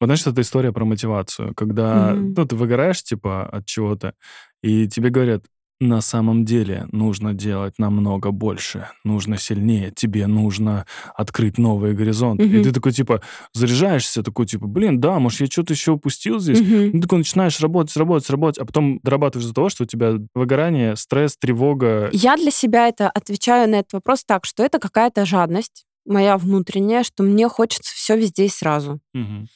вот 0.00 0.06
знаешь, 0.06 0.26
это 0.26 0.40
история 0.40 0.72
про 0.72 0.84
мотивацию, 0.84 1.54
когда 1.54 2.14
Мгм. 2.14 2.34
ну, 2.36 2.46
ты 2.46 2.54
выгораешь, 2.54 3.02
типа, 3.02 3.48
от 3.48 3.66
чего-то, 3.66 4.14
и 4.62 4.86
тебе 4.86 5.10
говорят, 5.10 5.44
на 5.80 6.00
самом 6.00 6.44
деле 6.44 6.86
нужно 6.92 7.34
делать 7.34 7.74
намного 7.78 8.30
больше, 8.32 8.88
нужно 9.04 9.38
сильнее, 9.38 9.92
тебе 9.94 10.26
нужно 10.26 10.86
открыть 11.14 11.56
новые 11.58 11.94
горизонты. 11.94 12.44
И 12.44 12.48
Мгм. 12.48 12.62
ты 12.62 12.72
такой, 12.72 12.92
типа, 12.92 13.22
заряжаешься, 13.52 14.22
такой, 14.22 14.46
типа, 14.46 14.66
блин, 14.66 15.00
да, 15.00 15.18
может, 15.18 15.40
я 15.40 15.46
что-то 15.46 15.74
еще 15.74 15.92
упустил 15.92 16.40
здесь? 16.40 16.60
Мгм. 16.60 16.90
Ну, 16.94 17.00
такой 17.00 17.18
начинаешь 17.18 17.60
работать, 17.60 17.96
работать, 17.96 18.30
работать, 18.30 18.58
а 18.58 18.64
потом 18.66 18.98
дорабатываешь 19.02 19.44
из-за 19.44 19.54
того, 19.54 19.68
что 19.68 19.84
у 19.84 19.86
тебя 19.86 20.14
выгорание, 20.34 20.96
стресс, 20.96 21.36
тревога. 21.36 22.08
Я 22.12 22.36
для 22.36 22.50
себя 22.50 22.88
это 22.88 23.08
отвечаю 23.08 23.70
на 23.70 23.76
этот 23.76 23.92
вопрос 23.92 24.24
так, 24.24 24.44
что 24.46 24.64
это 24.64 24.78
какая-то 24.80 25.24
жадность 25.26 25.84
моя 26.04 26.38
внутренняя, 26.38 27.04
что 27.04 27.22
мне 27.22 27.48
хочется 27.48 27.94
все 27.94 28.16
везде 28.16 28.46
и 28.46 28.48
сразу. 28.48 28.98
Мгм. 29.14 29.46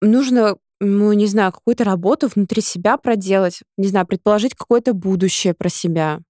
Нужно, 0.00 0.56
ну, 0.82 1.12
не 1.12 1.26
знаю, 1.26 1.52
какую-то 1.52 1.84
работу 1.84 2.28
внутри 2.34 2.60
себя 2.60 2.96
проделать, 2.96 3.60
не 3.76 3.86
знаю, 3.86 4.04
предположить 4.06 4.54
какое-то 4.54 4.94
будущее 4.94 5.54
про 5.54 5.68
себя. 5.68 6.20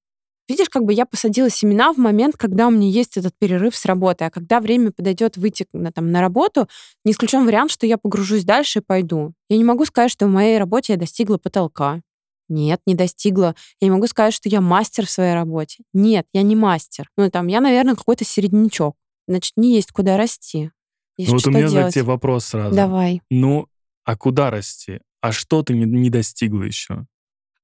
Видишь, 0.46 0.68
как 0.68 0.84
бы 0.84 0.92
я 0.92 1.06
посадила 1.06 1.48
семена 1.48 1.92
в 1.92 1.96
момент, 1.96 2.36
когда 2.36 2.66
у 2.66 2.70
меня 2.70 2.88
есть 2.88 3.16
этот 3.16 3.32
перерыв 3.38 3.74
с 3.74 3.86
работы, 3.86 4.24
а 4.24 4.30
когда 4.30 4.60
время 4.60 4.90
подойдет 4.90 5.38
выйти 5.38 5.66
на, 5.72 5.90
там, 5.90 6.10
на 6.10 6.20
работу, 6.20 6.68
не 7.04 7.12
исключен 7.12 7.46
вариант, 7.46 7.70
что 7.70 7.86
я 7.86 7.96
погружусь 7.96 8.44
дальше 8.44 8.80
и 8.80 8.82
пойду. 8.82 9.32
Я 9.48 9.56
не 9.56 9.64
могу 9.64 9.86
сказать, 9.86 10.10
что 10.10 10.26
в 10.26 10.30
моей 10.30 10.58
работе 10.58 10.92
я 10.94 10.98
достигла 10.98 11.38
потолка. 11.38 12.02
Нет, 12.48 12.80
не 12.86 12.94
достигла. 12.94 13.54
Я 13.80 13.86
не 13.86 13.92
могу 13.92 14.06
сказать, 14.06 14.34
что 14.34 14.50
я 14.50 14.60
мастер 14.60 15.06
в 15.06 15.10
своей 15.10 15.32
работе. 15.32 15.84
Нет, 15.94 16.26
я 16.34 16.42
не 16.42 16.56
мастер. 16.56 17.08
Ну, 17.16 17.30
там, 17.30 17.46
я, 17.46 17.62
наверное, 17.62 17.94
какой-то 17.94 18.26
середнячок. 18.26 18.96
Значит, 19.26 19.52
не 19.56 19.74
есть 19.76 19.92
куда 19.92 20.18
расти. 20.18 20.70
Есть 21.16 21.30
Ну, 21.30 21.38
вот 21.38 21.46
у 21.46 21.50
меня 21.50 21.68
за 21.68 21.78
делать. 21.78 21.94
тебе 21.94 22.04
вопрос 22.04 22.46
сразу. 22.46 22.74
Давай. 22.74 23.22
Ну, 23.30 23.68
а 24.04 24.16
куда 24.16 24.50
расти? 24.50 25.00
А 25.20 25.32
что 25.32 25.62
ты 25.62 25.74
не, 25.74 25.84
не 25.84 26.10
достигла 26.10 26.62
еще? 26.62 27.06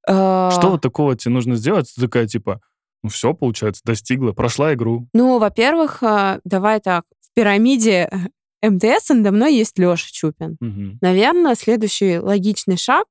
А, 0.07 0.51
Что 0.51 0.71
вот 0.71 0.81
такого 0.81 1.15
тебе 1.15 1.33
нужно 1.33 1.55
сделать? 1.55 1.91
Ты 1.93 2.01
такая, 2.01 2.27
типа, 2.27 2.61
ну 3.03 3.09
все, 3.09 3.33
получается, 3.33 3.81
достигла, 3.83 4.31
прошла 4.31 4.73
игру. 4.73 5.07
Ну, 5.13 5.39
во-первых, 5.39 6.01
а, 6.03 6.39
давай 6.43 6.79
так, 6.79 7.05
в 7.21 7.33
пирамиде 7.33 8.09
МТС 8.61 9.09
надо 9.09 9.31
мной 9.31 9.55
есть 9.55 9.77
Леша 9.77 10.07
Чупин. 10.11 10.57
Мгм. 10.59 10.97
Наверное, 11.01 11.55
следующий 11.55 12.19
логичный 12.19 12.77
шаг 12.77 13.05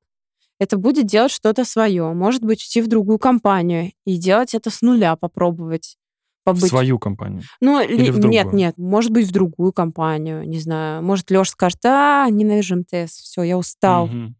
это 0.59 0.77
будет 0.77 1.05
делать 1.05 1.31
что-то 1.31 1.63
свое. 1.63 2.11
Может 2.13 2.43
быть, 2.43 2.59
уйти 2.61 2.81
в 2.81 2.87
другую 2.87 3.17
компанию 3.17 3.93
и 4.05 4.17
делать 4.17 4.53
это 4.53 4.69
с 4.69 4.81
нуля, 4.81 5.15
попробовать. 5.15 5.95
В 6.41 6.45
Побыть. 6.45 6.69
свою 6.69 6.97
компанию. 6.99 7.43
Ну, 7.61 7.81
или 7.81 8.05
ли- 8.05 8.11
в 8.11 8.17
нет, 8.19 8.43
другую? 8.43 8.55
нет, 8.59 8.77
может 8.77 9.11
быть, 9.11 9.27
в 9.27 9.31
другую 9.31 9.71
компанию, 9.73 10.47
не 10.47 10.59
знаю. 10.59 11.03
Может, 11.03 11.29
Леша 11.31 11.51
скажет, 11.51 11.79
а, 11.85 12.27
ненавижу 12.29 12.75
МТС, 12.77 13.11
все, 13.17 13.43
я 13.43 13.57
устал, 13.57 14.07
Мгм. 14.07 14.35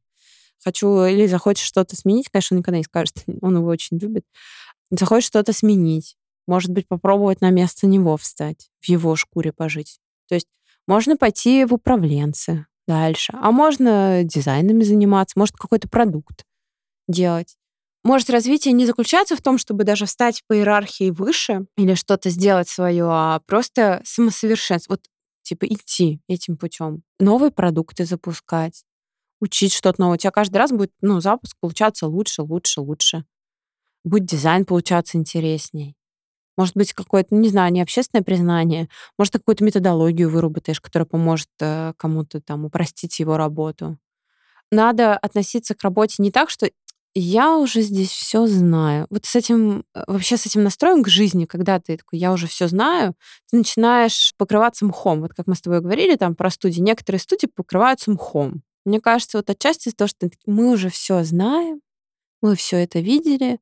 хочу, 0.63 1.03
или 1.05 1.27
захочет 1.27 1.63
что-то 1.65 1.95
сменить, 1.95 2.29
конечно, 2.29 2.55
он 2.55 2.59
никогда 2.59 2.77
не 2.77 2.83
скажет, 2.83 3.15
он 3.41 3.57
его 3.57 3.67
очень 3.67 3.97
любит. 3.97 4.23
Захочет 4.91 5.27
что-то 5.27 5.53
сменить, 5.53 6.15
может 6.47 6.71
быть, 6.71 6.87
попробовать 6.87 7.41
на 7.41 7.51
место 7.51 7.85
него 7.85 8.17
встать, 8.17 8.69
в 8.79 8.89
его 8.89 9.15
шкуре 9.15 9.51
пожить. 9.53 9.99
То 10.27 10.35
есть 10.35 10.47
можно 10.87 11.15
пойти 11.17 11.63
в 11.65 11.73
управленцы 11.75 12.65
дальше, 12.87 13.33
а 13.39 13.51
можно 13.51 14.23
дизайнами 14.23 14.83
заниматься, 14.83 15.37
может 15.37 15.55
какой-то 15.57 15.87
продукт 15.87 16.43
делать. 17.07 17.55
Может, 18.03 18.29
развитие 18.29 18.73
не 18.73 18.85
заключается 18.85 19.35
в 19.35 19.41
том, 19.41 19.57
чтобы 19.57 19.83
даже 19.83 20.05
встать 20.05 20.43
по 20.47 20.55
иерархии 20.55 21.11
выше 21.11 21.65
или 21.77 21.95
что-то 21.95 22.29
сделать 22.29 22.69
свое, 22.69 23.05
а 23.07 23.41
просто 23.45 24.01
самосовершенство. 24.05 24.93
Вот 24.93 25.01
типа 25.43 25.65
идти 25.65 26.21
этим 26.27 26.57
путем, 26.57 27.03
новые 27.19 27.51
продукты 27.51 28.05
запускать, 28.05 28.83
учить 29.41 29.73
что-то 29.73 30.01
новое. 30.01 30.15
У 30.15 30.17
тебя 30.17 30.31
каждый 30.31 30.57
раз 30.57 30.71
будет, 30.71 30.91
ну, 31.01 31.19
запуск 31.19 31.57
получаться 31.59 32.07
лучше, 32.07 32.41
лучше, 32.41 32.81
лучше. 32.81 33.25
Будет 34.03 34.25
дизайн 34.25 34.65
получаться 34.65 35.17
интересней. 35.17 35.95
Может 36.55 36.75
быть, 36.75 36.93
какое-то, 36.93 37.33
ну, 37.33 37.41
не 37.41 37.49
знаю, 37.49 37.71
не 37.71 37.81
общественное 37.81 38.23
признание, 38.23 38.89
может, 39.17 39.33
ты 39.33 39.39
какую-то 39.39 39.63
методологию 39.63 40.29
выработаешь, 40.29 40.81
которая 40.81 41.05
поможет 41.05 41.49
э, 41.61 41.93
кому-то 41.97 42.41
там 42.41 42.65
упростить 42.65 43.19
его 43.19 43.37
работу. 43.37 43.97
Надо 44.71 45.17
относиться 45.17 45.73
к 45.73 45.81
работе 45.83 46.15
не 46.19 46.31
так, 46.31 46.49
что 46.49 46.69
я 47.13 47.57
уже 47.57 47.81
здесь 47.81 48.11
все 48.11 48.47
знаю. 48.47 49.07
Вот 49.09 49.25
с 49.25 49.35
этим, 49.35 49.83
э, 49.93 50.03
вообще 50.07 50.37
с 50.37 50.45
этим 50.45 50.63
настроем 50.63 51.03
к 51.03 51.07
жизни, 51.07 51.45
когда 51.45 51.79
ты 51.79 51.97
такой, 51.97 52.19
я 52.19 52.31
уже 52.31 52.47
все 52.47 52.67
знаю, 52.67 53.15
ты 53.49 53.57
начинаешь 53.57 54.33
покрываться 54.37 54.85
мхом. 54.85 55.21
Вот 55.21 55.33
как 55.33 55.47
мы 55.47 55.55
с 55.55 55.61
тобой 55.61 55.81
говорили 55.81 56.15
там 56.15 56.35
про 56.35 56.49
студии. 56.49 56.81
Некоторые 56.81 57.19
студии 57.19 57.47
покрываются 57.47 58.11
мхом. 58.11 58.61
Мне 58.85 59.01
кажется, 59.01 59.37
вот 59.37 59.49
отчасти 59.49 59.89
из-за 59.89 59.97
того, 59.97 60.07
что 60.07 60.29
мы 60.45 60.71
уже 60.71 60.89
все 60.89 61.23
знаем, 61.23 61.81
мы 62.41 62.55
все 62.55 62.77
это 62.77 62.99
видели, 62.99 63.59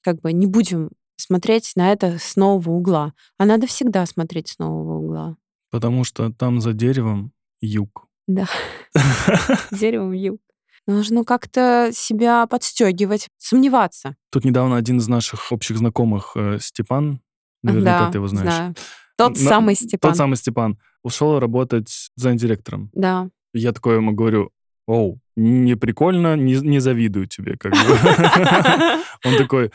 как 0.00 0.20
бы 0.20 0.32
не 0.32 0.46
будем 0.46 0.90
смотреть 1.16 1.72
на 1.76 1.92
это 1.92 2.18
с 2.18 2.36
нового 2.36 2.70
угла. 2.70 3.12
А 3.36 3.44
надо 3.44 3.66
всегда 3.66 4.06
смотреть 4.06 4.48
с 4.48 4.58
нового 4.58 4.98
угла. 4.98 5.36
Потому 5.70 6.04
что 6.04 6.32
там 6.32 6.60
за 6.60 6.72
деревом 6.72 7.32
юг. 7.60 8.06
Да, 8.26 8.46
деревом 9.70 10.12
юг. 10.12 10.40
Нужно 10.88 11.22
как-то 11.22 11.90
себя 11.92 12.46
подстегивать, 12.46 13.28
сомневаться. 13.36 14.16
Тут 14.32 14.46
недавно 14.46 14.76
один 14.76 14.96
из 14.96 15.06
наших 15.06 15.52
общих 15.52 15.76
знакомых, 15.76 16.32
э, 16.34 16.56
Степан, 16.62 17.20
наверняка 17.62 18.06
да, 18.06 18.10
ты 18.10 18.16
его 18.16 18.26
знаешь. 18.26 18.54
знаю. 18.54 18.74
Тот 19.18 19.32
На- 19.32 19.36
самый 19.36 19.74
Степан. 19.74 20.10
Тот 20.10 20.16
самый 20.16 20.36
Степан. 20.36 20.78
Ушел 21.02 21.38
работать 21.40 22.08
дизайн-директором. 22.16 22.90
Да. 22.94 23.28
Я 23.52 23.72
такой 23.72 23.96
ему 23.96 24.12
говорю, 24.12 24.50
оу, 24.86 25.20
не 25.36 25.74
прикольно, 25.76 26.36
не, 26.36 26.54
не 26.54 26.78
завидую 26.78 27.26
тебе. 27.26 27.58
Как 27.58 27.72
бы. 27.72 27.78
Он 29.26 29.36
такой, 29.36 29.70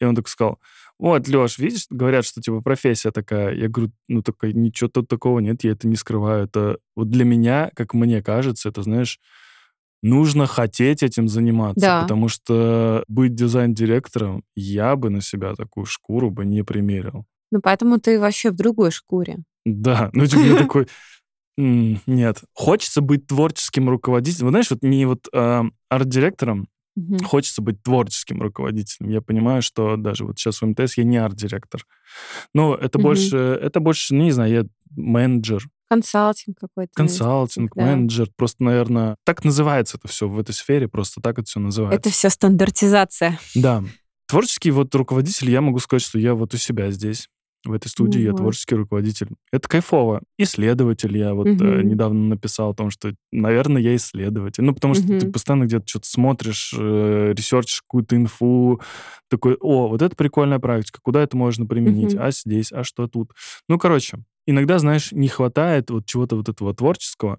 и 0.00 0.04
он 0.06 0.14
такой 0.16 0.30
сказал, 0.30 0.60
вот, 0.98 1.28
Леш, 1.28 1.58
видишь, 1.58 1.86
говорят, 1.90 2.24
что 2.24 2.40
типа 2.40 2.62
профессия 2.62 3.10
такая. 3.10 3.54
Я 3.54 3.68
говорю, 3.68 3.92
ну 4.08 4.22
такая, 4.22 4.54
ничего 4.54 4.88
тут 4.88 5.08
такого 5.08 5.40
нет, 5.40 5.62
я 5.62 5.72
это 5.72 5.86
не 5.88 5.96
скрываю. 5.96 6.44
Это 6.44 6.78
вот 6.96 7.10
для 7.10 7.26
меня, 7.26 7.70
как 7.74 7.92
мне 7.92 8.22
кажется, 8.22 8.70
это, 8.70 8.82
знаешь, 8.82 9.20
нужно 10.04 10.46
хотеть 10.46 11.02
этим 11.02 11.28
заниматься, 11.28 11.80
Да. 11.80 12.02
потому 12.02 12.28
что 12.28 13.02
быть 13.08 13.34
дизайн-директором 13.34 14.44
я 14.54 14.94
бы 14.96 15.10
на 15.10 15.20
себя 15.22 15.54
такую 15.54 15.86
шкуру 15.86 16.30
бы 16.30 16.44
не 16.44 16.62
примерил. 16.62 17.24
Ну, 17.50 17.60
поэтому 17.62 17.98
ты 17.98 18.20
вообще 18.20 18.50
в 18.50 18.56
другой 18.56 18.90
шкуре. 18.90 19.38
Да, 19.64 20.10
ну 20.12 20.26
типа 20.26 20.40
я 20.42 20.56
такой, 20.56 20.86
«М, 21.56 22.00
нет. 22.06 22.42
Хочется 22.52 23.00
быть 23.00 23.26
творческим 23.28 23.88
руководителем. 23.88 24.46
Вот 24.46 24.50
Знаешь, 24.50 24.70
вот 24.70 24.82
не 24.82 25.06
вот 25.06 25.28
а, 25.32 25.64
арт-директором, 25.88 26.68
хочется 27.24 27.62
быть 27.62 27.82
творческим 27.82 28.40
руководителем. 28.42 29.10
Я 29.10 29.20
понимаю, 29.20 29.62
что 29.62 29.96
даже 29.96 30.24
вот 30.24 30.38
сейчас 30.38 30.60
в 30.62 30.66
МТС 30.66 30.96
я 30.96 31.04
не 31.04 31.16
арт-директор. 31.16 31.84
Но 32.54 32.74
это 32.74 32.98
больше, 32.98 33.36
это 33.36 33.80
больше, 33.80 34.14
ну, 34.14 34.24
не 34.24 34.32
знаю, 34.32 34.52
я 34.52 34.64
менеджер, 34.96 35.62
Консалтинг 35.88 36.56
какой-то. 36.58 36.92
консалтинг, 36.94 37.72
да. 37.74 37.84
менеджер. 37.84 38.28
Просто, 38.36 38.64
наверное, 38.64 39.16
так 39.24 39.44
называется 39.44 39.96
это 39.98 40.08
все 40.08 40.28
в 40.28 40.38
этой 40.38 40.52
сфере, 40.52 40.88
просто 40.88 41.20
так 41.20 41.38
это 41.38 41.46
все 41.48 41.60
называется. 41.60 41.98
Это 41.98 42.10
все 42.10 42.30
стандартизация. 42.30 43.38
Да. 43.54 43.84
Творческий 44.26 44.70
вот 44.70 44.94
руководитель, 44.94 45.50
я 45.50 45.60
могу 45.60 45.78
сказать, 45.78 46.02
что 46.02 46.18
я 46.18 46.34
вот 46.34 46.54
у 46.54 46.56
себя 46.56 46.90
здесь. 46.90 47.28
В 47.66 47.72
этой 47.72 47.88
студии 47.88 48.20
я 48.20 48.32
Вот. 48.32 48.38
творческий 48.40 48.74
руководитель. 48.74 49.28
Это 49.50 49.66
кайфово. 49.68 50.20
Исследователь 50.36 51.16
я 51.16 51.32
вот 51.32 51.46
э, 51.46 51.50
Мгм. 51.50 51.88
недавно 51.88 52.28
написал 52.28 52.72
о 52.72 52.74
том, 52.74 52.90
что, 52.90 53.14
наверное, 53.32 53.80
я 53.80 53.96
исследователь. 53.96 54.62
Ну, 54.64 54.74
потому 54.74 54.92
что 54.92 55.06
ты 55.06 55.14
Мгм. 55.24 55.32
постоянно 55.32 55.64
где-то 55.64 55.84
что-то 55.86 56.06
смотришь, 56.06 56.74
э, 56.78 57.32
ресерчишь 57.34 57.80
какую-то 57.80 58.16
инфу, 58.16 58.82
такой, 59.30 59.56
о, 59.60 59.88
вот 59.88 60.02
это 60.02 60.14
прикольная 60.14 60.58
практика, 60.58 60.98
куда 61.02 61.22
это 61.22 61.38
можно 61.38 61.64
применить, 61.64 62.12
Мгм. 62.12 62.22
а 62.22 62.30
здесь, 62.32 62.70
а 62.70 62.84
что 62.84 63.06
тут. 63.08 63.30
Ну, 63.66 63.78
короче, 63.78 64.18
иногда, 64.46 64.78
знаешь, 64.78 65.12
не 65.12 65.28
хватает 65.28 65.90
вот 65.90 66.06
чего-то 66.06 66.36
вот 66.36 66.48
этого 66.48 66.74
творческого. 66.74 67.38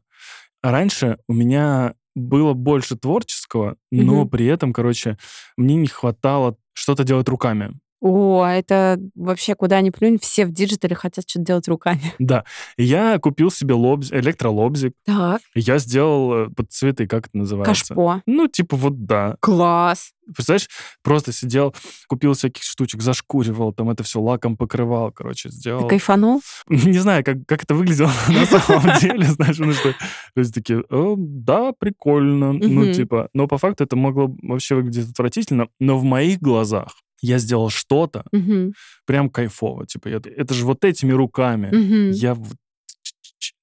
А 0.61 0.71
раньше 0.71 1.19
у 1.27 1.33
меня 1.33 1.95
было 2.15 2.53
больше 2.53 2.97
творческого, 2.97 3.77
но 3.91 4.21
Мгм. 4.21 4.29
при 4.29 4.45
этом, 4.47 4.73
короче, 4.73 5.17
мне 5.57 5.75
не 5.75 5.87
хватало 5.87 6.57
что-то 6.73 7.03
делать 7.03 7.29
руками. 7.29 7.73
О, 8.01 8.45
это 8.45 8.99
вообще 9.15 9.55
куда 9.55 9.81
ни 9.81 9.89
плюнь, 9.89 10.19
все 10.21 10.45
в 10.45 10.51
диджитале 10.51 10.95
хотят 10.95 11.27
что-то 11.29 11.45
делать 11.45 11.67
руками. 11.67 12.13
Да. 12.19 12.43
Я 12.77 13.17
купил 13.19 13.51
себе 13.51 13.73
лобз... 13.75 14.11
электролобзик. 14.11 14.93
Так, 15.05 15.41
Я 15.53 15.77
сделал 15.77 16.33
э, 16.33 16.49
под 16.49 16.71
цветы, 16.71 17.07
как 17.07 17.27
это 17.27 17.37
называется? 17.37 17.93
кашпо. 17.93 18.21
Ну, 18.25 18.47
типа 18.47 18.75
вот 18.75 19.05
да. 19.05 19.35
Класс. 19.39 20.11
Представляешь, 20.25 20.67
просто 21.03 21.31
сидел, 21.31 21.75
купил 22.07 22.33
всяких 22.33 22.63
штучек, 22.63 23.01
зашкуривал, 23.01 23.73
там 23.73 23.91
это 23.91 24.03
все 24.03 24.19
лаком 24.19 24.57
покрывал, 24.57 25.11
короче, 25.11 25.49
Ты 25.49 25.55
сделал. 25.55 25.87
кайфанул? 25.87 26.41
Не 26.67 26.97
знаю, 26.97 27.23
как, 27.23 27.37
как 27.45 27.63
это 27.63 27.75
выглядело 27.75 28.11
на 28.29 28.45
самом 28.45 28.99
деле, 28.99 29.25
знаешь, 29.25 29.55
потому 29.57 29.73
что 29.73 29.93
люди 30.35 30.51
такие, 30.51 30.83
«О, 30.89 31.15
да, 31.17 31.73
прикольно, 31.77 32.53
ну, 32.53 32.91
типа, 32.91 33.29
но 33.33 33.47
по 33.47 33.57
факту 33.59 33.83
это 33.83 33.95
могло 33.95 34.35
вообще 34.41 34.75
выглядеть 34.75 35.11
отвратительно, 35.11 35.67
но 35.79 35.97
в 35.97 36.03
моих 36.03 36.39
глазах 36.39 36.89
я 37.25 37.37
сделал 37.39 37.69
что-то 37.69 38.23
Мгм. 38.31 38.73
прям 39.05 39.29
кайфово, 39.29 39.85
типа, 39.85 40.07
я- 40.09 40.21
это 40.23 40.53
же 40.53 40.65
вот 40.65 40.83
этими 40.85 41.11
руками 41.11 41.67
Мгм. 41.75 42.11
я 42.11 42.37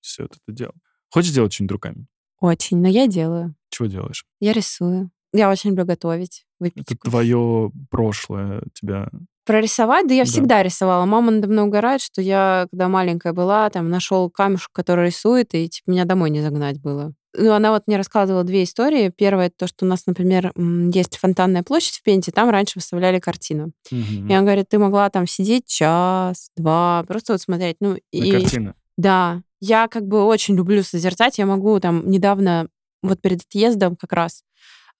все 0.00 0.24
это 0.24 0.36
делал. 0.48 0.74
Хочешь 1.10 1.32
делать 1.32 1.52
что-нибудь 1.52 1.72
руками? 1.72 2.06
Очень, 2.40 2.78
но 2.78 2.88
я 2.88 3.06
делаю. 3.06 3.54
Чего 3.70 3.86
делаешь? 3.86 4.24
Я 4.40 4.52
рисую. 4.52 5.10
Я 5.32 5.50
очень 5.50 5.70
люблю 5.70 5.84
готовить, 5.86 6.44
Это 6.60 6.74
выпечку. 6.74 7.08
твое 7.10 7.70
прошлое 7.90 8.62
тебя... 8.74 9.08
Прорисовать, 9.44 10.06
да 10.06 10.14
я 10.14 10.24
Да. 10.24 10.30
всегда 10.30 10.62
рисовала. 10.62 11.04
Мама 11.04 11.32
надо 11.32 11.48
мной 11.48 11.64
угорает, 11.64 12.00
что 12.00 12.20
я, 12.22 12.66
когда 12.70 12.88
маленькая 12.88 13.32
была, 13.32 13.68
там 13.70 13.88
нашел 13.88 14.30
камешек, 14.30 14.70
который 14.72 15.06
рисует, 15.06 15.54
и 15.54 15.68
типа 15.68 15.90
меня 15.90 16.04
домой 16.04 16.30
не 16.30 16.40
загнать 16.42 16.80
было. 16.80 17.12
Ну, 17.34 17.52
она 17.52 17.70
вот 17.70 17.84
мне 17.86 17.96
рассказывала 17.96 18.44
две 18.44 18.64
истории. 18.64 19.08
Первая, 19.08 19.46
это 19.46 19.56
то, 19.60 19.66
что 19.66 19.86
у 19.86 19.88
нас, 19.88 20.06
например, 20.06 20.52
есть 20.56 21.16
фонтанная 21.16 21.62
площадь 21.62 21.96
в 21.96 22.02
Пенте, 22.02 22.30
там 22.30 22.50
раньше 22.50 22.74
выставляли 22.76 23.20
картину. 23.20 23.72
Мгм. 23.90 24.28
И 24.28 24.32
она 24.32 24.42
говорит, 24.42 24.68
ты 24.68 24.78
могла 24.78 25.08
там 25.08 25.26
сидеть 25.26 25.66
час, 25.66 26.50
два, 26.56 27.04
просто 27.08 27.32
вот 27.32 27.40
смотреть. 27.40 27.76
Ну, 27.80 27.94
На 27.94 27.98
и 28.10 28.30
картины. 28.32 28.74
да, 28.96 29.42
я 29.60 29.88
как 29.88 30.06
бы 30.06 30.24
очень 30.24 30.56
люблю 30.56 30.82
созерцать. 30.82 31.38
Я 31.38 31.46
могу 31.46 31.78
там 31.80 32.10
недавно, 32.10 32.68
вот 33.02 33.20
перед 33.22 33.40
отъездом 33.42 33.96
как 33.96 34.12
раз, 34.12 34.42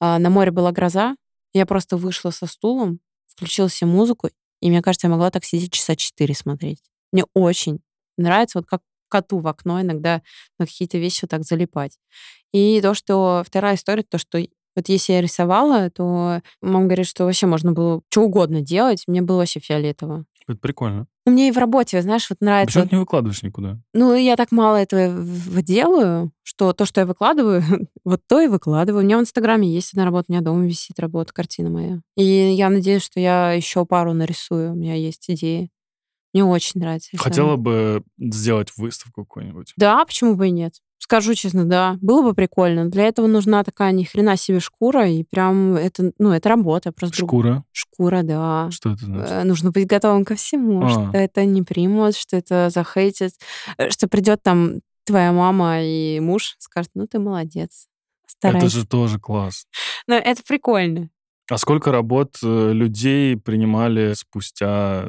а, 0.01 0.19
на 0.19 0.31
море 0.31 0.51
была 0.51 0.73
гроза. 0.73 1.17
Я 1.53 1.67
просто 1.67 1.97
вышла 1.99 2.31
со 2.31 2.47
стулом, 2.47 3.01
включила 3.27 3.69
себе 3.69 3.91
музыку, 3.91 4.31
и 4.61 4.71
мне 4.71 4.81
кажется, 4.81 5.07
я 5.07 5.11
могла 5.11 5.31
так 5.31 5.45
сидеть 5.45 5.73
часа 5.73 5.97
четыре 5.97 6.35
смотреть. 6.35 6.79
Мне 7.13 7.25
очень 7.35 7.81
нравится, 8.17 8.59
вот 8.59 8.67
как 8.67 8.81
коту 9.13 9.39
в 9.39 9.47
окно 9.47 9.81
иногда 9.81 10.23
на 10.59 10.67
какие-то 10.67 10.99
вещи 10.99 11.21
вот 11.23 11.31
так 11.31 11.43
залипать. 11.43 11.99
И 12.53 12.81
то, 12.81 12.95
что 12.95 13.43
вторая 13.47 13.77
история, 13.77 14.03
то, 14.03 14.19
что 14.19 14.39
вот 14.75 14.89
если 14.89 15.13
я 15.13 15.21
рисовала, 15.21 15.91
то 15.91 16.41
мама 16.63 16.87
говорит, 16.87 17.07
что 17.07 17.25
вообще 17.25 17.47
можно 17.47 17.73
было 17.73 18.01
что 18.11 18.23
угодно 18.23 18.63
делать, 18.63 19.05
мне 19.07 19.21
было 19.21 19.39
вообще 19.39 19.61
фиолетово. 19.61 20.25
Это 20.49 20.59
прикольно. 20.59 21.07
Ну, 21.25 21.33
мне 21.33 21.49
и 21.49 21.53
в 21.53 21.59
работе, 21.59 22.03
знаешь, 22.03 22.29
вот 22.29 22.41
нравится... 22.41 22.81
Почему 22.81 22.89
ты 22.89 22.97
не 22.97 23.01
выкладываешь 23.01 23.43
никуда? 23.43 23.79
Ну, 23.95 24.15
я 24.15 24.35
так 24.35 24.51
мало 24.51 24.77
этого 24.77 25.25
делаю, 25.63 26.33
что 26.43 26.73
то, 26.73 26.85
что 26.85 27.01
я 27.01 27.07
выкладываю, 27.07 27.63
вот 28.05 28.23
то 28.27 28.41
и 28.41 28.49
выкладываю. 28.49 29.03
У 29.03 29.05
меня 29.05 29.19
в 29.19 29.21
Инстаграме 29.21 29.69
есть 29.69 29.93
одна 29.93 30.05
работа, 30.05 30.27
у 30.29 30.33
меня 30.33 30.43
дома 30.43 30.67
висит 30.67 30.99
работа, 30.99 31.33
картина 31.33 31.71
моя. 31.71 32.01
И 32.17 32.25
я 32.25 32.71
надеюсь, 32.71 33.03
что 33.03 33.21
я 33.21 33.53
еще 33.53 33.87
пару 33.87 34.15
нарисую. 34.15 34.73
У 34.73 34.75
меня 34.75 34.95
есть 34.95 35.31
идеи. 35.31 35.71
Мне 36.33 36.45
очень 36.45 36.81
нравится. 36.81 37.11
Хотела 37.17 37.57
бы 37.57 38.03
сделать 38.19 38.73
выставку 38.77 39.25
какую-нибудь. 39.25 39.73
Да, 39.77 40.05
почему 40.05 40.35
бы 40.35 40.49
и 40.49 40.51
нет? 40.51 40.75
Скажу 40.99 41.35
честно, 41.35 41.65
да, 41.65 41.99
было 42.01 42.23
бы 42.23 42.33
прикольно. 42.33 42.89
Для 42.89 43.05
этого 43.09 43.27
нужна 43.27 43.65
такая 43.65 43.91
ни 43.93 44.05
хрена 44.05 44.37
себе 44.37 44.61
шкура, 44.61 45.09
и 45.09 45.25
прям 45.25 45.75
это, 45.75 46.13
ну, 46.19 46.31
это 46.31 46.49
работа. 46.49 46.93
Просто 46.93 47.17
друг- 47.19 47.29
Шкура. 47.29 47.65
Шкура, 47.73 48.23
да. 48.23 48.69
Что 48.71 48.93
это 48.93 49.05
значит? 49.05 49.33
Э, 49.33 49.43
нужно 49.45 49.73
быть 49.73 49.87
готовым 49.87 50.25
ко 50.25 50.37
всему, 50.37 50.85
А. 50.85 50.89
что 50.89 51.11
это 51.13 51.45
не 51.45 51.63
примут, 51.63 52.15
что 52.17 52.37
это 52.37 52.71
захейтит, 52.71 53.33
э, 53.79 53.91
что 53.91 54.07
придет 54.07 54.43
там 54.45 54.81
твоя 55.05 55.33
мама 55.33 55.83
и 55.83 56.21
муж 56.21 56.55
скажет, 56.61 56.93
ну 56.95 57.09
ты 57.09 57.19
молодец, 57.19 57.89
старайся. 58.27 58.69
Это 58.69 58.77
же 58.77 58.87
тоже 58.87 59.19
класс. 59.19 59.67
Но 60.07 60.15
это 60.15 60.41
прикольно. 60.47 61.11
А 61.51 61.59
сколько 61.59 61.91
работ 61.91 62.37
э, 62.45 62.73
людей 62.73 63.37
принимали 63.37 64.13
спустя 64.15 65.09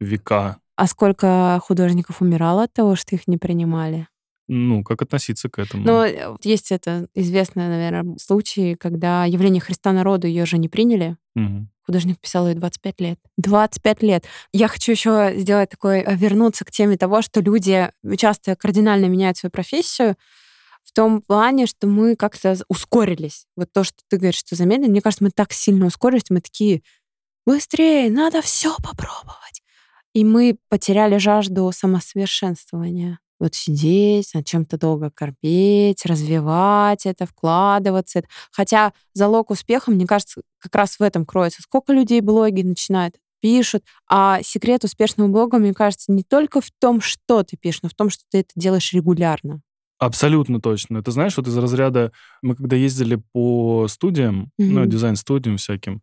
века? 0.00 0.58
А 0.76 0.86
сколько 0.86 1.60
художников 1.62 2.22
умирало 2.22 2.64
от 2.64 2.72
того, 2.72 2.96
что 2.96 3.14
их 3.14 3.28
не 3.28 3.36
принимали? 3.36 4.08
Ну, 4.52 4.82
как 4.82 5.02
относиться 5.02 5.48
к 5.48 5.60
этому? 5.60 5.84
Но 5.84 6.04
э, 6.04 6.36
есть 6.42 6.72
это 6.72 7.06
известный, 7.14 7.68
наверное, 7.68 8.16
случай, 8.18 8.74
когда 8.74 9.24
явление 9.24 9.60
Христа 9.60 9.92
народу 9.92 10.26
ее 10.26 10.44
же 10.44 10.58
не 10.58 10.68
приняли. 10.68 11.16
Мгм. 11.36 11.70
Художник 11.86 12.18
писал 12.18 12.48
ей 12.48 12.54
25 12.54 13.00
лет. 13.00 13.18
25 13.36 14.02
лет. 14.02 14.24
Я 14.52 14.66
хочу 14.66 14.90
еще 14.90 15.34
сделать 15.36 15.70
такой, 15.70 16.00
э, 16.00 16.16
вернуться 16.16 16.64
к 16.64 16.72
теме 16.72 16.96
того, 16.96 17.22
что 17.22 17.40
люди 17.40 17.90
часто 18.16 18.56
кардинально 18.56 19.06
меняют 19.06 19.36
свою 19.36 19.52
профессию 19.52 20.16
в 20.82 20.92
том 20.92 21.22
плане, 21.22 21.66
что 21.66 21.86
мы 21.86 22.16
как-то 22.16 22.56
ускорились. 22.68 23.46
Вот 23.56 23.72
то, 23.72 23.84
что 23.84 23.98
ты 24.08 24.16
говоришь, 24.16 24.40
что 24.40 24.56
замедленно, 24.56 24.90
мне 24.90 25.00
кажется, 25.00 25.22
мы 25.22 25.30
так 25.30 25.52
сильно 25.52 25.86
ускорились, 25.86 26.30
мы 26.30 26.40
такие, 26.40 26.82
быстрее, 27.46 28.10
надо 28.10 28.42
все 28.42 28.74
попробовать. 28.78 29.59
И 30.14 30.24
мы 30.24 30.56
потеряли 30.68 31.18
жажду 31.18 31.70
самосовершенствования. 31.72 33.18
Вот 33.38 33.54
сидеть, 33.54 34.34
над 34.34 34.44
чем-то 34.44 34.76
долго 34.76 35.10
корпеть, 35.10 36.04
развивать 36.04 37.06
это, 37.06 37.24
вкладываться. 37.26 38.22
Хотя 38.52 38.92
залог 39.14 39.50
успеха, 39.50 39.90
мне 39.90 40.06
кажется, 40.06 40.42
как 40.58 40.74
раз 40.74 40.98
в 40.98 41.02
этом 41.02 41.24
кроется. 41.24 41.62
Сколько 41.62 41.94
людей 41.94 42.20
блоги 42.20 42.60
начинают, 42.62 43.16
пишут, 43.40 43.82
а 44.06 44.42
секрет 44.42 44.84
успешного 44.84 45.28
блога, 45.28 45.56
мне 45.58 45.72
кажется, 45.72 46.12
не 46.12 46.22
только 46.22 46.60
в 46.60 46.70
том, 46.78 47.00
что 47.00 47.42
ты 47.42 47.56
пишешь, 47.56 47.80
но 47.82 47.88
в 47.88 47.94
том, 47.94 48.10
что 48.10 48.24
ты 48.30 48.40
это 48.40 48.50
делаешь 48.56 48.92
регулярно. 48.92 49.62
Абсолютно 49.98 50.60
точно. 50.62 50.98
Это 50.98 51.10
знаешь, 51.10 51.36
вот 51.36 51.46
из 51.46 51.56
разряда... 51.56 52.12
Мы 52.42 52.56
когда 52.56 52.74
ездили 52.76 53.22
по 53.32 53.86
студиям, 53.88 54.50
ну, 54.58 54.80
Мгм. 54.80 54.88
дизайн-студиям 54.90 55.56
всяким, 55.58 56.02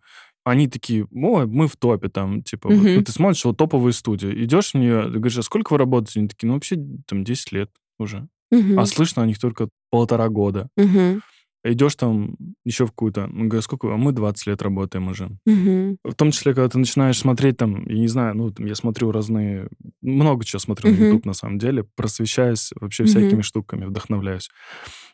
они 0.50 0.68
такие, 0.68 1.08
ой, 1.12 1.46
мы 1.48 1.68
в 1.68 1.76
топе 1.76 2.10
там, 2.10 2.42
типа, 2.44 2.70
вот, 2.70 2.78
Мгм. 2.78 2.96
ну, 2.96 3.04
ты 3.04 3.12
смотришь, 3.12 3.46
вот 3.46 3.58
топовые 3.58 3.94
студии, 3.94 4.44
идешь 4.44 4.72
в 4.72 4.78
нее, 4.78 5.04
ты 5.04 5.20
говоришь, 5.20 5.38
а 5.38 5.44
сколько 5.44 5.74
вы 5.74 5.80
работаете? 5.80 6.20
Они 6.20 6.28
такие, 6.30 6.48
ну, 6.48 6.54
вообще, 6.56 6.78
там, 7.08 7.24
10 7.24 7.52
лет 7.52 7.70
уже. 8.00 8.28
Мгм. 8.52 8.80
А 8.80 8.86
слышно 8.86 9.24
о 9.24 9.26
них 9.28 9.40
только 9.40 9.70
полтора 9.90 10.30
года. 10.30 10.70
Мгм. 10.78 11.22
Идешь 11.66 11.96
там 11.96 12.36
еще 12.64 12.86
в 12.86 12.92
какую-то, 12.92 13.28
ну, 13.28 13.46
говорю, 13.48 13.62
сколько, 13.62 13.94
а 13.94 13.98
мы 13.98 14.14
20 14.14 14.48
лет 14.48 14.62
работаем 14.62 15.08
уже. 15.10 15.30
Мгм. 15.46 15.98
В 16.04 16.14
том 16.14 16.32
числе, 16.32 16.54
когда 16.54 16.70
ты 16.70 16.78
начинаешь 16.80 17.18
смотреть 17.18 17.58
там, 17.58 17.86
я 17.88 17.98
не 18.00 18.08
знаю, 18.08 18.36
ну, 18.38 18.52
там, 18.52 18.68
я 18.68 18.76
смотрю 18.76 19.12
разные, 19.12 19.68
много 20.02 20.46
чего 20.46 20.60
смотрю 20.60 20.90
на 20.90 20.94
Мгм. 20.94 21.04
YouTube, 21.06 21.26
на 21.26 21.34
самом 21.34 21.58
деле, 21.58 21.84
просвещаясь 21.96 22.72
вообще 22.80 23.04
Мгм. 23.04 23.10
всякими 23.10 23.42
штуками, 23.42 23.86
вдохновляюсь. 23.86 24.50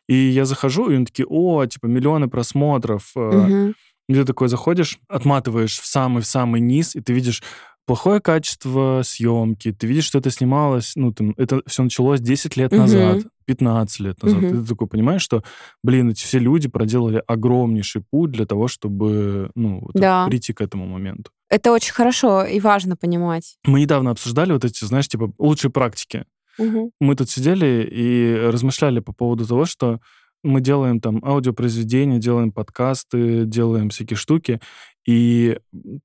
И 0.07 0.15
я 0.15 0.45
захожу, 0.45 0.89
и 0.91 0.95
они 0.95 1.05
такие, 1.05 1.25
о, 1.27 1.65
типа, 1.65 1.87
миллионы 1.87 2.27
просмотров. 2.27 3.13
Мгм. 3.15 3.73
И 4.09 4.13
ты 4.13 4.25
такой 4.25 4.49
заходишь, 4.49 4.99
отматываешь 5.07 5.79
в 5.79 5.85
самый-в 5.85 6.25
самый 6.25 6.59
низ, 6.61 6.95
и 6.95 7.01
ты 7.01 7.13
видишь 7.13 7.41
плохое 7.85 8.19
качество 8.21 9.01
съемки, 9.03 9.71
ты 9.73 9.87
видишь, 9.87 10.05
что 10.05 10.17
это 10.19 10.29
снималось, 10.29 10.93
ну, 10.95 11.11
там, 11.13 11.33
это 11.37 11.61
все 11.67 11.83
началось 11.83 12.21
10 12.21 12.55
лет 12.57 12.71
назад, 12.71 13.17
Мгм. 13.17 13.29
15 13.45 13.99
лет 13.99 14.23
назад. 14.23 14.41
Мгм. 14.41 14.47
И 14.59 14.61
ты 14.61 14.67
такой 14.67 14.87
понимаешь, 14.87 15.21
что, 15.21 15.43
блин, 15.83 16.09
эти 16.11 16.23
все 16.23 16.39
люди 16.39 16.69
проделали 16.69 17.21
огромнейший 17.27 18.03
путь 18.09 18.31
для 18.31 18.45
того, 18.45 18.67
чтобы, 18.69 19.51
ну, 19.55 19.79
вот 19.81 19.91
Да. 19.93 20.25
прийти 20.27 20.53
к 20.53 20.61
этому 20.61 20.85
моменту. 20.87 21.31
Это 21.49 21.71
очень 21.73 21.93
хорошо 21.93 22.45
и 22.45 22.59
важно 22.61 22.95
понимать. 22.95 23.57
Мы 23.65 23.81
недавно 23.81 24.11
обсуждали 24.11 24.53
вот 24.53 24.63
эти, 24.65 24.85
знаешь, 24.85 25.07
типа, 25.09 25.33
лучшие 25.37 25.71
практики. 25.71 26.25
Мгм. 26.57 26.91
Мы 27.01 27.15
тут 27.15 27.29
сидели 27.29 27.87
и 27.91 28.47
размышляли 28.49 28.99
по 29.01 29.11
поводу 29.11 29.45
того, 29.45 29.65
что 29.65 29.99
мы 30.43 30.61
делаем 30.61 30.99
там 30.99 31.23
аудиопроизведения, 31.23 32.19
делаем 32.19 32.51
подкасты, 32.51 33.45
делаем 33.45 33.89
всякие 33.89 34.17
штуки, 34.17 34.59
и 35.05 35.57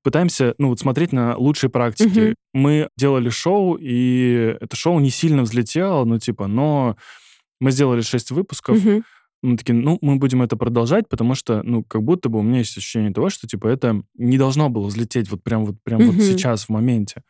пытаемся, 0.03 0.55
ну, 0.57 0.69
вот 0.69 0.79
смотреть 0.79 1.13
на 1.13 1.37
лучшие 1.37 1.69
практики. 1.69 2.19
Мгм. 2.19 2.35
Мы 2.53 2.89
делали 2.97 3.29
шоу, 3.29 3.77
и 3.79 4.57
это 4.59 4.75
шоу 4.75 4.99
не 4.99 5.09
сильно 5.09 5.43
взлетело, 5.43 6.03
ну, 6.05 6.19
типа, 6.19 6.47
но 6.47 6.97
мы 7.61 7.71
сделали 7.71 8.01
шесть 8.01 8.31
выпусков, 8.31 8.83
Мгм. 8.83 9.03
мы 9.41 9.57
такие, 9.57 9.73
ну, 9.73 9.97
мы 10.01 10.17
будем 10.17 10.41
это 10.41 10.57
продолжать, 10.57 11.07
потому 11.07 11.35
что, 11.35 11.61
ну, 11.63 11.83
как 11.83 12.03
будто 12.03 12.29
бы 12.29 12.39
у 12.39 12.41
меня 12.41 12.59
есть 12.59 12.77
ощущение 12.77 13.11
того, 13.13 13.29
что, 13.29 13.47
типа, 13.47 13.67
это 13.67 14.01
не 14.17 14.37
должно 14.37 14.69
было 14.69 14.87
взлететь 14.87 15.29
вот 15.29 15.43
прям 15.43 15.65
вот, 15.65 15.75
прям 15.83 15.99
вот 16.01 16.15
Мгм. 16.15 16.21
сейчас, 16.21 16.65
в 16.65 16.69
моменте. 16.69 17.21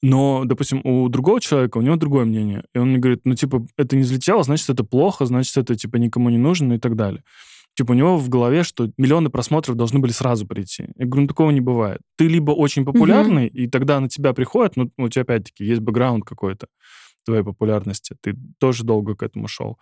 Но, 0.00 0.44
допустим, 0.44 0.80
у 0.84 1.08
другого 1.08 1.40
человека, 1.40 1.78
у 1.78 1.82
него 1.82 1.96
другое 1.96 2.24
мнение. 2.24 2.64
И 2.74 2.78
он 2.78 2.90
мне 2.90 2.98
говорит, 2.98 3.22
ну, 3.24 3.34
типа, 3.34 3.66
это 3.76 3.96
не 3.96 4.02
взлетело, 4.02 4.42
значит, 4.44 4.70
это 4.70 4.84
плохо, 4.84 5.26
значит, 5.26 5.56
это, 5.56 5.74
типа, 5.74 5.96
никому 5.96 6.30
не 6.30 6.38
нужно 6.38 6.74
и 6.74 6.78
так 6.78 6.94
далее. 6.94 7.24
Типа, 7.74 7.92
у 7.92 7.94
него 7.94 8.16
в 8.16 8.28
голове, 8.28 8.64
что 8.64 8.90
миллионы 8.96 9.30
просмотров 9.30 9.76
должны 9.76 9.98
были 10.00 10.12
сразу 10.12 10.46
прийти. 10.46 10.88
Я 10.96 11.06
говорю, 11.06 11.22
ну, 11.22 11.28
такого 11.28 11.50
не 11.50 11.60
бывает. 11.60 12.00
Ты 12.16 12.28
либо 12.28 12.52
очень 12.52 12.84
популярный, 12.84 13.46
и 13.46 13.68
тогда 13.68 14.00
на 14.00 14.08
тебя 14.08 14.32
приходят, 14.32 14.76
ну, 14.76 14.90
у 14.98 15.08
тебя, 15.08 15.22
опять-таки, 15.22 15.64
есть 15.64 15.80
бэкграунд 15.80 16.24
какой-то 16.24 16.66
твоей 17.24 17.44
популярности, 17.44 18.16
ты 18.20 18.34
тоже 18.58 18.84
долго 18.84 19.14
к 19.14 19.22
этому 19.22 19.48
шел. 19.48 19.78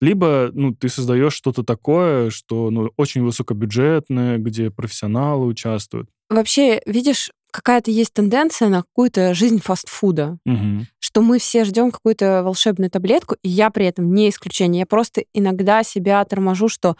Либо, 0.00 0.50
ну, 0.52 0.74
ты 0.74 0.88
создаешь 0.88 1.34
что-то 1.34 1.62
такое, 1.64 2.30
что, 2.30 2.70
ну, 2.70 2.90
очень 2.96 3.22
высокобюджетное, 3.22 4.38
где 4.38 4.70
профессионалы 4.70 5.46
участвуют. 5.46 6.08
Вообще, 6.30 6.80
видишь, 6.86 7.30
какая-то 7.54 7.92
есть 7.92 8.12
тенденция 8.12 8.68
на 8.68 8.82
какую-то 8.82 9.32
жизнь 9.32 9.60
фастфуда. 9.60 10.38
Мгм. 10.44 10.86
что 10.98 11.22
мы 11.22 11.38
все 11.38 11.62
ждем 11.62 11.92
какую-то 11.92 12.42
волшебную 12.42 12.90
таблетку, 12.90 13.36
и 13.42 13.48
я 13.48 13.70
при 13.70 13.86
этом 13.86 14.12
не 14.12 14.28
исключение. 14.30 14.80
Я 14.80 14.86
просто 14.86 15.22
иногда 15.32 15.84
себя 15.84 16.24
торможу, 16.24 16.68
что 16.68 16.96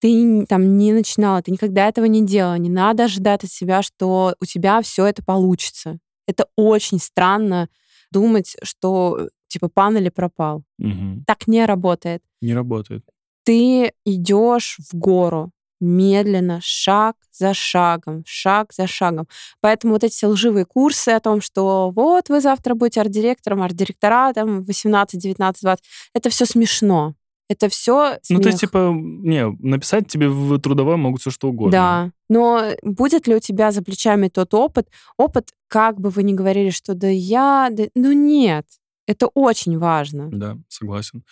ты 0.00 0.46
там 0.46 0.78
не 0.78 0.94
начинала, 0.94 1.42
ты 1.42 1.50
никогда 1.50 1.88
этого 1.88 2.06
не 2.06 2.24
делала, 2.24 2.56
не 2.56 2.70
надо 2.70 3.04
ожидать 3.04 3.44
от 3.44 3.50
себя, 3.50 3.82
что 3.82 4.34
у 4.40 4.46
тебя 4.46 4.80
все 4.80 5.04
это 5.04 5.22
получится. 5.22 5.98
Это 6.26 6.46
очень 6.56 6.98
странно 6.98 7.68
думать, 8.10 8.56
что 8.62 9.28
типа 9.48 9.68
пан 9.68 9.98
или 9.98 10.08
пропал. 10.08 10.64
Мгм. 10.78 11.24
Так 11.26 11.46
не 11.46 11.66
работает. 11.66 12.22
Не 12.40 12.54
работает. 12.54 13.04
Ты 13.44 13.92
идешь 14.06 14.78
в 14.78 14.96
гору 14.96 15.52
медленно, 15.82 16.60
шаг 16.62 17.16
за 17.32 17.52
шагом, 17.54 18.22
шаг 18.26 18.72
за 18.72 18.86
шагом. 18.86 19.26
Поэтому 19.60 19.94
вот 19.94 20.04
эти 20.04 20.12
все 20.12 20.28
лживые 20.28 20.64
курсы 20.64 21.10
о 21.10 21.20
том, 21.20 21.40
что 21.40 21.90
вот 21.90 22.28
вы 22.28 22.40
завтра 22.40 22.74
будете 22.74 23.00
арт-директором, 23.00 23.62
арт-директора 23.62 24.32
там 24.32 24.62
18, 24.62 25.20
19, 25.20 25.62
20, 25.62 25.84
это 26.14 26.30
все 26.30 26.46
смешно. 26.46 27.14
Это 27.48 27.68
все 27.68 28.18
Ну, 28.30 28.40
то 28.40 28.48
есть, 28.48 28.60
типа, 28.60 28.94
не, 28.94 29.46
написать 29.60 30.08
тебе 30.08 30.28
в 30.28 30.58
трудовой 30.58 30.96
могут 30.96 31.20
все 31.20 31.30
что 31.30 31.48
угодно. 31.48 31.72
Да. 31.72 32.10
Но 32.30 32.72
будет 32.82 33.26
ли 33.26 33.34
у 33.34 33.40
тебя 33.40 33.72
за 33.72 33.82
плечами 33.82 34.28
тот 34.28 34.54
опыт? 34.54 34.88
Опыт, 35.18 35.50
как 35.68 36.00
бы 36.00 36.08
вы 36.08 36.22
ни 36.22 36.32
говорили, 36.32 36.70
что 36.70 36.94
да 36.94 37.08
я... 37.08 37.68
Да... 37.70 37.84
Ну 37.94 38.12
нет. 38.12 38.66
Это 39.06 39.26
очень 39.26 39.78
важно. 39.78 40.28
Да, 40.30 40.56
согласен. 40.68 41.24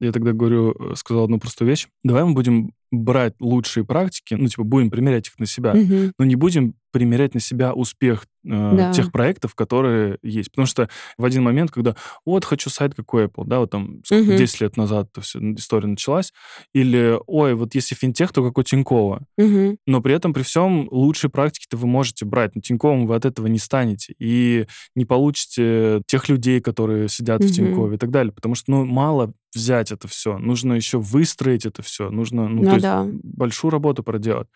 Я 0.00 0.12
тогда 0.12 0.32
говорю, 0.32 0.72
э, 0.72 0.94
сказал 0.94 1.24
одну 1.24 1.40
простую 1.40 1.68
вещь. 1.68 1.88
Давай 2.04 2.24
мы 2.24 2.32
будем 2.32 2.70
брать 2.96 3.34
лучшие 3.40 3.84
практики, 3.84 4.34
ну, 4.34 4.46
типа, 4.48 4.64
будем 4.64 4.90
примерять 4.90 5.28
их 5.28 5.38
на 5.38 5.46
себя, 5.46 5.74
Мгм. 5.74 6.12
но 6.18 6.24
не 6.24 6.36
будем 6.36 6.74
примерять 6.92 7.34
на 7.34 7.40
себя 7.40 7.74
успех 7.74 8.26
э, 8.48 8.48
Да. 8.76 8.92
тех 8.92 9.10
проектов, 9.12 9.54
которые 9.56 10.18
есть. 10.22 10.50
Потому 10.52 10.66
что 10.66 10.88
в 11.18 11.24
один 11.24 11.42
момент, 11.42 11.70
когда 11.72 11.96
вот 12.24 12.44
хочу 12.44 12.70
сайт, 12.70 12.94
как 12.94 13.12
у 13.12 13.18
Apple, 13.18 13.44
да, 13.44 13.58
вот 13.58 13.70
там 13.70 14.02
Мгм. 14.10 14.36
10 14.36 14.60
лет 14.60 14.76
назад 14.76 15.10
вся 15.20 15.40
история 15.56 15.88
началась, 15.88 16.32
или 16.72 17.18
ой, 17.26 17.54
вот 17.54 17.74
если 17.74 17.94
финтех, 17.96 18.32
то 18.32 18.44
как 18.44 18.56
у 18.56 18.62
Тинькова. 18.62 19.26
Мгм. 19.36 19.78
Но 19.86 20.00
при 20.00 20.14
этом, 20.14 20.32
при 20.32 20.42
всем, 20.44 20.86
лучшие 20.90 21.28
практики-то 21.30 21.76
вы 21.76 21.86
можете 21.88 22.24
брать. 22.24 22.54
Но 22.54 22.60
Тиньковым 22.62 23.06
вы 23.06 23.16
от 23.16 23.24
этого 23.24 23.48
не 23.48 23.58
станете. 23.58 24.14
И 24.20 24.66
не 24.94 25.04
получите 25.04 26.02
тех 26.06 26.28
людей, 26.28 26.60
которые 26.60 27.08
сидят 27.08 27.40
Мгм. 27.40 27.48
в 27.48 27.52
Тинькове 27.52 27.96
и 27.96 27.98
так 27.98 28.10
далее. 28.10 28.32
Потому 28.32 28.54
что, 28.54 28.70
ну, 28.70 28.84
мало 28.86 29.34
взять 29.54 29.90
это 29.92 30.06
все. 30.08 30.38
Нужно 30.38 30.74
еще 30.74 30.98
выстроить 30.98 31.64
это 31.66 31.82
все. 31.82 32.10
Нужно, 32.10 32.48
ну, 32.48 32.62
Ну 32.62 32.64
то 32.64 32.70
есть 32.72 32.82
да. 32.82 33.06
большую 33.22 33.70
работу 33.70 34.02
проделать. 34.02 34.48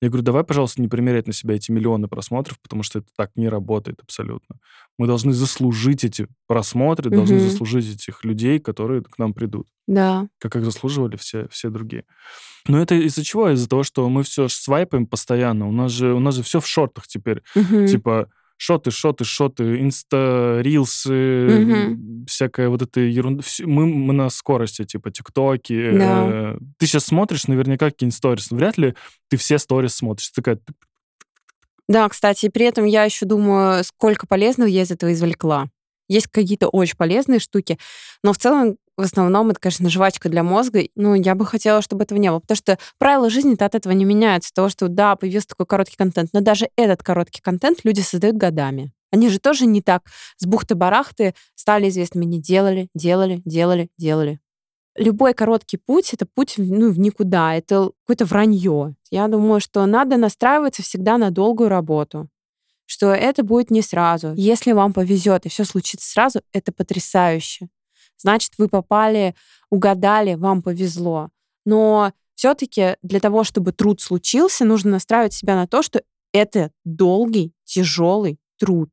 Я 0.00 0.08
говорю, 0.08 0.22
давай, 0.24 0.44
пожалуйста, 0.44 0.80
не 0.82 0.88
примерять 0.88 1.26
на 1.26 1.32
себя 1.32 1.54
эти 1.54 1.70
миллионы 1.72 2.06
просмотров, 2.08 2.60
потому 2.60 2.82
что 2.82 3.00
это 3.00 3.08
так 3.16 3.30
не 3.36 3.48
работает 3.48 4.00
абсолютно. 4.02 4.56
Мы 4.98 5.06
должны 5.06 5.32
заслужить 5.32 6.04
эти 6.04 6.28
просмотры, 6.46 7.10
должны 7.10 7.36
Мгм. 7.36 7.44
заслужить 7.48 7.94
этих 7.94 8.24
людей, 8.24 8.58
которые 8.60 9.02
к 9.02 9.18
нам 9.18 9.34
придут 9.34 9.66
Да. 9.88 10.28
как 10.38 10.54
их 10.56 10.64
заслуживали 10.64 11.16
все, 11.16 11.48
все 11.48 11.70
другие. 11.70 12.04
Но 12.68 12.80
это 12.80 12.94
из-за 12.94 13.24
чего? 13.24 13.50
Из-за 13.50 13.68
того, 13.68 13.82
что 13.82 14.08
мы 14.08 14.22
все 14.22 14.48
свайпаем 14.48 15.06
постоянно. 15.06 15.68
У 15.68 15.72
нас 15.72 15.90
же, 15.92 16.14
у 16.14 16.20
нас 16.20 16.36
же 16.36 16.42
все 16.42 16.60
в 16.60 16.66
шортах 16.66 17.06
теперь. 17.06 17.42
Мгм. 17.54 17.86
Типа 17.86 18.28
шоты, 18.56 18.90
шоты, 18.90 19.24
шоты, 19.24 19.80
инста, 19.80 20.58
рилсы, 20.62 21.10
Мгм. 21.60 22.26
всякая 22.26 22.68
вот 22.68 22.82
эта 22.82 23.00
ерунда. 23.00 23.42
Мы, 23.60 23.86
мы 23.86 24.12
на 24.12 24.30
скорости, 24.30 24.84
типа 24.84 25.10
тиктоки. 25.10 25.90
Да. 25.98 26.54
э, 26.54 26.58
Ты 26.78 26.86
сейчас 26.86 27.04
смотришь 27.06 27.46
наверняка 27.46 27.90
какие-нибудь 27.90 28.16
сторис. 28.16 28.50
Вряд 28.50 28.78
ли 28.78 28.94
ты 29.28 29.36
все 29.36 29.58
сторис 29.58 29.94
смотришь. 29.96 30.28
Ты 30.30 30.42
такая, 30.42 30.58
Да, 31.88 32.08
кстати, 32.08 32.48
при 32.48 32.66
этом 32.66 32.84
я 32.86 33.04
еще 33.04 33.26
думаю, 33.26 33.84
сколько 33.84 34.26
полезного 34.26 34.68
я 34.68 34.82
из 34.82 34.90
этого 34.90 35.12
извлекла. 35.12 35.68
Есть 36.08 36.28
какие-то 36.28 36.68
очень 36.68 36.96
полезные 36.96 37.40
штуки, 37.40 37.78
но 38.22 38.32
в 38.32 38.38
целом, 38.38 38.76
в 38.96 39.02
основном, 39.02 39.50
это, 39.50 39.60
конечно, 39.60 39.88
жвачка 39.88 40.28
для 40.28 40.42
мозга. 40.42 40.82
Ну, 40.94 41.14
я 41.14 41.34
бы 41.34 41.44
хотела, 41.46 41.82
чтобы 41.82 42.04
этого 42.04 42.18
не 42.18 42.30
было, 42.30 42.38
потому 42.38 42.56
что 42.56 42.78
правила 42.98 43.28
жизни-то 43.30 43.64
от 43.64 43.74
этого 43.74 43.92
не 43.92 44.04
меняются. 44.04 44.52
Того, 44.54 44.68
что, 44.68 44.88
да, 44.88 45.16
появился 45.16 45.48
такой 45.48 45.66
короткий 45.66 45.96
контент, 45.96 46.30
но 46.32 46.40
даже 46.40 46.68
этот 46.76 47.02
короткий 47.02 47.40
контент 47.40 47.80
люди 47.84 48.00
создают 48.00 48.36
годами. 48.36 48.92
Они 49.10 49.28
же 49.28 49.38
тоже 49.38 49.66
не 49.66 49.80
так 49.80 50.02
с 50.36 50.46
бухты-барахты 50.46 51.34
стали 51.54 51.88
известными. 51.88 52.24
Не 52.24 52.40
делали, 52.40 52.88
делали, 52.94 53.42
делали, 53.44 53.88
делали. 53.96 54.40
Любой 54.96 55.34
короткий 55.34 55.76
путь— 55.76 56.12
это 56.12 56.24
путь 56.24 56.54
ну, 56.56 56.90
в 56.90 56.98
никуда, 56.98 57.54
это 57.54 57.90
какое-то 58.04 58.26
вранье. 58.26 58.94
Я 59.10 59.26
думаю, 59.26 59.60
что 59.60 59.84
надо 59.86 60.16
настраиваться 60.16 60.82
всегда 60.82 61.18
на 61.18 61.30
долгую 61.30 61.68
работу 61.68 62.28
что 62.86 63.12
это 63.12 63.42
будет 63.42 63.70
не 63.70 63.82
сразу. 63.82 64.34
Если 64.36 64.72
вам 64.72 64.92
повезет 64.92 65.46
и 65.46 65.48
все 65.48 65.64
случится 65.64 66.08
сразу, 66.08 66.42
это 66.52 66.72
потрясающе. 66.72 67.68
Значит, 68.18 68.52
вы 68.58 68.68
попали, 68.68 69.34
угадали, 69.70 70.34
вам 70.34 70.62
повезло. 70.62 71.30
Но 71.64 72.12
все-таки 72.34 72.96
для 73.02 73.20
того, 73.20 73.44
чтобы 73.44 73.72
труд 73.72 74.00
случился, 74.00 74.64
нужно 74.64 74.92
настраивать 74.92 75.32
себя 75.32 75.56
на 75.56 75.66
то, 75.66 75.82
что 75.82 76.02
это 76.32 76.70
долгий, 76.84 77.52
тяжелый 77.64 78.38
труд. 78.58 78.90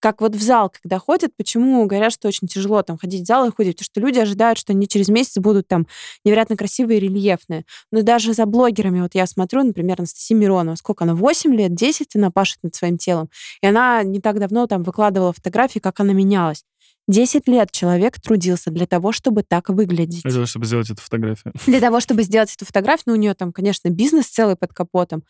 Как 0.00 0.20
вот 0.20 0.34
в 0.34 0.42
зал, 0.42 0.68
когда 0.68 0.98
ходят, 0.98 1.30
почему 1.36 1.86
говорят, 1.86 2.12
что 2.12 2.26
очень 2.26 2.48
тяжело 2.48 2.82
там 2.82 2.98
ходить 2.98 3.22
в 3.22 3.26
зал 3.26 3.46
и 3.46 3.52
ходить, 3.56 3.76
потому 3.76 3.84
что 3.84 4.00
люди 4.00 4.18
ожидают, 4.18 4.58
что 4.58 4.72
они 4.72 4.88
через 4.88 5.08
месяц 5.08 5.38
будут 5.38 5.68
там 5.68 5.86
невероятно 6.24 6.56
красивые 6.56 6.98
и 6.98 7.02
рельефные. 7.02 7.64
Но 7.92 8.02
даже 8.02 8.34
за 8.34 8.44
блогерами, 8.44 9.00
вот 9.00 9.14
я 9.14 9.28
смотрю, 9.28 9.62
например, 9.62 10.00
Анастасия 10.00 10.36
Миронова, 10.36 10.74
сколько 10.74 11.04
она, 11.04 11.14
8 11.14 11.54
лет, 11.54 11.72
10 11.76 12.16
она 12.16 12.32
пашет 12.32 12.58
над 12.64 12.74
своим 12.74 12.98
телом. 12.98 13.30
И 13.60 13.66
она 13.68 14.02
не 14.02 14.18
так 14.20 14.40
давно 14.40 14.66
там 14.66 14.82
выкладывала 14.82 15.32
фотографии, 15.32 15.78
как 15.78 16.00
она 16.00 16.12
менялась. 16.12 16.64
10 17.08 17.48
лет 17.48 17.70
человек 17.72 18.20
трудился 18.20 18.70
для 18.70 18.86
того, 18.86 19.12
чтобы 19.12 19.42
так 19.42 19.68
выглядеть. 19.68 20.22
для 20.22 20.32
того, 20.32 20.46
чтобы 20.46 20.66
сделать 20.66 20.90
эту 20.90 21.00
фотографию. 21.02 21.52
Для 21.66 21.80
того, 21.80 22.00
чтобы 22.00 22.22
сделать 22.22 22.54
эту 22.54 22.64
фотографию, 22.64 23.04
ну, 23.06 23.12
у 23.14 23.16
нее 23.16 23.34
там, 23.34 23.52
конечно, 23.52 23.88
бизнес 23.90 24.26
целый 24.26 24.56
под 24.56 24.72
капотом, 24.72 25.24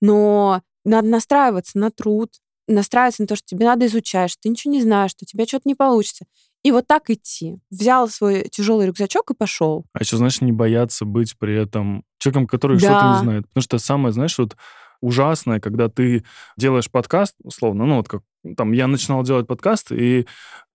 но 0.00 0.62
надо 0.84 1.08
настраиваться 1.08 1.78
на 1.78 1.90
труд, 1.90 2.30
настраиваться 2.66 3.22
на 3.22 3.28
то, 3.28 3.36
что 3.36 3.44
тебе 3.46 3.66
надо 3.66 3.86
изучать, 3.86 4.30
что 4.30 4.40
ты 4.42 4.48
ничего 4.48 4.72
не 4.72 4.80
знаешь, 4.82 5.10
что 5.12 5.24
у 5.24 5.26
тебя 5.26 5.46
что-то 5.46 5.68
не 5.68 5.74
получится. 5.74 6.24
И 6.64 6.70
вот 6.70 6.86
так 6.86 7.10
идти. 7.10 7.58
Взял 7.70 8.08
свой 8.08 8.48
тяжелый 8.48 8.86
рюкзачок 8.86 9.30
и 9.32 9.34
пошел. 9.34 9.84
А 9.92 10.00
еще, 10.00 10.16
знаешь, 10.16 10.40
не 10.40 10.52
бояться 10.52 11.04
быть 11.04 11.36
при 11.38 11.56
этом 11.60 12.04
человеком, 12.18 12.46
который 12.46 12.78
что-то 12.78 13.00
Да. 13.00 13.12
не 13.12 13.18
знает. 13.18 13.48
Потому 13.48 13.62
что 13.62 13.78
самое, 13.78 14.12
знаешь, 14.12 14.38
вот 14.38 14.56
ужасное, 15.00 15.58
когда 15.58 15.88
ты 15.88 16.24
делаешь 16.56 16.88
подкаст, 16.88 17.34
условно, 17.42 17.84
ну 17.84 17.96
вот 17.96 18.08
как 18.08 18.22
там 18.56 18.72
я 18.72 18.86
начинал 18.86 19.24
делать 19.24 19.48
подкаст, 19.48 19.90
и 19.90 20.26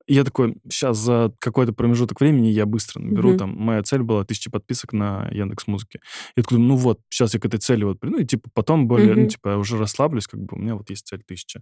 Я 0.07 0.23
такой, 0.23 0.55
сейчас 0.69 0.97
за 0.97 1.33
какой-то 1.39 1.73
промежуток 1.73 2.21
времени 2.21 2.47
я 2.47 2.65
быстро 2.65 3.01
наберу, 3.01 3.29
Мгм. 3.29 3.37
там, 3.37 3.55
моя 3.57 3.83
цель 3.83 4.03
была 4.03 4.23
тысяча 4.23 4.49
подписок 4.49 4.93
на 4.93 5.27
Яндекс 5.31 5.67
Музыке. 5.67 5.99
Я 6.37 6.43
такой, 6.43 6.59
ну 6.59 6.75
вот, 6.77 6.99
сейчас 7.09 7.33
я 7.33 7.39
к 7.41 7.45
этой 7.45 7.59
цели 7.59 7.83
вот, 7.83 7.99
приду, 7.99 8.15
ну, 8.15 8.21
и, 8.21 8.25
типа, 8.25 8.49
потом 8.53 8.87
более, 8.87 9.13
ну, 9.15 9.21
Мгм. 9.21 9.29
типа, 9.29 9.49
я 9.49 9.57
уже 9.57 9.77
расслаблюсь, 9.77 10.27
как 10.27 10.39
бы, 10.39 10.55
у 10.55 10.59
меня 10.59 10.75
вот 10.75 10.89
есть 10.89 11.05
цель 11.07 11.21
тысяча. 11.27 11.61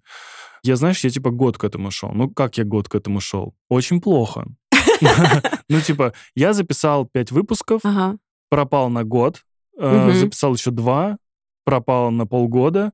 Я, 0.63 0.75
знаешь, 0.75 1.03
я, 1.03 1.09
типа, 1.09 1.31
год 1.31 1.57
к 1.57 1.63
этому 1.63 1.89
шел. 1.91 2.11
Ну, 2.13 2.29
как 2.29 2.57
я 2.57 2.63
год 2.65 2.87
к 2.87 2.93
этому 2.95 3.19
шел? 3.19 3.55
Очень 3.69 3.99
плохо. 3.99 4.45
Ну, 5.69 5.81
типа, 5.81 6.13
я 6.35 6.53
записал 6.53 7.05
пять 7.05 7.31
выпусков, 7.31 7.81
пропал 8.49 8.89
на 8.89 9.03
год, 9.03 9.41
э, 9.77 10.13
записал 10.13 10.53
еще 10.53 10.71
два, 10.71 11.17
пропал 11.63 12.11
на 12.11 12.27
полгода, 12.27 12.91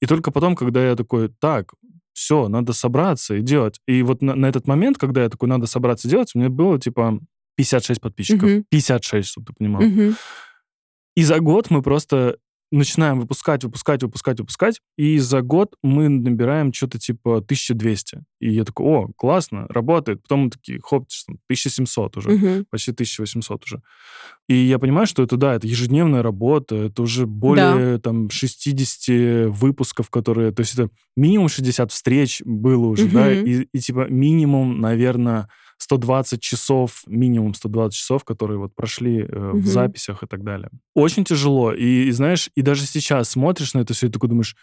и 0.00 0.06
только 0.06 0.30
потом, 0.30 0.54
когда 0.54 0.86
я 0.86 0.94
такой, 0.96 1.28
так, 1.28 1.72
все, 2.14 2.48
надо 2.48 2.72
собраться 2.72 3.34
и 3.34 3.42
делать. 3.42 3.80
И 3.86 4.02
вот 4.02 4.22
на, 4.22 4.34
на 4.34 4.46
этот 4.46 4.66
момент, 4.66 4.96
когда 4.96 5.24
я 5.24 5.28
такой, 5.28 5.48
надо 5.48 5.66
собраться 5.66 6.08
и 6.08 6.10
делать, 6.10 6.30
у 6.34 6.38
меня 6.38 6.48
было, 6.48 6.80
типа, 6.80 7.20
56 7.56 8.00
подписчиков. 8.00 8.48
Мгм. 8.48 8.64
56, 8.70 9.28
чтобы 9.28 9.46
ты 9.48 9.52
понимал. 9.52 9.82
Мгм. 9.82 10.16
И 11.16 11.22
за 11.22 11.40
год 11.40 11.70
мы 11.70 11.82
просто 11.82 12.38
начинаем 12.78 13.20
выпускать, 13.20 13.64
выпускать, 13.64 14.02
выпускать, 14.02 14.40
выпускать, 14.40 14.80
и 14.96 15.18
за 15.18 15.42
год 15.42 15.74
мы 15.82 16.08
набираем 16.08 16.72
что-то 16.72 16.98
типа 16.98 17.38
1200. 17.38 18.22
И 18.40 18.50
я 18.52 18.64
такой, 18.64 18.86
о, 18.86 19.08
классно, 19.16 19.66
работает. 19.68 20.22
Потом 20.22 20.40
мы 20.40 20.50
такие, 20.50 20.80
хоп, 20.82 21.06
что 21.10 21.26
там, 21.32 21.38
1700 21.46 22.16
уже 22.16 22.30
Мгм. 22.30 22.66
почти 22.70 22.92
1800 22.92 23.64
уже. 23.64 23.82
И 24.48 24.54
я 24.54 24.78
понимаю, 24.78 25.06
что 25.06 25.22
это, 25.22 25.36
да, 25.36 25.54
это 25.54 25.66
ежедневная 25.66 26.22
работа, 26.22 26.76
это 26.76 27.02
уже 27.02 27.26
более 27.26 27.98
там 28.00 28.28
60 28.30 29.48
выпусков, 29.50 30.10
которые... 30.10 30.52
То 30.52 30.60
есть 30.60 30.74
это 30.74 30.90
минимум 31.16 31.48
60 31.48 31.90
встреч 31.92 32.42
было 32.44 32.86
уже, 32.86 33.08
да, 33.08 33.30
Мгм. 33.30 33.44
и, 33.46 33.68
и 33.72 33.78
типа 33.78 34.06
минимум, 34.10 34.80
наверное, 34.80 35.48
120 35.84 36.40
часов, 36.40 37.02
минимум 37.06 37.52
120 37.52 37.94
часов, 37.94 38.24
которые 38.24 38.58
вот 38.58 38.74
прошли 38.74 39.20
э, 39.20 39.26
в 39.26 39.56
Мгм. 39.56 39.66
записях 39.66 40.22
и 40.22 40.26
так 40.26 40.42
далее. 40.42 40.70
Очень 40.94 41.24
тяжело. 41.24 41.74
И, 41.74 42.04
и 42.08 42.10
знаешь, 42.10 42.48
и 42.54 42.62
даже 42.62 42.86
сейчас 42.86 43.28
смотришь 43.30 43.74
на 43.74 43.80
это 43.80 43.92
все 43.92 44.06
и 44.06 44.10
такой 44.10 44.30
думаешь, 44.30 44.56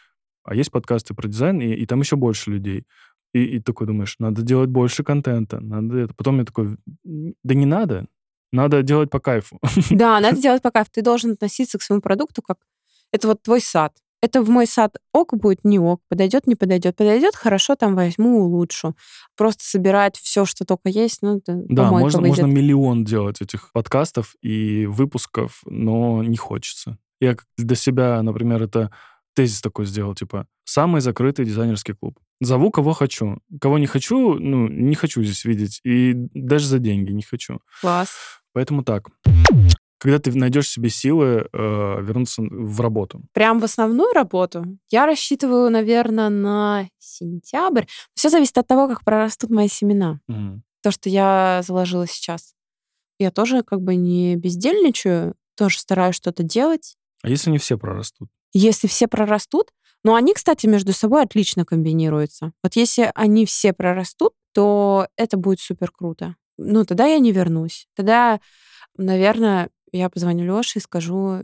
а 0.44 0.56
есть 0.56 0.72
подкасты 0.72 1.14
про 1.14 1.28
дизайн, 1.28 1.62
и, 1.62 1.68
и 1.76 1.86
там 1.86 2.00
еще 2.00 2.16
больше 2.16 2.50
людей. 2.50 2.86
И, 3.34 3.44
и 3.44 3.60
такой 3.60 3.86
думаешь, 3.86 4.16
надо 4.18 4.42
делать 4.42 4.70
больше 4.72 5.04
контента, 5.04 5.60
надо 5.60 5.98
это. 6.00 6.14
Потом 6.16 6.40
я 6.40 6.44
такой, 6.46 6.76
«М, 7.06 7.36
да 7.44 7.54
не 7.54 7.68
надо, 7.68 8.08
надо 8.52 8.82
делать 8.82 9.12
по 9.12 9.20
кайфу. 9.20 9.60
Да, 9.92 10.20
надо 10.22 10.42
делать 10.42 10.64
пока. 10.64 10.84
Ты 10.86 11.04
должен 11.04 11.34
относиться 11.34 11.78
к 11.78 11.84
своему 11.84 12.02
продукту 12.02 12.42
как... 12.42 12.58
Это 13.12 13.28
вот 13.28 13.44
твой 13.44 13.62
сад. 13.62 13.94
Это 14.22 14.44
в 14.44 14.50
мой 14.50 14.68
сад 14.68 14.98
ок 15.14 15.36
будет, 15.36 15.64
не 15.64 15.80
ок, 15.80 16.02
подойдет, 16.08 16.46
не 16.46 16.56
подойдет. 16.56 16.96
Подойдет, 16.96 17.36
хорошо, 17.36 17.76
там 17.76 17.96
возьму, 17.96 18.44
улучшу. 18.44 18.96
Просто 19.36 19.64
собирать 19.64 20.18
все, 20.18 20.46
что 20.46 20.64
только 20.64 20.90
есть, 20.90 21.20
ну, 21.22 21.38
это 21.38 21.60
Да, 21.68 21.90
можно, 21.90 22.22
выйдет. 22.22 22.38
можно 22.38 22.52
миллион 22.52 23.04
делать 23.04 23.42
этих 23.42 23.72
подкастов 23.72 24.36
и 24.42 24.86
выпусков, 24.86 25.62
но 25.66 26.24
не 26.24 26.38
хочется. 26.38 26.98
Я 27.20 27.36
для 27.58 27.76
себя, 27.76 28.22
например, 28.22 28.62
это 28.62 28.92
тезис 29.36 29.62
такой 29.62 29.86
сделал, 29.86 30.14
типа, 30.14 30.46
самый 30.66 31.02
закрытый 31.02 31.46
дизайнерский 31.46 31.96
клуб. 31.96 32.20
Зову, 32.40 32.72
кого 32.72 32.94
хочу. 32.94 33.40
Кого 33.60 33.78
не 33.78 33.88
хочу, 33.88 34.36
ну, 34.36 34.68
не 34.68 34.96
хочу 34.96 35.24
здесь 35.24 35.46
видеть. 35.46 35.80
И 35.84 36.14
даже 36.16 36.68
за 36.68 36.80
деньги 36.80 37.12
не 37.12 37.24
хочу. 37.24 37.60
Класс. 37.82 38.10
Поэтому 38.54 38.84
так. 38.84 39.10
Когда 40.02 40.18
ты 40.18 40.36
найдешь 40.36 40.68
себе 40.68 40.90
силы 40.90 41.48
э, 41.54 41.58
вернуться 42.02 42.42
в 42.42 42.82
работу. 42.82 43.22
Прям 43.34 43.60
в 43.60 43.64
основную 43.64 44.12
работу 44.14 44.66
я 44.90 45.06
рассчитываю, 45.06 45.70
наверное, 45.70 46.30
на 46.30 46.90
сентябрь. 46.98 47.86
Все 48.16 48.30
зависит 48.30 48.58
от 48.58 48.66
того, 48.66 48.88
как 48.88 49.04
прорастут 49.04 49.52
мои 49.52 49.68
семена. 49.68 50.20
Мгм. 50.28 50.64
То, 50.82 50.90
что 50.90 51.08
я 51.08 51.62
заложила 51.64 52.08
сейчас. 52.08 52.56
Я 53.20 53.30
тоже 53.30 53.62
как 53.62 53.82
бы 53.82 53.94
не 53.94 54.36
бездельничаю, 54.36 55.36
тоже 55.56 55.78
стараюсь 55.78 56.16
что-то 56.16 56.42
делать. 56.42 56.96
А 57.22 57.30
если 57.30 57.52
не 57.52 57.60
все 57.60 57.78
прорастут? 57.78 58.28
Если 58.54 58.88
все 58.88 59.08
прорастут, 59.08 59.68
но 60.04 60.16
они, 60.16 60.34
кстати, 60.34 60.66
между 60.66 60.94
собой 60.94 61.22
отлично 61.22 61.64
комбинируются. 61.64 62.54
Вот 62.64 62.76
если 62.76 63.12
они 63.14 63.46
все 63.46 63.72
прорастут, 63.72 64.34
то 64.52 65.08
это 65.16 65.38
будет 65.38 65.60
супер 65.60 65.92
круто. 65.92 66.36
Ну, 66.58 66.86
тогда 66.86 67.06
я 67.06 67.20
не 67.20 67.32
вернусь. 67.32 67.88
Тогда, 67.96 68.40
наверное, 68.98 69.70
я 69.92 70.10
позвоню 70.10 70.46
Лёше 70.46 70.80
и 70.80 70.82
скажу, 70.82 71.44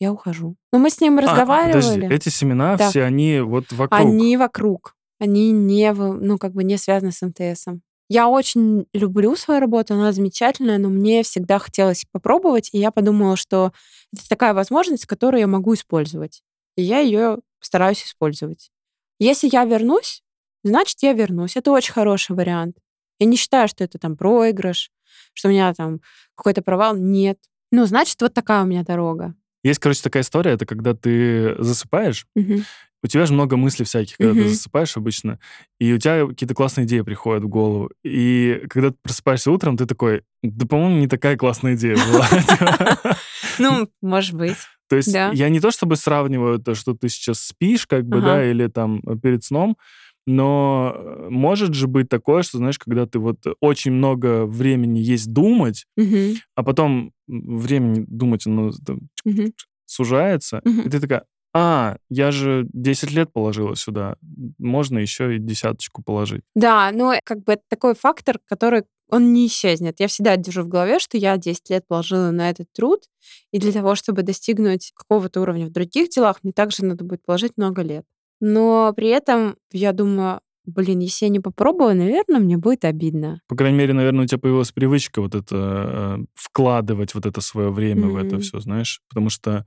я 0.00 0.12
ухожу. 0.12 0.56
Но 0.72 0.78
мы 0.78 0.90
с 0.90 1.00
ним 1.00 1.18
А, 1.18 1.22
разговаривали. 1.22 1.80
подожди, 2.00 2.14
эти 2.14 2.28
семена 2.28 2.76
Да. 2.76 2.90
все, 2.90 3.02
они 3.04 3.40
вот 3.40 3.70
вокруг. 3.72 4.00
Они 4.00 4.36
вокруг. 4.36 4.96
Они 5.20 5.52
не, 5.52 5.92
ну, 5.92 6.38
как 6.38 6.52
бы 6.52 6.64
не 6.64 6.76
связаны 6.76 7.12
с 7.12 7.22
МТСом. 7.22 7.82
Я 8.08 8.28
очень 8.28 8.86
люблю 8.92 9.36
свою 9.36 9.60
работу, 9.60 9.94
она 9.94 10.12
замечательная, 10.12 10.78
но 10.78 10.88
мне 10.88 11.22
всегда 11.22 11.58
хотелось 11.58 12.04
попробовать, 12.10 12.68
и 12.72 12.78
я 12.78 12.90
подумала, 12.90 13.36
что 13.36 13.72
это 14.12 14.28
такая 14.28 14.52
возможность, 14.52 15.06
которую 15.06 15.40
я 15.40 15.46
могу 15.46 15.72
использовать. 15.74 16.42
И 16.76 16.82
я 16.82 16.98
ее 16.98 17.38
стараюсь 17.60 18.02
использовать. 18.04 18.70
Если 19.18 19.48
я 19.50 19.64
вернусь, 19.64 20.22
значит, 20.64 20.98
я 21.02 21.12
вернусь. 21.12 21.56
Это 21.56 21.70
очень 21.70 21.92
хороший 21.92 22.34
вариант. 22.36 22.76
Я 23.20 23.26
не 23.26 23.36
считаю, 23.36 23.68
что 23.68 23.84
это 23.84 23.98
там 23.98 24.16
проигрыш, 24.16 24.90
что 25.32 25.48
у 25.48 25.52
меня 25.52 25.72
там 25.72 26.00
какой-то 26.34 26.60
провал. 26.62 26.96
Нет. 26.96 27.38
Ну, 27.72 27.86
значит, 27.86 28.20
вот 28.20 28.34
такая 28.34 28.62
у 28.62 28.66
меня 28.66 28.84
дорога. 28.84 29.34
Есть, 29.64 29.80
короче, 29.80 30.02
такая 30.02 30.22
история, 30.22 30.52
это 30.52 30.66
когда 30.66 30.92
ты 30.94 31.56
засыпаешь, 31.58 32.26
Мгм. 32.34 32.64
у 33.02 33.06
тебя 33.06 33.26
же 33.26 33.32
много 33.32 33.56
мыслей 33.56 33.84
всяких, 33.86 34.16
когда 34.18 34.34
ты 34.34 34.40
Мгм. 34.40 34.48
засыпаешь 34.48 34.96
обычно, 34.96 35.38
и 35.80 35.92
у 35.92 35.98
тебя 35.98 36.26
какие-то 36.26 36.54
классные 36.54 36.84
идеи 36.84 37.00
приходят 37.00 37.42
в 37.44 37.48
голову. 37.48 37.90
И 38.04 38.62
когда 38.68 38.90
ты 38.90 38.96
просыпаешься 39.02 39.50
утром, 39.50 39.76
ты 39.76 39.86
такой, 39.86 40.22
да, 40.42 40.66
по-моему, 40.66 40.98
не 40.98 41.08
такая 41.08 41.36
классная 41.36 41.74
идея 41.74 41.96
была. 41.96 42.28
Ну, 43.58 43.88
может 44.02 44.36
быть. 44.36 44.56
То 44.88 44.96
есть 44.96 45.08
я 45.14 45.48
не 45.48 45.58
то 45.60 45.70
чтобы 45.70 45.96
сравниваю 45.96 46.58
то, 46.58 46.74
что 46.74 46.92
ты 46.94 47.08
сейчас 47.08 47.40
спишь, 47.40 47.86
как 47.86 48.04
бы, 48.04 48.20
да, 48.20 48.44
или 48.44 48.66
там 48.66 49.00
э, 49.06 49.16
перед 49.16 49.42
сном, 49.44 49.78
но 50.26 50.92
э, 50.94 51.28
может 51.30 51.74
же 51.74 51.86
быть 51.88 52.08
такое, 52.08 52.42
что, 52.42 52.58
знаешь, 52.58 52.78
когда 52.78 53.06
ты 53.06 53.18
вот 53.18 53.38
очень 53.60 53.92
много 53.92 54.46
времени 54.46 54.98
есть 54.98 55.32
думать, 55.32 55.86
Мгм. 55.96 56.34
а 56.54 56.62
потом 56.62 57.12
времени 57.26 58.04
думать, 58.08 58.46
оно 58.46 58.70
там 58.84 59.00
Мгм. 59.24 59.52
сужается, 59.86 60.60
Мгм. 60.64 60.80
и 60.82 60.90
ты 60.90 61.00
такая, 61.00 61.24
а, 61.54 61.96
я 62.08 62.30
же 62.30 62.66
10 62.72 63.10
лет 63.12 63.32
положила 63.32 63.76
сюда, 63.76 64.16
можно 64.58 64.98
еще 64.98 65.36
и 65.36 65.38
десяточку 65.38 66.02
положить. 66.02 66.42
Да, 66.54 66.90
ну, 66.92 67.12
как 67.24 67.44
бы 67.44 67.52
это 67.54 67.62
такой 67.68 67.94
фактор, 67.94 68.38
который 68.46 68.84
он 69.10 69.34
не 69.34 69.46
исчезнет. 69.46 70.00
Я 70.00 70.06
всегда 70.08 70.36
держу 70.36 70.62
в 70.62 70.68
голове, 70.68 70.98
что 70.98 71.18
я 71.18 71.36
10 71.36 71.68
лет 71.68 71.86
положила 71.86 72.30
на 72.30 72.48
этот 72.48 72.72
труд, 72.72 73.02
и 73.50 73.58
для 73.58 73.70
того, 73.72 73.94
чтобы 73.94 74.22
достигнуть 74.22 74.92
какого-то 74.94 75.42
уровня 75.42 75.66
в 75.66 75.72
других 75.72 76.08
делах, 76.08 76.38
мне 76.42 76.52
также 76.54 76.84
надо 76.86 77.04
будет 77.04 77.22
положить 77.22 77.52
много 77.58 77.82
лет. 77.82 78.06
Но 78.42 78.92
при 78.96 79.08
этом 79.08 79.54
я 79.70 79.92
думаю, 79.92 80.40
блин, 80.66 80.98
если 80.98 81.26
я 81.26 81.30
не 81.30 81.38
попробую, 81.38 81.94
наверное, 81.94 82.40
мне 82.40 82.56
будет 82.58 82.84
обидно. 82.84 83.40
По 83.46 83.54
крайней 83.54 83.78
мере, 83.78 83.94
наверное, 83.94 84.24
у 84.24 84.26
тебя 84.26 84.38
появилась 84.38 84.72
привычка 84.72 85.22
вот 85.22 85.36
это 85.36 86.18
э, 86.18 86.24
вкладывать 86.34 87.14
вот 87.14 87.24
это 87.24 87.40
свое 87.40 87.70
время 87.70 88.08
в 88.08 88.16
это 88.16 88.40
все, 88.40 88.58
знаешь, 88.58 89.00
потому 89.08 89.28
что 89.28 89.64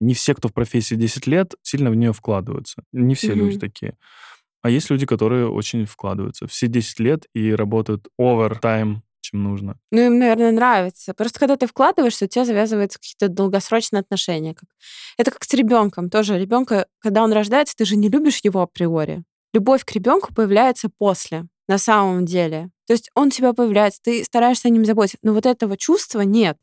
не 0.00 0.12
все, 0.12 0.34
кто 0.34 0.48
в 0.48 0.52
профессии 0.52 0.96
10 0.96 1.28
лет, 1.28 1.54
сильно 1.62 1.88
в 1.88 1.94
нее 1.94 2.12
вкладываются. 2.12 2.82
Не 2.92 3.14
все 3.14 3.32
люди 3.32 3.52
Мгм. 3.52 3.60
такие. 3.60 3.96
А 4.60 4.70
есть 4.70 4.90
люди, 4.90 5.06
которые 5.06 5.48
очень 5.48 5.84
вкладываются. 5.84 6.48
Все 6.48 6.66
10 6.66 6.98
лет 6.98 7.26
и 7.32 7.54
работают 7.54 8.08
овертайм, 8.18 9.04
чем 9.30 9.42
нужно. 9.42 9.78
Ну, 9.90 10.00
им, 10.00 10.18
наверное, 10.18 10.52
нравится. 10.52 11.14
Просто 11.14 11.38
когда 11.38 11.56
ты 11.56 11.66
вкладываешься, 11.66 12.24
у 12.24 12.28
тебя 12.28 12.44
завязываются 12.44 12.98
какие-то 12.98 13.28
долгосрочные 13.28 14.00
отношения. 14.00 14.54
Это 15.16 15.30
как 15.30 15.44
с 15.44 15.54
ребенком. 15.54 16.10
Тоже 16.10 16.38
ребенка, 16.38 16.86
когда 17.00 17.22
он 17.22 17.32
рождается, 17.32 17.74
ты 17.76 17.84
же 17.84 17.96
не 17.96 18.08
любишь 18.08 18.40
его 18.42 18.62
априори. 18.62 19.22
Любовь 19.52 19.84
к 19.84 19.92
ребенку 19.92 20.34
появляется 20.34 20.88
после, 20.96 21.46
на 21.68 21.78
самом 21.78 22.26
деле. 22.26 22.70
То 22.86 22.92
есть 22.92 23.10
он 23.14 23.28
у 23.28 23.30
тебя 23.30 23.52
появляется, 23.52 24.00
ты 24.02 24.22
стараешься 24.24 24.68
о 24.68 24.70
нем 24.70 24.84
заботиться. 24.84 25.18
Но 25.22 25.32
вот 25.32 25.46
этого 25.46 25.76
чувства 25.76 26.20
нет. 26.20 26.58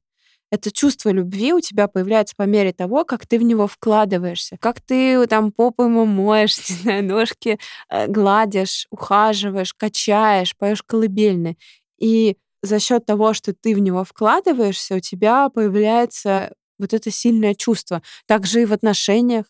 Это 0.53 0.71
чувство 0.71 1.09
любви 1.09 1.51
у 1.51 1.59
тебя 1.59 1.87
появляется 1.87 2.35
по 2.37 2.43
мере 2.43 2.73
того, 2.73 3.05
как 3.05 3.25
ты 3.25 3.39
в 3.39 3.41
него 3.41 3.65
вкладываешься. 3.65 4.57
Как 4.59 4.81
ты 4.81 5.25
там 5.25 5.51
попу 5.51 5.85
ему 5.85 6.05
моешь, 6.05 6.57
не 6.69 6.75
знаю, 6.75 7.03
ножки 7.03 7.57
э, 7.89 8.07
гладишь, 8.07 8.85
ухаживаешь, 8.91 9.73
качаешь, 9.73 10.55
поешь 10.55 10.83
колыбельные. 10.83 11.57
И 11.97 12.37
за 12.63 12.79
счет 12.79 13.05
того, 13.05 13.33
что 13.33 13.53
ты 13.53 13.75
в 13.75 13.79
него 13.79 14.03
вкладываешься, 14.03 14.95
у 14.95 14.99
тебя 14.99 15.49
появляется 15.49 16.53
вот 16.79 16.93
это 16.93 17.11
сильное 17.11 17.53
чувство. 17.53 18.01
Также 18.25 18.63
и 18.63 18.65
в 18.65 18.73
отношениях. 18.73 19.45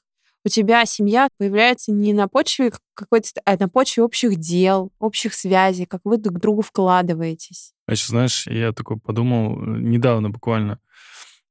У 0.45 0.49
тебя 0.49 0.85
семья 0.85 1.29
появляется 1.37 1.93
не 1.93 2.11
на 2.11 2.27
почве 2.27 2.73
какой-то, 2.95 3.29
а 3.45 3.55
на 3.57 3.69
почве 3.69 4.03
общих 4.03 4.35
дел, 4.35 4.91
общих 4.99 5.33
связей, 5.33 5.85
как 5.85 6.01
вы 6.03 6.17
друг 6.17 6.35
к 6.35 6.39
другу 6.41 6.61
вкладываетесь. 6.61 7.71
А 7.87 7.93
еще, 7.93 8.07
знаешь, 8.07 8.45
я 8.47 8.73
такой 8.73 8.99
подумал 8.99 9.53
э, 9.57 9.79
недавно 9.79 10.29
буквально. 10.29 10.79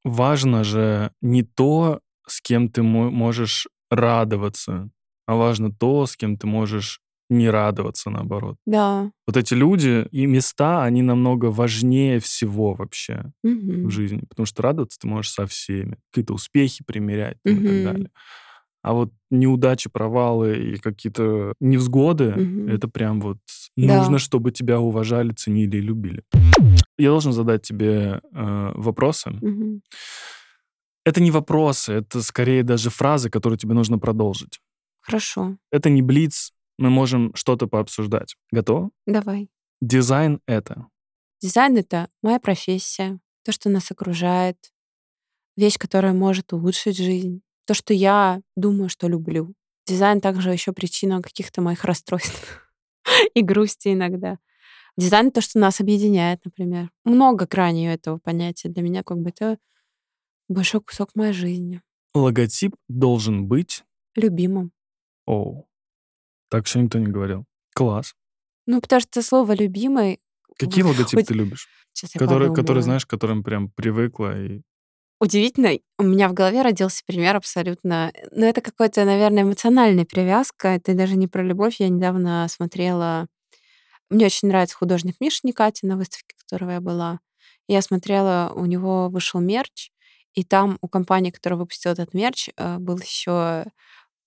Важно 0.05 0.63
же 0.63 1.13
не 1.23 1.43
то, 1.43 2.01
с 2.27 2.43
кем 2.43 2.69
ты 2.69 2.83
мо- 2.83 3.11
можешь 3.11 3.67
радоваться, 3.89 4.91
а 5.27 5.37
важно 5.37 5.73
то, 5.73 6.05
с 6.07 6.17
кем 6.17 6.37
ты 6.37 6.47
можешь 6.47 7.01
не 7.31 7.49
радоваться, 7.51 8.11
наоборот. 8.11 8.57
Да. 8.67 9.11
Вот 9.27 9.37
эти 9.37 9.55
люди 9.55 10.07
и 10.11 10.27
места, 10.27 10.83
они 10.85 11.03
намного 11.03 11.47
важнее 11.47 12.19
всего 12.21 12.75
вообще 12.75 13.33
Мгм. 13.43 13.87
в 13.87 13.91
жизни, 13.91 14.23
потому 14.29 14.47
что 14.47 14.63
радоваться 14.63 14.99
ты 15.01 15.07
можешь 15.09 15.33
со 15.33 15.47
всеми, 15.47 15.97
какие-то 16.11 16.35
успехи 16.35 16.85
примерять 16.85 17.39
там, 17.45 17.55
и 17.61 17.67
так 17.67 17.83
далее. 17.85 18.11
А 18.83 18.93
вот 18.95 19.13
неудачи, 19.31 19.89
провалы 19.89 20.57
и 20.75 20.77
какие-то 20.77 21.55
невзгоды, 21.61 22.33
Мгм. 22.37 22.69
это 22.69 22.89
прям 22.89 23.21
вот 23.21 23.39
Да. 23.77 23.97
нужно, 23.99 24.19
чтобы 24.19 24.51
тебя 24.51 24.81
уважали, 24.81 25.33
ценили 25.33 25.77
и 25.77 25.81
любили. 25.81 26.23
Я 26.99 27.09
должен 27.11 27.33
задать 27.33 27.63
тебе 27.63 28.21
э, 28.35 28.73
вопросы. 28.75 29.31
Мгм. 29.31 29.83
Это 31.05 31.21
не 31.21 31.31
вопросы, 31.31 31.93
это 31.95 32.23
скорее 32.23 32.63
даже 32.63 32.91
фразы, 32.91 33.31
которые 33.31 33.59
тебе 33.59 33.75
нужно 33.75 33.99
продолжить. 33.99 34.61
Хорошо. 35.01 35.57
Это 35.73 35.91
не 35.91 36.03
блиц, 36.03 36.53
мы 36.83 36.91
можем 36.91 37.33
что-то 37.35 37.69
пообсуждать. 37.69 38.37
Готово? 38.51 38.91
Давай. 39.07 39.49
Дизайн— 39.81 40.41
это. 40.47 40.89
Дизайн— 41.41 41.77
это 41.79 42.09
моя 42.23 42.41
профессия, 42.41 43.21
то, 43.45 43.53
что 43.53 43.71
нас 43.71 43.91
окружает, 43.91 44.73
вещь, 45.57 45.79
которая 45.79 46.13
может 46.13 46.53
улучшить 46.53 46.97
жизнь, 46.97 47.43
то, 47.67 47.75
что 47.75 47.95
я 47.95 48.43
думаю, 48.57 48.89
что 48.89 49.09
люблю. 49.09 49.55
Дизайн 49.87 50.21
также 50.21 50.51
еще 50.51 50.73
причина 50.73 51.23
каких-то 51.23 51.61
моих 51.61 51.85
расстройств 51.85 52.69
и 53.35 53.43
грусти 53.43 53.93
иногда. 53.93 54.39
Дизайн— 54.97 55.31
то, 55.33 55.41
что 55.41 55.59
нас 55.59 55.81
объединяет, 55.81 56.45
например. 56.45 56.91
Много 57.05 57.47
граней 57.47 57.89
этого 57.93 58.19
понятия. 58.19 58.69
Для 58.69 58.83
меня 58.83 59.03
как 59.03 59.19
бы 59.19 59.31
это 59.31 59.59
большой 60.49 60.81
кусок 60.81 61.15
моей 61.15 61.33
жизни. 61.33 61.81
Логотип 62.15 62.75
должен 62.89 63.47
быть... 63.47 63.85
Любимым. 64.17 64.73
Оу. 65.27 65.69
Так 66.53 66.67
еще 66.67 66.81
никто 66.81 66.99
не 66.99 67.07
говорил. 67.07 67.47
Класс. 67.75 68.13
Ну, 68.67 68.83
потому 68.83 69.01
что 69.01 69.23
слово 69.23 69.55
«любимый» 69.55 70.21
Какие 70.59 70.85
логотипы 70.85 71.23
вот 71.23 71.27
ты 71.27 71.33
любишь? 71.33 71.67
Сейчас 71.95 72.15
я 72.15 72.19
Которые, 72.19 72.55
которые, 72.55 72.83
знаешь, 72.83 73.07
к 73.07 73.09
которым 73.09 73.43
прям 73.43 73.71
привыкла 73.71 74.39
и... 74.39 74.61
Удивительно, 75.19 75.71
у 75.99 76.03
меня 76.03 76.29
в 76.29 76.35
голове 76.35 76.61
родился 76.61 77.05
пример 77.07 77.37
абсолютно... 77.37 78.13
Ну, 78.33 78.45
это 78.45 78.61
какая-то, 78.61 79.07
наверное, 79.07 79.45
эмоциональная 79.45 80.05
привязка. 80.05 80.69
Это 80.69 80.93
даже 80.93 81.17
не 81.17 81.27
про 81.27 81.43
любовь. 81.43 81.77
Я 81.79 81.89
недавно 81.89 82.47
смотрела... 82.51 83.29
Мне 84.11 84.27
очень 84.27 84.49
нравится 84.49 84.77
художник 84.77 85.17
Миша 85.21 85.41
Никатин, 85.45 85.89
на 85.89 85.97
выставке 85.97 86.37
которого 86.37 86.73
я 86.73 86.83
была. 86.83 87.21
Я 87.67 87.81
смотрела, 87.81 88.53
у 88.55 88.67
него 88.67 89.09
вышел 89.09 89.41
мерч, 89.41 89.91
и 90.35 90.45
там 90.45 90.77
у 90.83 90.89
компании, 90.89 91.31
которая 91.31 91.59
выпустила 91.61 91.93
этот 91.93 92.13
мерч, 92.13 92.51
э, 92.59 92.77
был 92.77 92.99
еще 92.99 93.65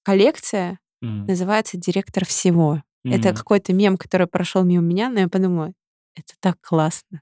коллекция, 0.01 0.79
М, 1.01 1.25
называется 1.27 1.77
«Директор 1.77 2.25
всего». 2.25 2.81
Это 3.03 3.29
м. 3.29 3.35
какой-то 3.35 3.73
мем, 3.73 3.97
который 3.97 4.27
прошел 4.27 4.63
мимо 4.63 4.83
меня, 4.83 5.09
но 5.09 5.19
я 5.21 5.27
подумала, 5.29 5.73
это 6.15 6.33
так 6.39 6.57
классно. 6.61 7.21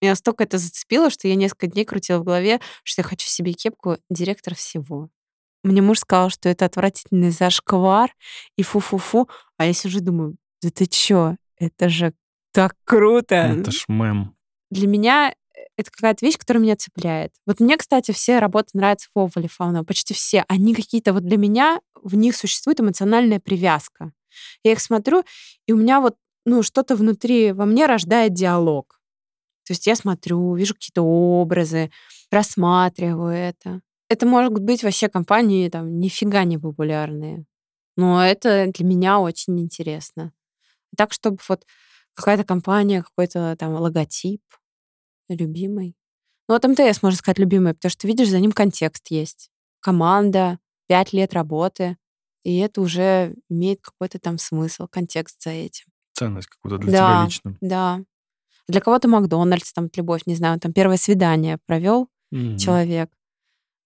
Меня 0.00 0.12
настолько 0.12 0.44
это 0.44 0.58
зацепило, 0.58 1.10
что 1.10 1.28
я 1.28 1.34
несколько 1.36 1.66
дней 1.68 1.84
крутила 1.84 2.18
в 2.18 2.24
голове, 2.24 2.60
что 2.84 3.02
я 3.02 3.08
хочу 3.08 3.26
себе 3.28 3.52
кепку 3.52 3.96
директор 4.10 4.54
всего. 4.54 5.08
Мне 5.64 5.82
муж 5.82 6.00
сказал, 6.00 6.30
что 6.30 6.48
это 6.48 6.66
отвратительный 6.66 7.30
зашквар 7.30 8.10
и 8.56 8.62
фу-фу-фу, 8.62 9.28
а 9.56 9.66
я 9.66 9.72
сижу 9.72 9.98
и 9.98 10.02
думаю, 10.02 10.36
да 10.62 10.70
ты 10.70 10.86
чё, 10.86 11.36
это 11.58 11.88
же 11.88 12.12
так 12.52 12.74
круто. 12.84 13.34
Это 13.36 13.70
ж 13.72 13.84
мем. 13.88 14.36
Для 14.70 14.86
меня 14.88 15.34
это 15.76 15.90
какая-то 15.90 16.24
вещь, 16.24 16.38
которая 16.38 16.62
меня 16.62 16.76
цепляет. 16.76 17.32
Вот 17.46 17.60
мне, 17.60 17.76
кстати, 17.76 18.12
все 18.12 18.38
работы 18.38 18.70
нравятся 18.74 19.08
Вова 19.14 19.30
Лифанова, 19.36 19.84
почти 19.84 20.14
все. 20.14 20.44
Они 20.48 20.74
какие-то 20.74 21.12
вот 21.12 21.24
для 21.24 21.36
меня, 21.36 21.80
в 22.02 22.14
них 22.14 22.36
существует 22.36 22.80
эмоциональная 22.80 23.40
привязка. 23.40 24.12
Я 24.62 24.72
их 24.72 24.80
смотрю, 24.80 25.24
и 25.66 25.72
у 25.72 25.76
меня 25.76 26.00
вот 26.00 26.16
ну, 26.44 26.62
что-то 26.62 26.96
внутри 26.96 27.52
во 27.52 27.64
мне 27.64 27.86
рождает 27.86 28.34
диалог. 28.34 29.00
То 29.66 29.72
есть 29.72 29.86
я 29.86 29.96
смотрю, 29.96 30.54
вижу 30.54 30.74
какие-то 30.74 31.02
образы, 31.02 31.90
рассматриваю 32.30 33.34
это. 33.34 33.80
Это 34.08 34.26
может 34.26 34.52
быть 34.52 34.82
вообще 34.82 35.08
компании 35.08 35.68
там 35.70 35.98
нифига 35.98 36.44
не 36.44 36.58
популярные. 36.58 37.46
Но 37.96 38.22
это 38.22 38.66
для 38.74 38.84
меня 38.84 39.20
очень 39.20 39.58
интересно. 39.60 40.32
Так, 40.96 41.12
чтобы 41.12 41.38
вот 41.48 41.64
какая-то 42.14 42.44
компания, 42.44 43.02
какой-то 43.02 43.56
там 43.58 43.74
логотип 43.74 44.42
любимый. 45.28 45.96
Ну, 46.48 46.54
вот 46.54 46.64
МТС, 46.64 47.02
можно 47.02 47.16
сказать, 47.16 47.38
любимый, 47.38 47.74
потому 47.74 47.90
что, 47.90 48.06
видишь, 48.06 48.28
за 48.28 48.40
ним 48.40 48.52
контекст 48.52 49.06
есть. 49.10 49.50
Команда, 49.80 50.58
пять 50.86 51.12
лет 51.12 51.32
работы, 51.34 51.96
и 52.42 52.58
это 52.58 52.80
уже 52.82 53.34
имеет 53.48 53.80
какой-то 53.80 54.18
там 54.18 54.36
смысл, 54.38 54.86
контекст 54.90 55.42
за 55.42 55.50
этим. 55.50 55.86
Ценность 56.12 56.48
какую-то 56.48 56.78
для 56.78 56.92
Да. 56.92 56.98
тебя 56.98 57.24
лично. 57.24 57.56
Да. 57.60 58.00
Для 58.68 58.80
кого-то 58.80 59.08
Макдональдс, 59.08 59.72
там, 59.72 59.88
любовь, 59.94 60.22
не 60.26 60.34
знаю, 60.34 60.60
там, 60.60 60.72
первое 60.72 60.96
свидание 60.96 61.58
провел 61.66 62.08
Мгм. 62.30 62.56
человек, 62.58 63.10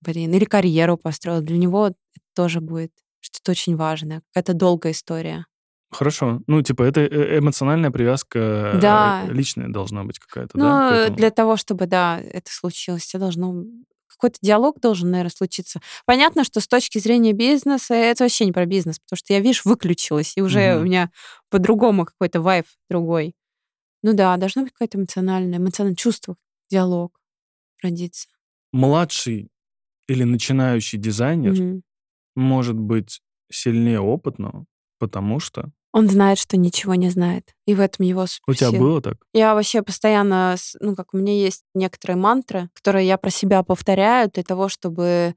блин, 0.00 0.32
или 0.34 0.44
карьеру 0.44 0.96
построил. 0.96 1.40
Для 1.40 1.56
него 1.58 1.88
это 1.88 1.96
тоже 2.34 2.60
будет 2.60 2.92
что-то 3.20 3.52
очень 3.52 3.76
важное, 3.76 4.22
какая-то 4.32 4.54
долгая 4.54 4.92
история. 4.92 5.46
Хорошо. 5.90 6.40
Ну, 6.46 6.60
типа, 6.62 6.82
это 6.82 7.00
э- 7.00 7.38
эмоциональная 7.38 7.90
привязка 7.90 8.38
э, 8.74 8.80
Да. 8.80 9.24
личная 9.28 9.68
должна 9.68 10.04
быть 10.04 10.18
какая-то, 10.18 10.58
Ну, 10.58 10.64
да? 10.64 11.06
э, 11.06 11.10
для 11.10 11.30
того, 11.30 11.56
чтобы, 11.56 11.86
да, 11.86 12.20
это 12.20 12.52
случилось, 12.52 13.06
тебе 13.06 13.20
должно... 13.20 13.64
Какой-то 14.08 14.38
диалог 14.42 14.80
должен, 14.80 15.10
наверное, 15.10 15.30
случиться. 15.30 15.80
Понятно, 16.04 16.42
что 16.42 16.60
с 16.60 16.66
точки 16.66 16.98
зрения 16.98 17.32
бизнеса 17.32 17.94
это 17.94 18.24
вообще 18.24 18.46
не 18.46 18.52
про 18.52 18.66
бизнес, 18.66 18.98
потому 18.98 19.16
что 19.16 19.32
я, 19.32 19.38
видишь, 19.40 19.64
выключилась, 19.64 20.36
и 20.36 20.42
уже 20.42 20.72
Мгм. 20.74 20.80
у 20.80 20.84
меня 20.84 21.10
по-другому 21.50 22.04
какой-то 22.04 22.40
вайф 22.40 22.66
другой. 22.90 23.34
Ну 24.02 24.12
да, 24.14 24.36
должно 24.36 24.62
быть 24.62 24.72
какое-то 24.72 24.98
эмоциональное, 24.98 25.58
эмоциональное 25.58 25.96
чувство, 25.96 26.36
диалог 26.68 27.18
родиться. 27.82 28.28
Младший 28.72 29.50
или 30.08 30.24
начинающий 30.24 30.98
дизайнер 30.98 31.52
Мгм. 31.52 31.82
может 32.34 32.76
быть 32.76 33.20
сильнее 33.50 34.00
опытного, 34.00 34.66
потому 34.98 35.38
что... 35.40 35.70
Он 35.92 36.08
знает, 36.08 36.38
что 36.38 36.56
ничего 36.56 36.94
не 36.94 37.08
знает. 37.10 37.54
И 37.66 37.74
в 37.74 37.80
этом 37.80 38.04
его 38.04 38.26
У 38.46 38.54
тебя 38.54 38.72
было 38.72 39.00
так? 39.00 39.16
Я 39.32 39.54
вообще 39.54 39.82
постоянно, 39.82 40.56
ну, 40.80 40.94
как 40.94 41.14
у 41.14 41.16
меня 41.16 41.32
есть 41.32 41.64
некоторые 41.74 42.16
мантры, 42.16 42.68
которые 42.74 43.06
я 43.06 43.16
про 43.16 43.30
себя 43.30 43.62
повторяю 43.62 44.30
для 44.30 44.42
того, 44.42 44.68
чтобы 44.68 45.34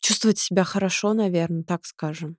чувствовать 0.00 0.38
себя 0.38 0.64
хорошо, 0.64 1.14
наверное, 1.14 1.64
так 1.64 1.84
скажем. 1.84 2.36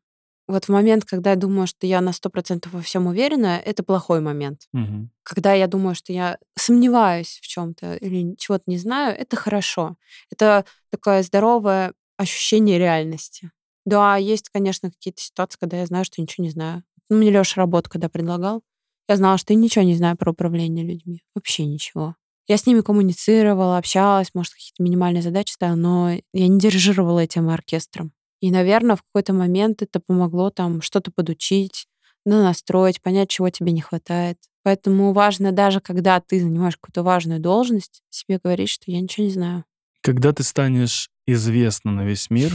Вот 0.48 0.66
в 0.66 0.70
момент, 0.70 1.06
когда 1.06 1.32
я 1.32 1.36
думаю, 1.36 1.68
что 1.68 1.86
я 1.86 2.02
на 2.02 2.12
100% 2.12 2.74
во 2.74 2.82
всем 2.82 3.06
уверена, 3.06 3.62
это 3.64 3.84
плохой 3.84 4.20
момент. 4.20 4.62
Мгм. 4.74 5.12
Когда 5.22 5.54
я 5.54 5.68
думаю, 5.68 5.94
что 5.94 6.12
я 6.12 6.40
сомневаюсь 6.58 7.40
в 7.44 7.48
чем-то 7.48 7.96
или 7.98 8.36
чего-то 8.36 8.64
не 8.66 8.80
знаю, 8.80 9.16
это 9.16 9.36
хорошо. 9.36 9.96
Это 10.32 10.66
такое 10.90 11.22
здоровое 11.22 11.94
ощущение 12.18 12.80
реальности. 12.80 13.52
Да, 13.86 14.18
есть, 14.18 14.50
конечно, 14.50 14.90
какие-то 14.90 15.22
ситуации, 15.22 15.58
когда 15.60 15.78
я 15.78 15.86
знаю, 15.86 16.04
что 16.06 16.20
ничего 16.20 16.44
не 16.44 16.52
знаю. 16.52 16.84
Ну, 17.10 17.18
мне 17.18 17.32
Леша 17.32 17.60
работу 17.60 17.90
когда 17.90 18.10
предлагал, 18.10 18.62
я 19.08 19.16
знала, 19.16 19.38
что 19.38 19.54
я 19.54 19.60
ничего 19.60 19.84
не 19.84 19.96
знаю 19.96 20.16
про 20.18 20.32
управление 20.32 20.86
людьми. 20.86 21.24
Вообще 21.34 21.66
ничего. 21.66 22.16
Я 22.48 22.58
с 22.58 22.66
ними 22.66 22.82
коммуницировала, 22.82 23.78
общалась, 23.78 24.30
может, 24.34 24.54
какие-то 24.54 24.84
минимальные 24.84 25.24
задачи 25.24 25.54
ставила, 25.54 25.76
но 25.76 26.12
я 26.34 26.48
не 26.48 26.60
дирижировала 26.60 27.20
этим 27.20 27.50
оркестром. 27.50 28.12
И, 28.40 28.52
наверное, 28.52 28.96
в 28.96 29.04
какой-то 29.04 29.34
момент 29.34 29.82
это 29.82 30.00
помогло 30.00 30.50
там 30.50 30.82
что-то 30.82 31.12
подучить, 31.12 31.88
настроить, 32.26 33.02
понять, 33.02 33.30
чего 33.30 33.50
тебе 33.50 33.72
не 33.72 33.82
хватает. 33.82 34.38
Поэтому 34.64 35.14
важно 35.14 35.52
даже, 35.52 35.80
когда 35.80 36.20
ты 36.20 36.40
занимаешь 36.40 36.78
какую-то 36.78 37.04
важную 37.04 37.40
должность, 37.40 38.04
себе 38.10 38.40
говорить, 38.44 38.70
что 38.70 38.92
я 38.92 39.02
ничего 39.02 39.26
не 39.26 39.32
знаю. 39.32 39.66
Когда 40.02 40.32
ты 40.34 40.44
станешь 40.44 41.10
известна 41.26 41.92
на 41.92 42.06
весь 42.06 42.30
мир, 42.30 42.52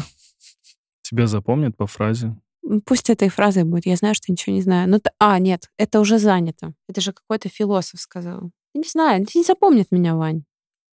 тебя 1.03 1.27
запомнят 1.27 1.77
по 1.77 1.87
фразе 1.87 2.37
Пусть 2.87 3.11
этой 3.11 3.29
фразой 3.29 3.65
будет. 3.65 3.87
Я 3.87 3.97
знаю, 3.97 4.15
что 4.15 4.33
ничего 4.33 4.55
не 4.55 4.63
знаю. 4.63 4.89
Ну, 4.89 4.99
т- 4.99 5.11
а, 5.19 5.39
нет, 5.39 5.69
это 5.79 6.01
уже 6.01 6.19
занято. 6.19 6.73
Это 6.89 7.01
же 7.01 7.13
какой-то 7.13 7.49
философ 7.49 8.01
сказал. 8.01 8.51
Я 8.75 8.81
не 8.81 8.89
знаю, 8.89 9.27
не 9.35 9.43
запомнит 9.45 9.89
меня, 9.93 10.17
Вань. 10.17 10.45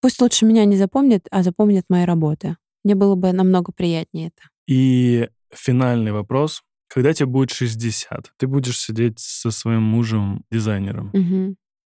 Пусть 0.00 0.20
лучше 0.20 0.46
меня 0.46 0.64
не 0.64 0.76
запомнит, 0.76 1.26
а 1.30 1.42
запомнит 1.42 1.84
мои 1.88 2.04
работы. 2.04 2.56
Мне 2.84 2.94
было 2.94 3.14
бы 3.16 3.32
намного 3.32 3.72
приятнее 3.72 4.28
это. 4.28 4.48
И 4.68 5.28
финальный 5.52 6.12
вопрос. 6.12 6.62
Когда 6.88 7.12
тебе 7.12 7.26
будет 7.26 7.50
60, 7.50 8.32
ты 8.36 8.46
будешь 8.46 8.78
сидеть 8.78 9.18
со 9.18 9.50
своим 9.50 9.82
мужем-дизайнером 9.82 11.10
Мгм. 11.12 11.56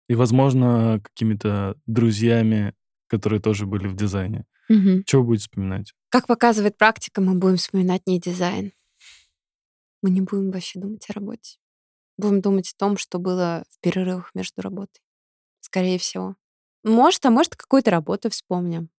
и, 0.08 0.14
возможно, 0.14 1.00
какими-то 1.02 1.76
друзьями, 1.86 2.72
которые 3.06 3.40
тоже 3.40 3.66
были 3.66 3.86
в 3.86 3.94
дизайне. 3.94 4.44
Мгм. 4.70 5.02
Что 5.06 5.18
вы 5.18 5.24
будете 5.24 5.42
вспоминать? 5.42 5.92
Как 6.08 6.26
показывает 6.26 6.78
практика, 6.78 7.20
мы 7.20 7.34
будем 7.34 7.56
вспоминать 7.56 8.02
не 8.06 8.18
дизайн. 8.20 8.72
Мы 10.02 10.10
не 10.10 10.20
будем 10.20 10.50
вообще 10.50 10.78
думать 10.78 11.08
о 11.08 11.12
работе. 11.12 11.58
Будем 12.16 12.40
думать 12.40 12.72
о 12.72 12.78
том, 12.78 12.96
что 12.96 13.18
было 13.18 13.64
в 13.70 13.80
перерывах 13.80 14.34
между 14.34 14.60
работой. 14.62 15.02
Скорее 15.60 15.98
всего. 15.98 16.36
Может, 16.84 17.24
а 17.26 17.30
может, 17.30 17.56
какую-то 17.56 17.90
работу 17.90 18.30
вспомним. 18.30 18.90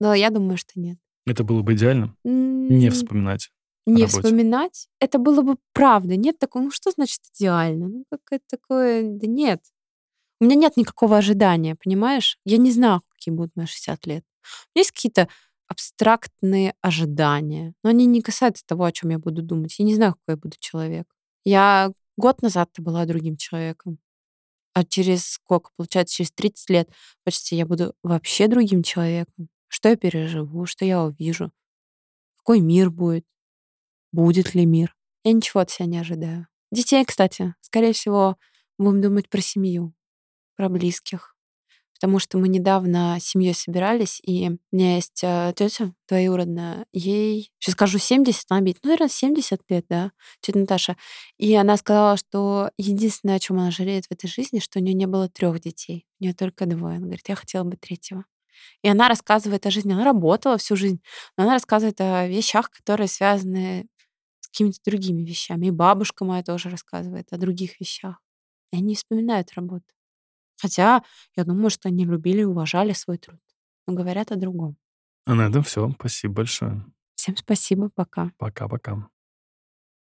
Но 0.00 0.14
я 0.14 0.30
думаю, 0.30 0.56
что 0.56 0.78
нет. 0.78 0.98
Это 1.26 1.44
было 1.44 1.62
бы 1.62 1.74
идеально. 1.74 2.16
Не 2.24 2.90
вспоминать. 2.90 3.50
Не 3.86 4.06
вспоминать, 4.06 4.88
это 4.98 5.18
было 5.18 5.42
бы 5.42 5.56
правда. 5.72 6.16
Нет 6.16 6.38
такого, 6.38 6.64
ну 6.64 6.70
что 6.70 6.90
значит 6.90 7.20
идеально? 7.34 7.88
Ну 7.88 8.04
какое 8.10 8.40
такое, 8.48 9.02
да 9.02 9.26
нет. 9.26 9.62
У 10.40 10.46
меня 10.46 10.56
нет 10.56 10.76
никакого 10.76 11.18
ожидания, 11.18 11.76
понимаешь? 11.76 12.38
Я 12.44 12.56
не 12.56 12.70
знаю, 12.70 13.02
какие 13.10 13.34
будут 13.34 13.54
мои 13.56 13.66
60 13.66 14.06
лет. 14.06 14.24
У 14.24 14.78
меня 14.78 14.80
есть 14.80 14.90
какие-то 14.90 15.28
абстрактные 15.68 16.74
ожидания, 16.80 17.74
но 17.82 17.90
они 17.90 18.06
не 18.06 18.22
касаются 18.22 18.64
того, 18.66 18.84
о 18.84 18.92
чем 18.92 19.10
я 19.10 19.18
буду 19.18 19.42
думать. 19.42 19.78
Я 19.78 19.84
не 19.84 19.94
знаю, 19.94 20.14
какой 20.14 20.34
я 20.34 20.36
буду 20.36 20.56
человек. 20.58 21.06
Я 21.44 21.92
год 22.16 22.42
назад 22.42 22.70
была 22.78 23.04
другим 23.06 23.36
человеком. 23.36 23.98
А 24.74 24.84
через 24.84 25.26
сколько? 25.26 25.70
Получается, 25.76 26.16
через 26.16 26.32
30 26.32 26.70
лет 26.70 26.90
почти 27.24 27.56
я 27.56 27.66
буду 27.66 27.94
вообще 28.02 28.48
другим 28.48 28.82
человеком. 28.82 29.48
Что 29.68 29.88
я 29.88 29.96
переживу, 29.96 30.66
что 30.66 30.84
я 30.84 31.02
увижу, 31.02 31.52
какой 32.38 32.60
мир 32.60 32.90
будет, 32.90 33.24
будет 34.12 34.54
ли 34.54 34.66
мир. 34.66 34.94
Я 35.24 35.32
ничего 35.32 35.60
от 35.60 35.70
себя 35.70 35.86
не 35.86 35.98
ожидаю. 35.98 36.46
Детей, 36.70 37.04
кстати, 37.04 37.54
скорее 37.60 37.92
всего, 37.92 38.36
будем 38.78 39.00
думать 39.00 39.28
про 39.28 39.40
семью, 39.40 39.94
про 40.56 40.68
близких. 40.68 41.33
Потому 42.04 42.18
что 42.18 42.36
мы 42.36 42.48
недавно 42.48 43.16
с 43.18 43.24
семьей 43.24 43.54
собирались, 43.54 44.20
и 44.22 44.50
у 44.50 44.76
меня 44.76 44.96
есть 44.96 45.20
э, 45.22 45.54
тетя 45.56 45.94
двоюродная, 46.06 46.84
ей, 46.92 47.50
сейчас 47.58 47.72
скажу 47.72 47.96
70, 47.96 48.44
она 48.50 48.60
бит, 48.60 48.76
ну, 48.82 48.90
наверное, 48.90 49.08
70 49.08 49.62
лет, 49.70 49.86
да, 49.88 50.12
тетя 50.42 50.58
Наташа. 50.58 50.96
И 51.38 51.54
она 51.54 51.78
сказала, 51.78 52.18
что 52.18 52.70
единственное, 52.76 53.36
о 53.36 53.38
чем 53.38 53.58
она 53.58 53.70
жалеет 53.70 54.04
в 54.04 54.12
этой 54.12 54.28
жизни, 54.28 54.58
что 54.58 54.80
у 54.80 54.82
нее 54.82 54.92
не 54.92 55.06
было 55.06 55.30
трех 55.30 55.58
детей, 55.60 56.04
у 56.20 56.24
нее 56.24 56.34
только 56.34 56.66
двое. 56.66 56.96
Она 56.96 57.06
говорит, 57.06 57.26
я 57.26 57.36
хотела 57.36 57.64
бы 57.64 57.78
третьего. 57.78 58.26
И 58.82 58.88
она 58.90 59.08
рассказывает 59.08 59.64
о 59.64 59.70
жизни, 59.70 59.94
она 59.94 60.04
работала 60.04 60.58
всю 60.58 60.76
жизнь, 60.76 61.00
но 61.38 61.44
она 61.44 61.54
рассказывает 61.54 61.98
о 62.02 62.28
вещах, 62.28 62.70
которые 62.70 63.08
связаны 63.08 63.86
с 64.40 64.48
какими-то 64.48 64.78
другими 64.84 65.22
вещами. 65.22 65.68
И 65.68 65.70
бабушка 65.70 66.26
моя 66.26 66.42
тоже 66.42 66.68
рассказывает 66.68 67.28
о 67.32 67.38
других 67.38 67.80
вещах. 67.80 68.20
И 68.72 68.76
они 68.76 68.94
вспоминают 68.94 69.54
работу. 69.54 69.93
Хотя, 70.60 71.02
я 71.36 71.44
думаю, 71.44 71.70
что 71.70 71.88
они 71.88 72.04
любили 72.04 72.40
и 72.40 72.44
уважали 72.44 72.92
свой 72.92 73.18
труд. 73.18 73.40
Но 73.86 73.94
говорят 73.94 74.32
о 74.32 74.36
другом. 74.36 74.76
А 75.26 75.34
на 75.34 75.48
этом 75.48 75.62
все. 75.62 75.90
Спасибо 75.98 76.34
большое. 76.34 76.84
Всем 77.14 77.36
спасибо, 77.36 77.90
пока. 77.94 78.32
Пока-пока. 78.38 79.08